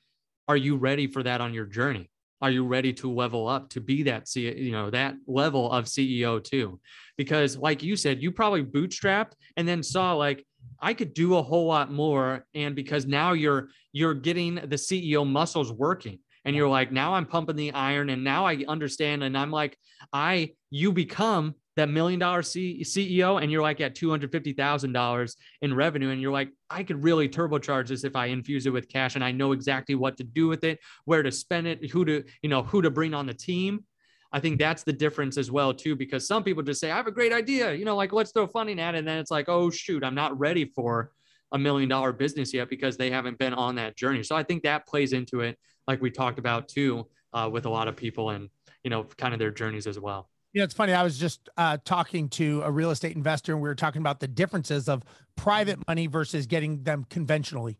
are 0.47 0.57
you 0.57 0.77
ready 0.77 1.09
for 1.09 1.25
that 1.25 1.41
on 1.41 1.53
your 1.53 1.67
journey? 1.67 2.09
Are 2.45 2.51
you 2.51 2.63
ready 2.63 2.93
to 2.93 3.11
level 3.11 3.49
up 3.49 3.71
to 3.71 3.81
be 3.81 4.03
that 4.03 4.29
C, 4.29 4.53
you 4.55 4.71
know 4.71 4.91
that 4.91 5.15
level 5.27 5.73
of 5.73 5.87
CEO 5.87 6.45
too? 6.45 6.79
Because 7.17 7.57
like 7.57 7.83
you 7.83 7.97
said, 7.97 8.23
you 8.23 8.31
probably 8.31 8.63
bootstrapped 8.63 9.33
and 9.57 9.67
then 9.67 9.83
saw 9.83 10.13
like 10.13 10.45
I 10.79 10.93
could 10.93 11.15
do 11.15 11.37
a 11.39 11.43
whole 11.43 11.65
lot 11.67 11.91
more, 11.91 12.45
and 12.55 12.77
because 12.77 13.07
now 13.07 13.33
you're 13.33 13.71
you're 13.93 14.13
getting 14.13 14.57
the 14.57 14.77
CEO 14.77 15.27
muscles 15.27 15.73
working, 15.73 16.19
and 16.45 16.55
you're 16.55 16.69
like 16.69 16.93
now 16.93 17.15
I'm 17.15 17.25
pumping 17.25 17.57
the 17.57 17.73
iron, 17.73 18.11
and 18.11 18.23
now 18.23 18.45
I 18.45 18.63
understand, 18.69 19.25
and 19.25 19.39
I'm 19.39 19.51
like 19.51 19.79
I 20.13 20.53
you 20.69 20.93
become 20.93 21.55
that 21.77 21.89
million 21.89 22.21
dollar 22.21 22.43
C- 22.43 22.83
CEO 22.85 23.43
and 23.43 23.51
you're 23.51 23.63
like 23.63 23.81
at 23.81 23.95
$250,000 23.95 25.37
in 25.63 25.75
revenue 25.75 26.11
and 26.11 26.21
you're 26.21 26.33
like, 26.33 26.51
I 26.71 26.83
could 26.85 27.03
really 27.03 27.29
turbocharge 27.29 27.89
this 27.89 28.05
if 28.05 28.17
I 28.17 28.27
infuse 28.27 28.67
it 28.67 28.73
with 28.73 28.89
cash 28.89 29.15
and 29.17 29.25
I 29.25 29.33
know 29.33 29.53
exactly 29.53 29.95
what 29.95 30.17
to 30.19 30.25
do 30.25 30.47
with 30.47 30.65
it, 30.65 30.79
where 31.05 31.23
to 31.23 31.33
spend 31.33 31.67
it, 31.67 31.91
who 31.91 32.05
to, 32.05 32.25
you 32.43 32.49
know, 32.49 32.63
who 32.63 32.83
to 32.83 32.91
bring 32.91 33.15
on 33.15 33.27
the 33.27 33.35
team. 33.35 33.85
I 34.33 34.41
think 34.41 34.59
that's 34.59 34.83
the 34.83 34.93
difference 34.93 35.37
as 35.37 35.51
well 35.51 35.73
too, 35.73 35.95
because 35.97 36.27
some 36.27 36.43
people 36.43 36.63
just 36.63 36.81
say, 36.81 36.91
I 36.91 36.97
have 36.97 37.07
a 37.07 37.13
great 37.13 37.33
idea, 37.33 37.73
you 37.73 37.85
know, 37.85 37.97
like 37.97 38.13
let's 38.13 38.33
throw 38.33 38.47
funding 38.47 38.81
at 38.81 38.95
it. 38.95 38.99
And 38.99 39.09
then 39.09 39.19
it's 39.19 39.31
like, 39.31 39.49
oh 39.49 39.71
shoot, 39.71 40.05
I'm 40.05 40.15
not 40.15 40.39
ready 40.39 40.65
for 40.65 41.13
a 41.53 41.59
million 41.59 41.89
dollar 41.89 42.13
business 42.13 42.53
yet 42.53 42.69
because 42.69 42.97
they 42.97 43.11
haven't 43.11 43.39
been 43.39 43.55
on 43.55 43.77
that 43.77 43.97
journey. 43.97 44.23
So 44.23 44.35
I 44.35 44.43
think 44.43 44.65
that 44.65 44.87
plays 44.87 45.13
into 45.13 45.41
it, 45.41 45.59
like 45.87 46.03
we 46.03 46.11
talked 46.11 46.39
about 46.39 46.69
too, 46.69 47.07
uh, 47.33 47.49
with 47.53 47.67
a 47.67 47.71
lot 47.71 47.89
of 47.89 47.97
people 47.97 48.31
and, 48.31 48.49
you 48.83 48.91
know, 48.91 49.05
kind 49.19 49.35
of 49.35 49.39
their 49.39 49.53
journeys 49.53 49.87
as 49.87 49.99
well. 49.99 50.29
You 50.55 50.61
know, 50.61 50.65
it's 50.65 50.75
funny. 50.75 50.93
I 50.93 51.03
was 51.03 51.19
just 51.19 51.51
uh, 51.57 51.79
talking 51.85 52.29
to 52.31 52.63
a 52.63 52.71
real 52.71 52.93
estate 52.93 53.17
investor, 53.17 53.53
and 53.53 53.61
we 53.61 53.69
were 53.69 53.75
talking 53.75 54.01
about 54.01 54.21
the 54.21 54.29
differences 54.29 54.89
of 54.89 55.03
private 55.35 55.85
money 55.89 56.07
versus 56.07 56.47
getting 56.47 56.85
them 56.85 57.05
conventionally. 57.11 57.77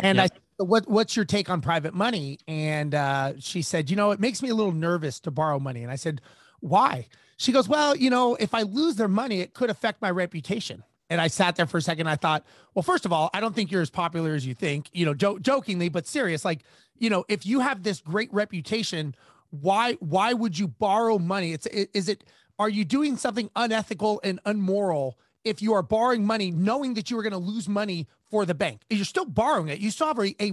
And 0.00 0.18
yep. 0.18 0.32
I, 0.58 0.64
what 0.64 0.88
what's 0.88 1.14
your 1.14 1.24
take 1.24 1.48
on 1.48 1.60
private 1.60 1.94
money? 1.94 2.40
And 2.48 2.96
uh, 2.96 3.34
she 3.38 3.62
said, 3.62 3.90
you 3.90 3.96
know, 3.96 4.10
it 4.10 4.18
makes 4.18 4.42
me 4.42 4.48
a 4.48 4.54
little 4.56 4.72
nervous 4.72 5.20
to 5.20 5.30
borrow 5.30 5.60
money. 5.60 5.84
And 5.84 5.92
I 5.92 5.96
said, 5.96 6.20
why? 6.60 7.06
She 7.36 7.52
goes, 7.52 7.68
well, 7.68 7.96
you 7.96 8.10
know, 8.10 8.34
if 8.34 8.54
I 8.54 8.62
lose 8.62 8.96
their 8.96 9.08
money, 9.08 9.40
it 9.40 9.54
could 9.54 9.70
affect 9.70 10.02
my 10.02 10.10
reputation. 10.10 10.82
And 11.08 11.20
I 11.20 11.28
sat 11.28 11.54
there 11.54 11.66
for 11.66 11.76
a 11.76 11.82
second. 11.82 12.08
I 12.08 12.16
thought, 12.16 12.44
well, 12.74 12.82
first 12.82 13.04
of 13.04 13.12
all, 13.12 13.30
I 13.34 13.40
don't 13.40 13.54
think 13.54 13.70
you're 13.70 13.82
as 13.82 13.90
popular 13.90 14.34
as 14.34 14.44
you 14.44 14.54
think. 14.54 14.90
You 14.92 15.06
know, 15.06 15.14
jo- 15.14 15.38
jokingly, 15.38 15.90
but 15.90 16.08
serious. 16.08 16.44
Like, 16.44 16.64
you 16.98 17.08
know, 17.08 17.24
if 17.28 17.46
you 17.46 17.60
have 17.60 17.84
this 17.84 18.00
great 18.00 18.32
reputation 18.34 19.14
why 19.60 19.94
why 19.94 20.32
would 20.32 20.58
you 20.58 20.68
borrow 20.68 21.18
money 21.18 21.52
it's 21.52 21.66
is 21.66 22.08
it 22.08 22.24
are 22.58 22.68
you 22.68 22.84
doing 22.84 23.16
something 23.16 23.50
unethical 23.56 24.20
and 24.24 24.40
unmoral 24.44 25.18
if 25.44 25.62
you 25.62 25.72
are 25.74 25.82
borrowing 25.82 26.26
money 26.26 26.50
knowing 26.50 26.94
that 26.94 27.10
you 27.10 27.18
are 27.18 27.22
going 27.22 27.32
to 27.32 27.38
lose 27.38 27.68
money 27.68 28.06
for 28.30 28.44
the 28.44 28.54
bank. 28.54 28.82
You're 28.90 29.04
still 29.04 29.24
borrowing 29.24 29.68
it. 29.68 29.78
You 29.78 29.90
still 29.90 30.08
have 30.08 30.18
a, 30.18 30.34
a, 30.42 30.52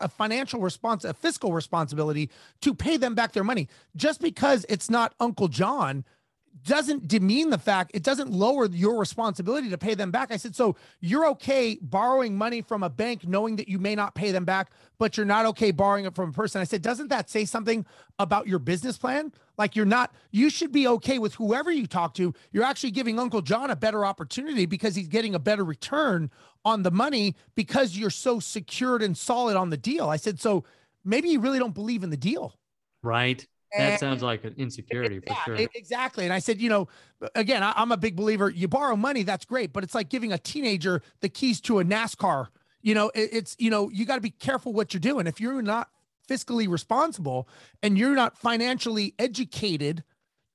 a 0.00 0.08
financial 0.08 0.60
response, 0.60 1.04
a 1.04 1.14
fiscal 1.14 1.52
responsibility 1.52 2.30
to 2.60 2.74
pay 2.74 2.96
them 2.96 3.14
back 3.14 3.32
their 3.32 3.44
money. 3.44 3.68
Just 3.96 4.20
because 4.20 4.66
it's 4.68 4.90
not 4.90 5.14
Uncle 5.18 5.48
John 5.48 6.04
doesn't 6.62 7.08
demean 7.08 7.50
the 7.50 7.58
fact 7.58 7.90
it 7.94 8.02
doesn't 8.02 8.30
lower 8.30 8.66
your 8.66 8.98
responsibility 8.98 9.68
to 9.70 9.78
pay 9.78 9.94
them 9.94 10.10
back. 10.10 10.30
I 10.30 10.36
said, 10.36 10.54
so 10.54 10.76
you're 11.00 11.26
okay 11.30 11.78
borrowing 11.82 12.36
money 12.36 12.62
from 12.62 12.82
a 12.82 12.90
bank 12.90 13.26
knowing 13.26 13.56
that 13.56 13.68
you 13.68 13.78
may 13.78 13.94
not 13.94 14.14
pay 14.14 14.30
them 14.30 14.44
back, 14.44 14.70
but 14.98 15.16
you're 15.16 15.26
not 15.26 15.46
okay 15.46 15.72
borrowing 15.72 16.04
it 16.04 16.14
from 16.14 16.30
a 16.30 16.32
person. 16.32 16.60
I 16.60 16.64
said, 16.64 16.80
doesn't 16.80 17.08
that 17.08 17.28
say 17.28 17.44
something 17.44 17.84
about 18.18 18.46
your 18.46 18.58
business 18.60 18.96
plan? 18.96 19.32
Like 19.58 19.74
you're 19.74 19.84
not, 19.84 20.14
you 20.30 20.48
should 20.48 20.72
be 20.72 20.86
okay 20.88 21.18
with 21.18 21.34
whoever 21.34 21.70
you 21.70 21.86
talk 21.86 22.14
to. 22.14 22.32
You're 22.52 22.64
actually 22.64 22.92
giving 22.92 23.18
Uncle 23.18 23.42
John 23.42 23.70
a 23.70 23.76
better 23.76 24.04
opportunity 24.04 24.66
because 24.66 24.94
he's 24.94 25.08
getting 25.08 25.34
a 25.34 25.40
better 25.40 25.64
return 25.64 26.30
on 26.64 26.82
the 26.82 26.90
money 26.90 27.36
because 27.54 27.96
you're 27.96 28.10
so 28.10 28.40
secured 28.40 29.02
and 29.02 29.16
solid 29.16 29.56
on 29.56 29.70
the 29.70 29.76
deal. 29.76 30.08
I 30.08 30.16
said, 30.16 30.40
so 30.40 30.64
maybe 31.04 31.28
you 31.28 31.40
really 31.40 31.58
don't 31.58 31.74
believe 31.74 32.02
in 32.04 32.10
the 32.10 32.16
deal. 32.16 32.54
Right. 33.02 33.46
That 33.76 34.00
sounds 34.00 34.22
like 34.22 34.44
an 34.44 34.54
insecurity 34.56 35.20
for 35.20 35.26
yeah, 35.28 35.44
sure. 35.44 35.68
Exactly. 35.74 36.24
And 36.24 36.32
I 36.32 36.38
said, 36.38 36.60
you 36.60 36.68
know, 36.68 36.88
again, 37.34 37.62
I, 37.62 37.72
am 37.76 37.92
a 37.92 37.96
big 37.96 38.16
believer. 38.16 38.50
You 38.50 38.68
borrow 38.68 38.96
money, 38.96 39.22
that's 39.22 39.44
great, 39.44 39.72
but 39.72 39.84
it's 39.84 39.94
like 39.94 40.08
giving 40.08 40.32
a 40.32 40.38
teenager 40.38 41.02
the 41.20 41.28
keys 41.28 41.60
to 41.62 41.80
a 41.80 41.84
NASCAR. 41.84 42.48
You 42.82 42.94
know, 42.94 43.10
it, 43.14 43.30
it's, 43.32 43.56
you 43.58 43.70
know, 43.70 43.90
you 43.90 44.04
got 44.04 44.16
to 44.16 44.20
be 44.20 44.30
careful 44.30 44.72
what 44.72 44.94
you're 44.94 45.00
doing. 45.00 45.26
If 45.26 45.40
you're 45.40 45.62
not 45.62 45.88
fiscally 46.28 46.68
responsible 46.68 47.48
and 47.82 47.98
you're 47.98 48.14
not 48.14 48.38
financially 48.38 49.14
educated 49.18 50.04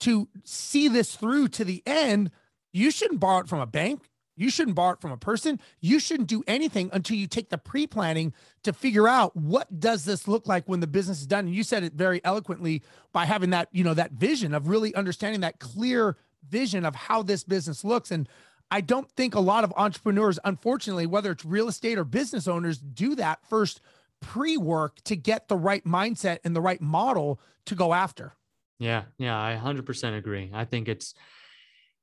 to 0.02 0.30
see 0.44 0.88
this 0.88 1.16
through 1.16 1.50
to 1.50 1.66
the 1.66 1.84
end, 1.86 2.32
you 2.72 2.92
shouldn't 2.92 3.20
borrow 3.20 3.40
it 3.40 3.50
from 3.50 3.60
a 3.60 3.68
bank. 3.68 4.10
You 4.40 4.50
shouldn't 4.50 4.76
borrow 4.76 4.94
it 4.94 5.02
from 5.02 5.12
a 5.12 5.18
person. 5.18 5.60
You 5.82 6.00
shouldn't 6.00 6.30
do 6.30 6.44
anything 6.48 6.90
until 6.94 7.18
you 7.18 7.28
take 7.28 7.50
the 7.50 7.58
pre-planning 7.58 8.34
to 8.64 8.72
figure 8.72 9.06
out 9.06 9.36
what 9.36 9.82
does 9.82 10.06
this 10.06 10.30
look 10.30 10.48
like 10.48 10.64
when 10.66 10.80
the 10.80 10.88
business 10.88 11.20
is 11.20 11.28
done. 11.28 11.48
And 11.48 11.54
you 11.54 11.64
said 11.64 11.84
it 11.84 11.94
very 11.94 12.22
eloquently 12.24 12.82
by 13.12 13.26
having 13.26 13.50
that, 13.50 13.68
you 13.74 13.84
know, 13.84 13.94
that 13.94 14.14
vision 14.14 14.54
of 14.54 14.70
really 14.70 14.96
understanding 14.96 15.42
that 15.42 15.60
clear 15.60 16.16
vision 16.50 16.86
of 16.86 16.96
how 16.96 17.22
this 17.22 17.44
business 17.44 17.84
looks. 17.84 18.12
And 18.12 18.30
I 18.72 18.80
don't 18.80 19.12
think 19.12 19.36
a 19.36 19.42
lot 19.42 19.66
of 19.66 19.74
entrepreneurs, 19.76 20.40
unfortunately, 20.46 21.06
whether 21.06 21.32
it's 21.32 21.44
real 21.44 21.68
estate 21.68 21.98
or 21.98 22.06
business 22.06 22.48
owners, 22.48 22.78
do 22.78 23.16
that 23.16 23.46
first 23.50 23.82
pre-work 24.22 25.02
to 25.04 25.18
get 25.18 25.50
the 25.50 25.58
right 25.58 25.84
mindset 25.84 26.40
and 26.46 26.56
the 26.56 26.62
right 26.62 26.80
model 26.80 27.42
to 27.66 27.76
go 27.76 27.94
after. 27.94 28.36
Yeah, 28.78 29.04
yeah, 29.18 29.38
I 29.38 29.60
100% 29.62 30.18
agree. 30.18 30.50
I 30.54 30.64
think 30.64 30.88
it's 30.88 31.14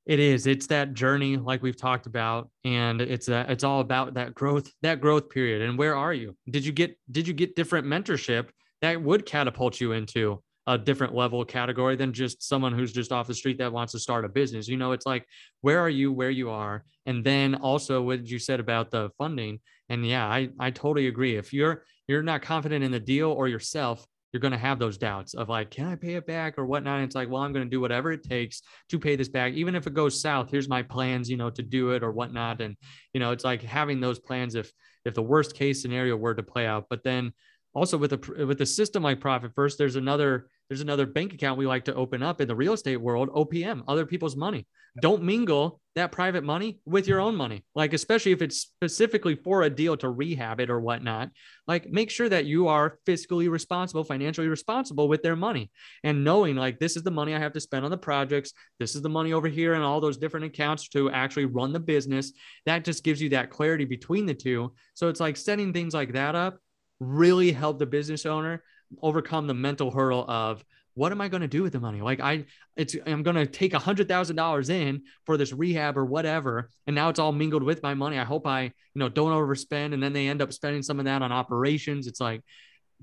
it 0.06 0.20
is. 0.20 0.46
It's 0.46 0.68
that 0.68 0.94
journey, 0.94 1.36
like 1.36 1.62
we've 1.62 1.76
talked 1.76 2.06
about, 2.06 2.48
and 2.64 3.00
it's 3.00 3.26
that 3.26 3.50
it's 3.50 3.64
all 3.64 3.80
about 3.80 4.14
that 4.14 4.34
growth, 4.34 4.70
that 4.82 5.00
growth 5.00 5.28
period. 5.28 5.62
And 5.62 5.76
where 5.76 5.96
are 5.96 6.14
you? 6.14 6.36
Did 6.48 6.64
you 6.64 6.72
get 6.72 6.96
did 7.10 7.26
you 7.26 7.34
get 7.34 7.56
different 7.56 7.86
mentorship 7.86 8.48
that 8.82 9.02
would 9.02 9.26
catapult 9.26 9.80
you 9.80 9.92
into 9.92 10.42
a 10.68 10.78
different 10.78 11.14
level 11.14 11.44
category 11.44 11.96
than 11.96 12.12
just 12.12 12.42
someone 12.42 12.72
who's 12.72 12.92
just 12.92 13.12
off 13.12 13.26
the 13.26 13.34
street 13.34 13.58
that 13.58 13.72
wants 13.72 13.92
to 13.92 13.98
start 13.98 14.24
a 14.24 14.28
business? 14.28 14.68
You 14.68 14.76
know, 14.76 14.92
it's 14.92 15.06
like 15.06 15.26
where 15.62 15.80
are 15.80 15.90
you, 15.90 16.12
where 16.12 16.30
you 16.30 16.50
are, 16.50 16.84
and 17.04 17.24
then 17.24 17.56
also 17.56 18.00
what 18.00 18.26
you 18.26 18.38
said 18.38 18.60
about 18.60 18.92
the 18.92 19.10
funding. 19.18 19.58
And 19.88 20.06
yeah, 20.06 20.26
I 20.26 20.50
I 20.60 20.70
totally 20.70 21.08
agree. 21.08 21.36
If 21.36 21.52
you're 21.52 21.84
you're 22.06 22.22
not 22.22 22.42
confident 22.42 22.84
in 22.84 22.92
the 22.92 23.00
deal 23.00 23.32
or 23.32 23.48
yourself, 23.48 24.06
you're 24.32 24.40
going 24.40 24.52
to 24.52 24.58
have 24.58 24.78
those 24.78 24.98
doubts 24.98 25.34
of 25.34 25.48
like, 25.48 25.70
can 25.70 25.86
I 25.86 25.94
pay 25.94 26.14
it 26.14 26.26
back 26.26 26.58
or 26.58 26.66
whatnot? 26.66 26.96
And 26.96 27.04
it's 27.04 27.14
like, 27.14 27.30
well, 27.30 27.42
I'm 27.42 27.52
going 27.52 27.64
to 27.64 27.70
do 27.70 27.80
whatever 27.80 28.12
it 28.12 28.22
takes 28.22 28.62
to 28.90 28.98
pay 28.98 29.16
this 29.16 29.28
back. 29.28 29.54
Even 29.54 29.74
if 29.74 29.86
it 29.86 29.94
goes 29.94 30.20
south, 30.20 30.50
here's 30.50 30.68
my 30.68 30.82
plans, 30.82 31.30
you 31.30 31.36
know, 31.36 31.50
to 31.50 31.62
do 31.62 31.90
it 31.90 32.02
or 32.02 32.12
whatnot. 32.12 32.60
And, 32.60 32.76
you 33.12 33.20
know, 33.20 33.30
it's 33.30 33.44
like 33.44 33.62
having 33.62 34.00
those 34.00 34.18
plans 34.18 34.54
if, 34.54 34.70
if 35.04 35.14
the 35.14 35.22
worst 35.22 35.54
case 35.54 35.80
scenario 35.80 36.16
were 36.16 36.34
to 36.34 36.42
play 36.42 36.66
out, 36.66 36.86
but 36.90 37.02
then 37.04 37.32
also 37.74 37.96
with 37.96 38.12
a, 38.12 38.44
with 38.44 38.60
a 38.60 38.66
system 38.66 39.02
like 39.02 39.20
profit 39.20 39.52
first, 39.54 39.78
there's 39.78 39.96
another, 39.96 40.48
there's 40.68 40.80
another 40.80 41.06
bank 41.06 41.32
account 41.32 41.58
we 41.58 41.66
like 41.66 41.84
to 41.84 41.94
open 41.94 42.22
up 42.22 42.40
in 42.40 42.48
the 42.48 42.56
real 42.56 42.72
estate 42.72 42.96
world, 42.96 43.30
OPM, 43.30 43.82
other 43.86 44.06
people's 44.06 44.36
money. 44.36 44.66
Don't 45.00 45.22
mingle 45.22 45.80
that 45.94 46.10
private 46.10 46.42
money 46.42 46.78
with 46.86 47.06
your 47.06 47.20
own 47.20 47.36
money. 47.36 47.64
Like, 47.74 47.92
especially 47.92 48.32
if 48.32 48.40
it's 48.40 48.58
specifically 48.58 49.34
for 49.34 49.62
a 49.62 49.70
deal 49.70 49.96
to 49.98 50.08
rehab 50.08 50.58
it 50.58 50.70
or 50.70 50.80
whatnot, 50.80 51.30
like 51.66 51.88
make 51.88 52.10
sure 52.10 52.28
that 52.28 52.46
you 52.46 52.68
are 52.68 52.98
fiscally 53.06 53.50
responsible, 53.50 54.04
financially 54.04 54.48
responsible 54.48 55.08
with 55.08 55.22
their 55.22 55.36
money 55.36 55.70
and 56.02 56.24
knowing 56.24 56.56
like 56.56 56.78
this 56.78 56.96
is 56.96 57.02
the 57.02 57.10
money 57.10 57.34
I 57.34 57.38
have 57.38 57.52
to 57.52 57.60
spend 57.60 57.84
on 57.84 57.90
the 57.90 57.98
projects. 57.98 58.52
This 58.78 58.94
is 58.94 59.02
the 59.02 59.08
money 59.08 59.34
over 59.34 59.48
here 59.48 59.74
and 59.74 59.84
all 59.84 60.00
those 60.00 60.16
different 60.16 60.46
accounts 60.46 60.88
to 60.90 61.10
actually 61.10 61.46
run 61.46 61.72
the 61.72 61.80
business. 61.80 62.32
That 62.64 62.84
just 62.84 63.04
gives 63.04 63.20
you 63.20 63.30
that 63.30 63.50
clarity 63.50 63.84
between 63.84 64.26
the 64.26 64.34
two. 64.34 64.72
So 64.94 65.08
it's 65.08 65.20
like 65.20 65.36
setting 65.36 65.72
things 65.72 65.94
like 65.94 66.14
that 66.14 66.34
up 66.34 66.58
really 67.00 67.52
help 67.52 67.78
the 67.78 67.86
business 67.86 68.24
owner 68.24 68.62
overcome 69.02 69.46
the 69.46 69.54
mental 69.54 69.90
hurdle 69.90 70.24
of 70.28 70.64
what 70.96 71.12
am 71.12 71.20
I 71.20 71.28
going 71.28 71.42
to 71.42 71.48
do 71.48 71.62
with 71.62 71.74
the 71.74 71.80
money? 71.80 72.00
Like 72.00 72.20
I, 72.20 72.46
it's 72.74 72.96
I'm 73.06 73.22
going 73.22 73.36
to 73.36 73.46
take 73.46 73.74
a 73.74 73.78
hundred 73.78 74.08
thousand 74.08 74.36
dollars 74.36 74.70
in 74.70 75.02
for 75.26 75.36
this 75.36 75.52
rehab 75.52 75.98
or 75.98 76.06
whatever, 76.06 76.70
and 76.86 76.96
now 76.96 77.10
it's 77.10 77.18
all 77.18 77.32
mingled 77.32 77.62
with 77.62 77.82
my 77.82 77.92
money. 77.92 78.18
I 78.18 78.24
hope 78.24 78.46
I, 78.46 78.62
you 78.62 78.72
know, 78.94 79.10
don't 79.10 79.32
overspend, 79.32 79.92
and 79.92 80.02
then 80.02 80.14
they 80.14 80.26
end 80.26 80.40
up 80.40 80.54
spending 80.54 80.82
some 80.82 80.98
of 80.98 81.04
that 81.04 81.20
on 81.20 81.32
operations. 81.32 82.06
It's 82.06 82.20
like 82.20 82.42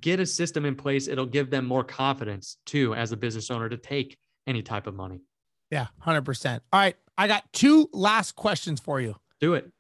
get 0.02 0.20
a 0.20 0.26
system 0.26 0.66
in 0.66 0.76
place. 0.76 1.08
It'll 1.08 1.28
give 1.28 1.52
them 1.52 1.66
more 1.66 1.84
confidence 1.84 2.58
too, 2.66 2.96
as 2.96 3.12
a 3.12 3.18
business 3.18 3.52
owner, 3.52 3.70
to 3.70 3.78
take 3.78 4.18
any 4.48 4.64
type 4.64 4.88
of 4.88 4.96
money. 4.96 5.22
Yeah, 5.70 5.88
hundred 6.00 6.26
percent. 6.26 6.64
All 6.74 6.80
right, 6.80 6.96
I 7.16 7.28
got 7.28 7.44
two 7.54 7.90
last 7.94 8.36
questions 8.36 8.80
for 8.80 9.02
you. 9.02 9.16
Do 9.40 9.54
it. 9.54 9.72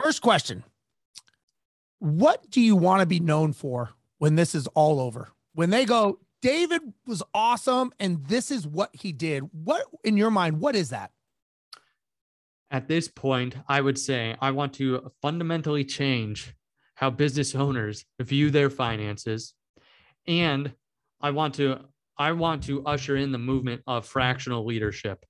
First 0.00 0.22
question: 0.22 0.62
What 1.98 2.48
do 2.50 2.60
you 2.60 2.76
want 2.76 3.00
to 3.00 3.06
be 3.06 3.18
known 3.18 3.52
for 3.52 3.90
when 4.18 4.36
this 4.36 4.54
is 4.54 4.68
all 4.68 5.00
over? 5.00 5.32
When 5.58 5.70
they 5.70 5.84
go, 5.84 6.20
David 6.40 6.82
was 7.04 7.20
awesome 7.34 7.90
and 7.98 8.24
this 8.28 8.52
is 8.52 8.64
what 8.64 8.90
he 8.92 9.10
did. 9.10 9.42
What 9.52 9.86
in 10.04 10.16
your 10.16 10.30
mind, 10.30 10.60
what 10.60 10.76
is 10.76 10.90
that? 10.90 11.10
At 12.70 12.86
this 12.86 13.08
point, 13.08 13.56
I 13.66 13.80
would 13.80 13.98
say 13.98 14.36
I 14.40 14.52
want 14.52 14.74
to 14.74 15.10
fundamentally 15.20 15.84
change 15.84 16.54
how 16.94 17.10
business 17.10 17.56
owners 17.56 18.04
view 18.20 18.52
their 18.52 18.70
finances 18.70 19.54
and 20.28 20.72
I 21.20 21.32
want 21.32 21.54
to 21.54 21.80
I 22.16 22.30
want 22.30 22.62
to 22.64 22.84
usher 22.86 23.16
in 23.16 23.32
the 23.32 23.38
movement 23.38 23.82
of 23.88 24.06
fractional 24.06 24.64
leadership 24.64 25.26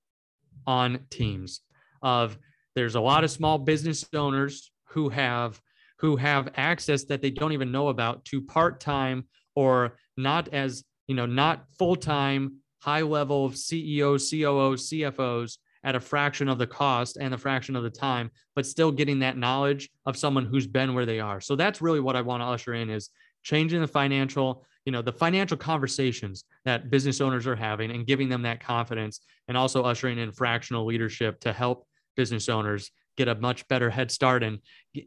on 0.67 0.99
teams 1.09 1.61
of 2.03 2.37
there's 2.75 2.93
a 2.93 3.01
lot 3.01 3.23
of 3.23 3.31
small 3.31 3.57
business 3.57 4.05
owners 4.13 4.71
who 4.89 5.09
have 5.09 5.59
who 5.97 6.17
have 6.17 6.53
access 6.55 7.05
that 7.05 7.23
they 7.23 7.31
don't 7.31 7.53
even 7.53 7.71
know 7.71 7.87
about 7.87 8.23
to 8.25 8.43
part-time 8.43 9.25
or 9.55 9.97
not 10.19 10.49
as, 10.53 10.83
you 11.07 11.15
know, 11.15 11.25
not 11.25 11.65
full 11.77 11.95
time, 11.95 12.57
high 12.79 13.01
level 13.01 13.51
CEOs, 13.51 14.29
COOs, 14.29 14.89
CFOs 14.89 15.57
at 15.83 15.95
a 15.95 15.99
fraction 15.99 16.49
of 16.49 16.57
the 16.57 16.67
cost 16.67 17.17
and 17.19 17.33
a 17.33 17.37
fraction 17.37 17.75
of 17.75 17.83
the 17.83 17.89
time, 17.89 18.29
but 18.55 18.65
still 18.65 18.91
getting 18.91 19.19
that 19.19 19.37
knowledge 19.37 19.89
of 20.05 20.17
someone 20.17 20.45
who's 20.45 20.67
been 20.67 20.93
where 20.93 21.05
they 21.05 21.19
are. 21.19 21.39
So 21.39 21.55
that's 21.55 21.81
really 21.81 22.01
what 22.01 22.15
I 22.15 22.21
want 22.21 22.41
to 22.41 22.47
usher 22.47 22.73
in 22.73 22.89
is 22.89 23.09
changing 23.43 23.79
the 23.79 23.87
financial, 23.87 24.65
you 24.85 24.91
know, 24.91 25.01
the 25.01 25.13
financial 25.13 25.57
conversations 25.57 26.43
that 26.65 26.89
business 26.89 27.21
owners 27.21 27.47
are 27.47 27.55
having 27.55 27.91
and 27.91 28.05
giving 28.05 28.27
them 28.27 28.41
that 28.41 28.59
confidence 28.59 29.21
and 29.47 29.55
also 29.55 29.83
ushering 29.83 30.19
in 30.19 30.31
fractional 30.31 30.85
leadership 30.85 31.39
to 31.41 31.53
help 31.53 31.87
business 32.17 32.49
owners 32.49 32.91
get 33.15 33.29
a 33.29 33.35
much 33.35 33.67
better 33.67 33.89
head 33.89 34.11
start 34.11 34.43
and 34.43 34.59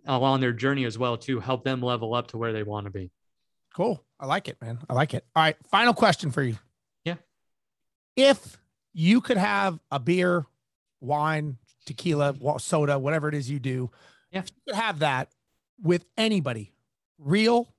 along 0.07 0.41
their 0.41 0.53
journey 0.53 0.85
as 0.85 0.99
well 0.99 1.17
to 1.17 1.41
help 1.41 1.65
them 1.65 1.83
level 1.83 2.15
up 2.15 2.29
to 2.29 2.39
where 2.39 2.53
they 2.53 2.63
want 2.63 2.87
to 2.87 2.91
be. 2.91 3.11
Cool. 3.75 4.05
I 4.21 4.27
like 4.27 4.49
it, 4.49 4.61
man. 4.61 4.79
I 4.89 4.95
like 4.95 5.15
it. 5.15 5.25
All 5.35 5.43
right. 5.43 5.57
Final 5.71 5.95
question 5.95 6.31
for 6.31 6.43
you. 6.43 6.59
Yeah. 7.05 7.17
If 8.17 8.59
you 8.93 9.21
could 9.21 9.39
have 9.39 9.81
a 9.91 9.99
beer, 9.99 10.45
wine, 11.01 11.57
tequila, 11.87 12.35
soda, 12.59 12.99
whatever 12.99 13.29
it 13.29 13.35
is 13.35 13.51
you 13.51 13.59
do, 13.59 13.91
yeah. 14.31 14.41
if 14.41 14.51
you 14.51 14.73
could 14.73 14.81
have 14.81 15.01
that 15.01 15.31
with 15.83 16.05
anybody, 16.17 16.73
real, 17.19 17.75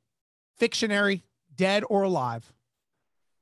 fictionary, 0.57 1.23
dead 1.55 1.83
or 1.89 2.03
alive, 2.03 2.51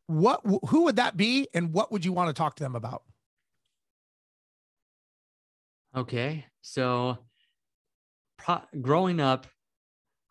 what 0.08 0.42
who 0.68 0.84
would 0.84 0.98
that 0.98 1.16
be 1.16 1.48
and 1.54 1.74
what 1.74 1.92
would 1.92 2.04
you 2.04 2.12
want 2.12 2.28
to 2.30 2.34
talk 2.34 2.56
to 2.58 2.64
them 2.64 2.76
about? 2.76 3.04
Okay. 5.96 6.46
So 6.62 7.18
pro- 8.38 8.62
growing 8.82 9.20
up 9.20 9.48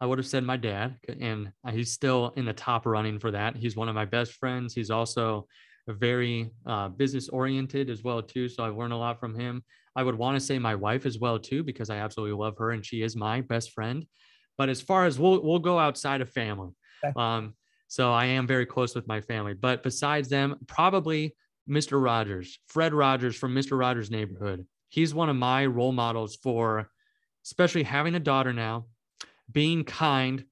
I 0.01 0.07
would 0.07 0.19
have 0.19 0.27
said 0.27 0.45
my 0.45 0.57
dad, 0.57 0.97
and 1.21 1.53
he's 1.71 1.93
still 1.93 2.33
in 2.37 2.45
the 2.47 2.53
top 2.53 2.87
running 2.87 3.19
for 3.19 3.31
that. 3.33 3.57
He's 3.57 3.77
one 3.77 3.89
of 3.89 3.95
my 3.95 4.07
best 4.07 4.33
friends. 4.33 4.75
He's 4.75 4.91
also 4.91 5.47
very 5.89 6.51
uh, 6.67 6.89
business 6.89 7.29
oriented 7.29 7.91
as 7.91 8.03
well 8.03 8.23
too. 8.23 8.49
So 8.49 8.65
I've 8.65 8.77
learned 8.77 8.93
a 8.93 8.97
lot 8.97 9.21
from 9.21 9.39
him. 9.39 9.63
I 9.97 10.03
would 10.03 10.15
want 10.15 10.37
to 10.37 10.45
say 10.45 10.59
my 10.59 10.75
wife 10.75 11.07
as 11.07 11.19
well 11.19 11.39
too 11.39 11.63
because 11.63 11.91
I 11.91 11.97
absolutely 11.97 12.37
love 12.37 12.57
her 12.59 12.71
and 12.71 12.85
she 12.85 13.03
is 13.03 13.17
my 13.17 13.41
best 13.41 13.73
friend. 13.73 14.07
But 14.57 14.69
as 14.69 14.81
far 14.81 15.07
as 15.07 15.19
we'll 15.19 15.43
we'll 15.43 15.59
go 15.59 15.79
outside 15.79 16.21
of 16.21 16.29
family, 16.31 16.71
um, 17.17 17.55
so 17.89 18.13
I 18.13 18.27
am 18.27 18.47
very 18.47 18.67
close 18.67 18.95
with 18.95 19.09
my 19.09 19.21
family. 19.21 19.55
But 19.55 19.83
besides 19.83 20.29
them, 20.29 20.57
probably 20.67 21.35
Mr. 21.69 22.03
Rogers, 22.03 22.59
Fred 22.67 22.93
Rogers 22.93 23.37
from 23.37 23.55
Mr. 23.55 23.79
Rogers' 23.79 24.11
Neighborhood. 24.11 24.67
he's 24.91 25.15
one 25.15 25.29
of 25.29 25.37
my 25.37 25.67
role 25.67 25.93
models 25.93 26.37
for 26.37 26.91
especially 27.45 27.83
having 27.83 28.15
a 28.15 28.21
daughter 28.21 28.53
now, 28.53 28.87
being 29.51 29.85
kind, 29.85 30.45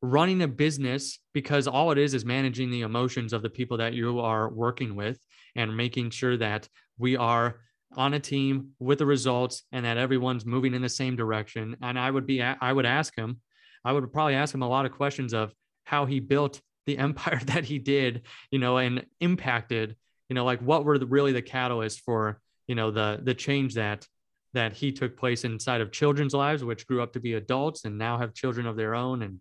running 0.00 0.42
a 0.42 0.48
business 0.48 1.18
because 1.32 1.66
all 1.66 1.90
it 1.90 1.98
is 1.98 2.14
is 2.14 2.24
managing 2.24 2.70
the 2.70 2.82
emotions 2.82 3.32
of 3.32 3.42
the 3.42 3.50
people 3.50 3.78
that 3.78 3.94
you 3.94 4.20
are 4.20 4.48
working 4.50 4.94
with 4.94 5.18
and 5.56 5.76
making 5.76 6.10
sure 6.10 6.36
that 6.36 6.68
we 6.98 7.16
are 7.16 7.60
on 7.96 8.14
a 8.14 8.20
team 8.20 8.70
with 8.78 8.98
the 8.98 9.06
results 9.06 9.62
and 9.72 9.84
that 9.84 9.96
everyone's 9.96 10.44
moving 10.44 10.74
in 10.74 10.82
the 10.82 10.88
same 10.88 11.16
direction. 11.16 11.76
And 11.82 11.98
i 11.98 12.10
would 12.10 12.26
be 12.26 12.42
i 12.42 12.72
would 12.72 12.86
ask 12.86 13.16
him 13.16 13.40
i 13.84 13.92
would 13.92 14.12
probably 14.12 14.34
ask 14.34 14.54
him 14.54 14.62
a 14.62 14.68
lot 14.68 14.86
of 14.86 14.92
questions 14.92 15.32
of 15.32 15.52
how 15.84 16.04
he 16.06 16.20
built 16.20 16.60
the 16.86 16.98
empire 17.06 17.40
that 17.46 17.64
he 17.64 17.78
did 17.78 18.22
you 18.50 18.58
know 18.58 18.78
and 18.78 19.06
impacted 19.20 19.96
you 20.28 20.34
know 20.34 20.44
like 20.44 20.60
what 20.60 20.84
were 20.84 20.98
the, 20.98 21.06
really 21.06 21.32
the 21.32 21.42
catalyst 21.42 22.00
for 22.00 22.40
you 22.66 22.74
know 22.74 22.90
the 22.90 23.20
the 23.22 23.34
change 23.34 23.74
that 23.74 24.06
that 24.54 24.72
he 24.72 24.92
took 24.92 25.16
place 25.16 25.44
inside 25.44 25.80
of 25.80 25.92
children's 25.92 26.34
lives 26.34 26.64
which 26.64 26.86
grew 26.86 27.02
up 27.02 27.12
to 27.12 27.20
be 27.20 27.34
adults 27.34 27.84
and 27.84 27.98
now 27.98 28.18
have 28.18 28.34
children 28.34 28.66
of 28.66 28.76
their 28.76 28.94
own. 28.94 29.22
And 29.22 29.40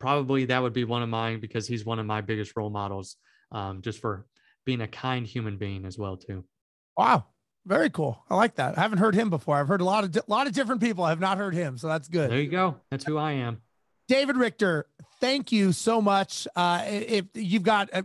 probably 0.00 0.46
that 0.46 0.62
would 0.62 0.72
be 0.72 0.84
one 0.84 1.02
of 1.02 1.08
mine 1.08 1.40
because 1.40 1.66
he's 1.66 1.84
one 1.84 1.98
of 1.98 2.06
my 2.06 2.20
biggest 2.20 2.52
role 2.56 2.70
models 2.70 3.16
um, 3.52 3.82
just 3.82 4.00
for 4.00 4.26
being 4.64 4.80
a 4.80 4.88
kind 4.88 5.26
human 5.26 5.58
being 5.58 5.84
as 5.84 5.98
well 5.98 6.16
too. 6.16 6.44
Wow. 6.96 7.26
Very 7.66 7.90
cool. 7.90 8.22
I 8.28 8.36
like 8.36 8.56
that. 8.56 8.76
I 8.78 8.82
haven't 8.82 8.98
heard 8.98 9.14
him 9.14 9.30
before. 9.30 9.56
I've 9.56 9.68
heard 9.68 9.80
a 9.80 9.84
lot 9.84 10.04
of 10.04 10.16
a 10.16 10.22
lot 10.28 10.46
of 10.46 10.52
different 10.52 10.82
people. 10.82 11.02
I 11.02 11.10
have 11.10 11.20
not 11.20 11.38
heard 11.38 11.54
him 11.54 11.78
so 11.78 11.88
that's 11.88 12.08
good. 12.08 12.30
There 12.30 12.40
you 12.40 12.50
go. 12.50 12.76
That's 12.90 13.04
who 13.04 13.16
i 13.16 13.32
am. 13.32 13.62
David 14.06 14.36
richter 14.36 14.86
thank 15.20 15.52
you 15.52 15.72
so 15.72 16.02
much. 16.02 16.46
Uh, 16.54 16.84
if 16.86 17.24
you've 17.32 17.62
got 17.62 17.88
uh, 17.92 18.02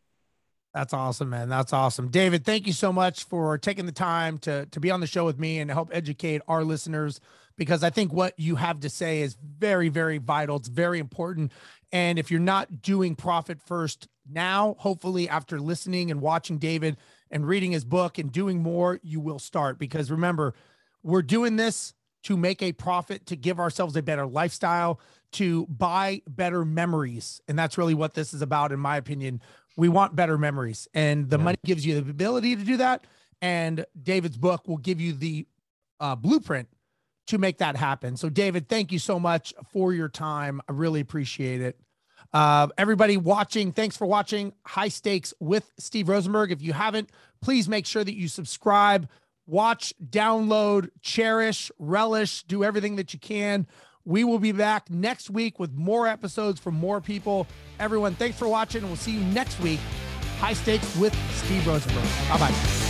That's 0.76 0.92
awesome, 0.92 1.30
man. 1.30 1.48
That's 1.48 1.72
awesome. 1.72 2.08
David, 2.08 2.44
thank 2.44 2.66
you 2.66 2.74
so 2.74 2.92
much 2.92 3.24
for 3.24 3.56
taking 3.56 3.86
the 3.86 3.92
time 3.92 4.36
to 4.40 4.66
to 4.66 4.78
be 4.78 4.90
on 4.90 5.00
the 5.00 5.06
show 5.06 5.24
with 5.24 5.38
me 5.38 5.58
and 5.58 5.70
help 5.70 5.88
educate 5.90 6.42
our 6.48 6.64
listeners 6.64 7.18
because 7.56 7.82
I 7.82 7.88
think 7.88 8.12
what 8.12 8.38
you 8.38 8.56
have 8.56 8.80
to 8.80 8.90
say 8.90 9.22
is 9.22 9.38
very 9.40 9.88
very 9.88 10.18
vital. 10.18 10.56
It's 10.56 10.68
very 10.68 10.98
important. 10.98 11.52
And 11.92 12.18
if 12.18 12.30
you're 12.30 12.40
not 12.40 12.82
doing 12.82 13.16
profit 13.16 13.62
first 13.62 14.08
now, 14.30 14.76
hopefully 14.78 15.30
after 15.30 15.58
listening 15.58 16.10
and 16.10 16.20
watching 16.20 16.58
David 16.58 16.98
and 17.30 17.48
reading 17.48 17.72
his 17.72 17.86
book 17.86 18.18
and 18.18 18.30
doing 18.30 18.62
more, 18.62 19.00
you 19.02 19.18
will 19.18 19.38
start 19.38 19.78
because 19.78 20.10
remember, 20.10 20.52
we're 21.02 21.22
doing 21.22 21.56
this 21.56 21.94
to 22.24 22.36
make 22.36 22.60
a 22.60 22.72
profit, 22.72 23.24
to 23.26 23.36
give 23.36 23.58
ourselves 23.58 23.96
a 23.96 24.02
better 24.02 24.26
lifestyle, 24.26 25.00
to 25.32 25.64
buy 25.68 26.20
better 26.28 26.66
memories. 26.66 27.40
And 27.48 27.58
that's 27.58 27.78
really 27.78 27.94
what 27.94 28.12
this 28.12 28.34
is 28.34 28.42
about, 28.42 28.72
in 28.72 28.80
my 28.80 28.98
opinion 28.98 29.40
we 29.76 29.88
want 29.88 30.16
better 30.16 30.38
memories. 30.38 30.88
And 30.94 31.28
the 31.28 31.38
yeah. 31.38 31.44
money 31.44 31.58
gives 31.64 31.84
you 31.86 32.00
the 32.00 32.10
ability 32.10 32.56
to 32.56 32.64
do 32.64 32.78
that. 32.78 33.04
And 33.42 33.84
david's 34.02 34.36
book 34.36 34.66
will 34.66 34.78
give 34.78 35.00
you 35.00 35.12
the 35.12 35.46
uh, 36.00 36.16
blueprint 36.16 36.68
to 37.28 37.38
make 37.38 37.58
that 37.58 37.76
happen. 37.76 38.16
So 38.16 38.28
david 38.28 38.68
thank 38.68 38.92
you 38.92 38.98
so 38.98 39.20
much 39.20 39.54
for 39.72 39.92
your 39.92 40.08
time. 40.08 40.60
I 40.68 40.72
really 40.72 41.00
appreciate 41.00 41.60
it. 41.60 41.78
Uh, 42.32 42.68
everybody 42.76 43.16
watching 43.16 43.72
thanks 43.72 43.96
for 43.96 44.06
watching 44.06 44.52
high 44.64 44.88
stakes 44.88 45.32
with 45.38 45.70
Steve 45.78 46.06
Rozenberg. 46.06 46.50
If 46.50 46.62
you 46.62 46.72
haven't 46.72 47.10
please 47.42 47.68
make 47.68 47.86
sure 47.86 48.02
that 48.02 48.14
you 48.14 48.28
subscribe 48.28 49.08
watch 49.46 49.94
download 50.04 50.88
cherish 51.02 51.70
relish 51.78 52.42
do 52.44 52.64
everything 52.64 52.96
that 52.96 53.12
you 53.12 53.20
can 53.20 53.66
we 54.06 54.24
will 54.24 54.38
be 54.38 54.52
back 54.52 54.88
next 54.88 55.28
week 55.28 55.58
with 55.58 55.74
more 55.74 56.06
episodes 56.06 56.58
from 56.60 56.74
more 56.74 57.00
people. 57.00 57.46
Everyone, 57.78 58.14
thanks 58.14 58.38
for 58.38 58.48
watching. 58.48 58.82
We'll 58.84 58.96
see 58.96 59.12
you 59.12 59.20
next 59.20 59.60
week. 59.60 59.80
High 60.38 60.54
stakes 60.54 60.96
with 60.96 61.14
Steve 61.32 61.62
Rozenberg. 61.62 62.28
Bye 62.30 62.38
bye. 62.38 62.85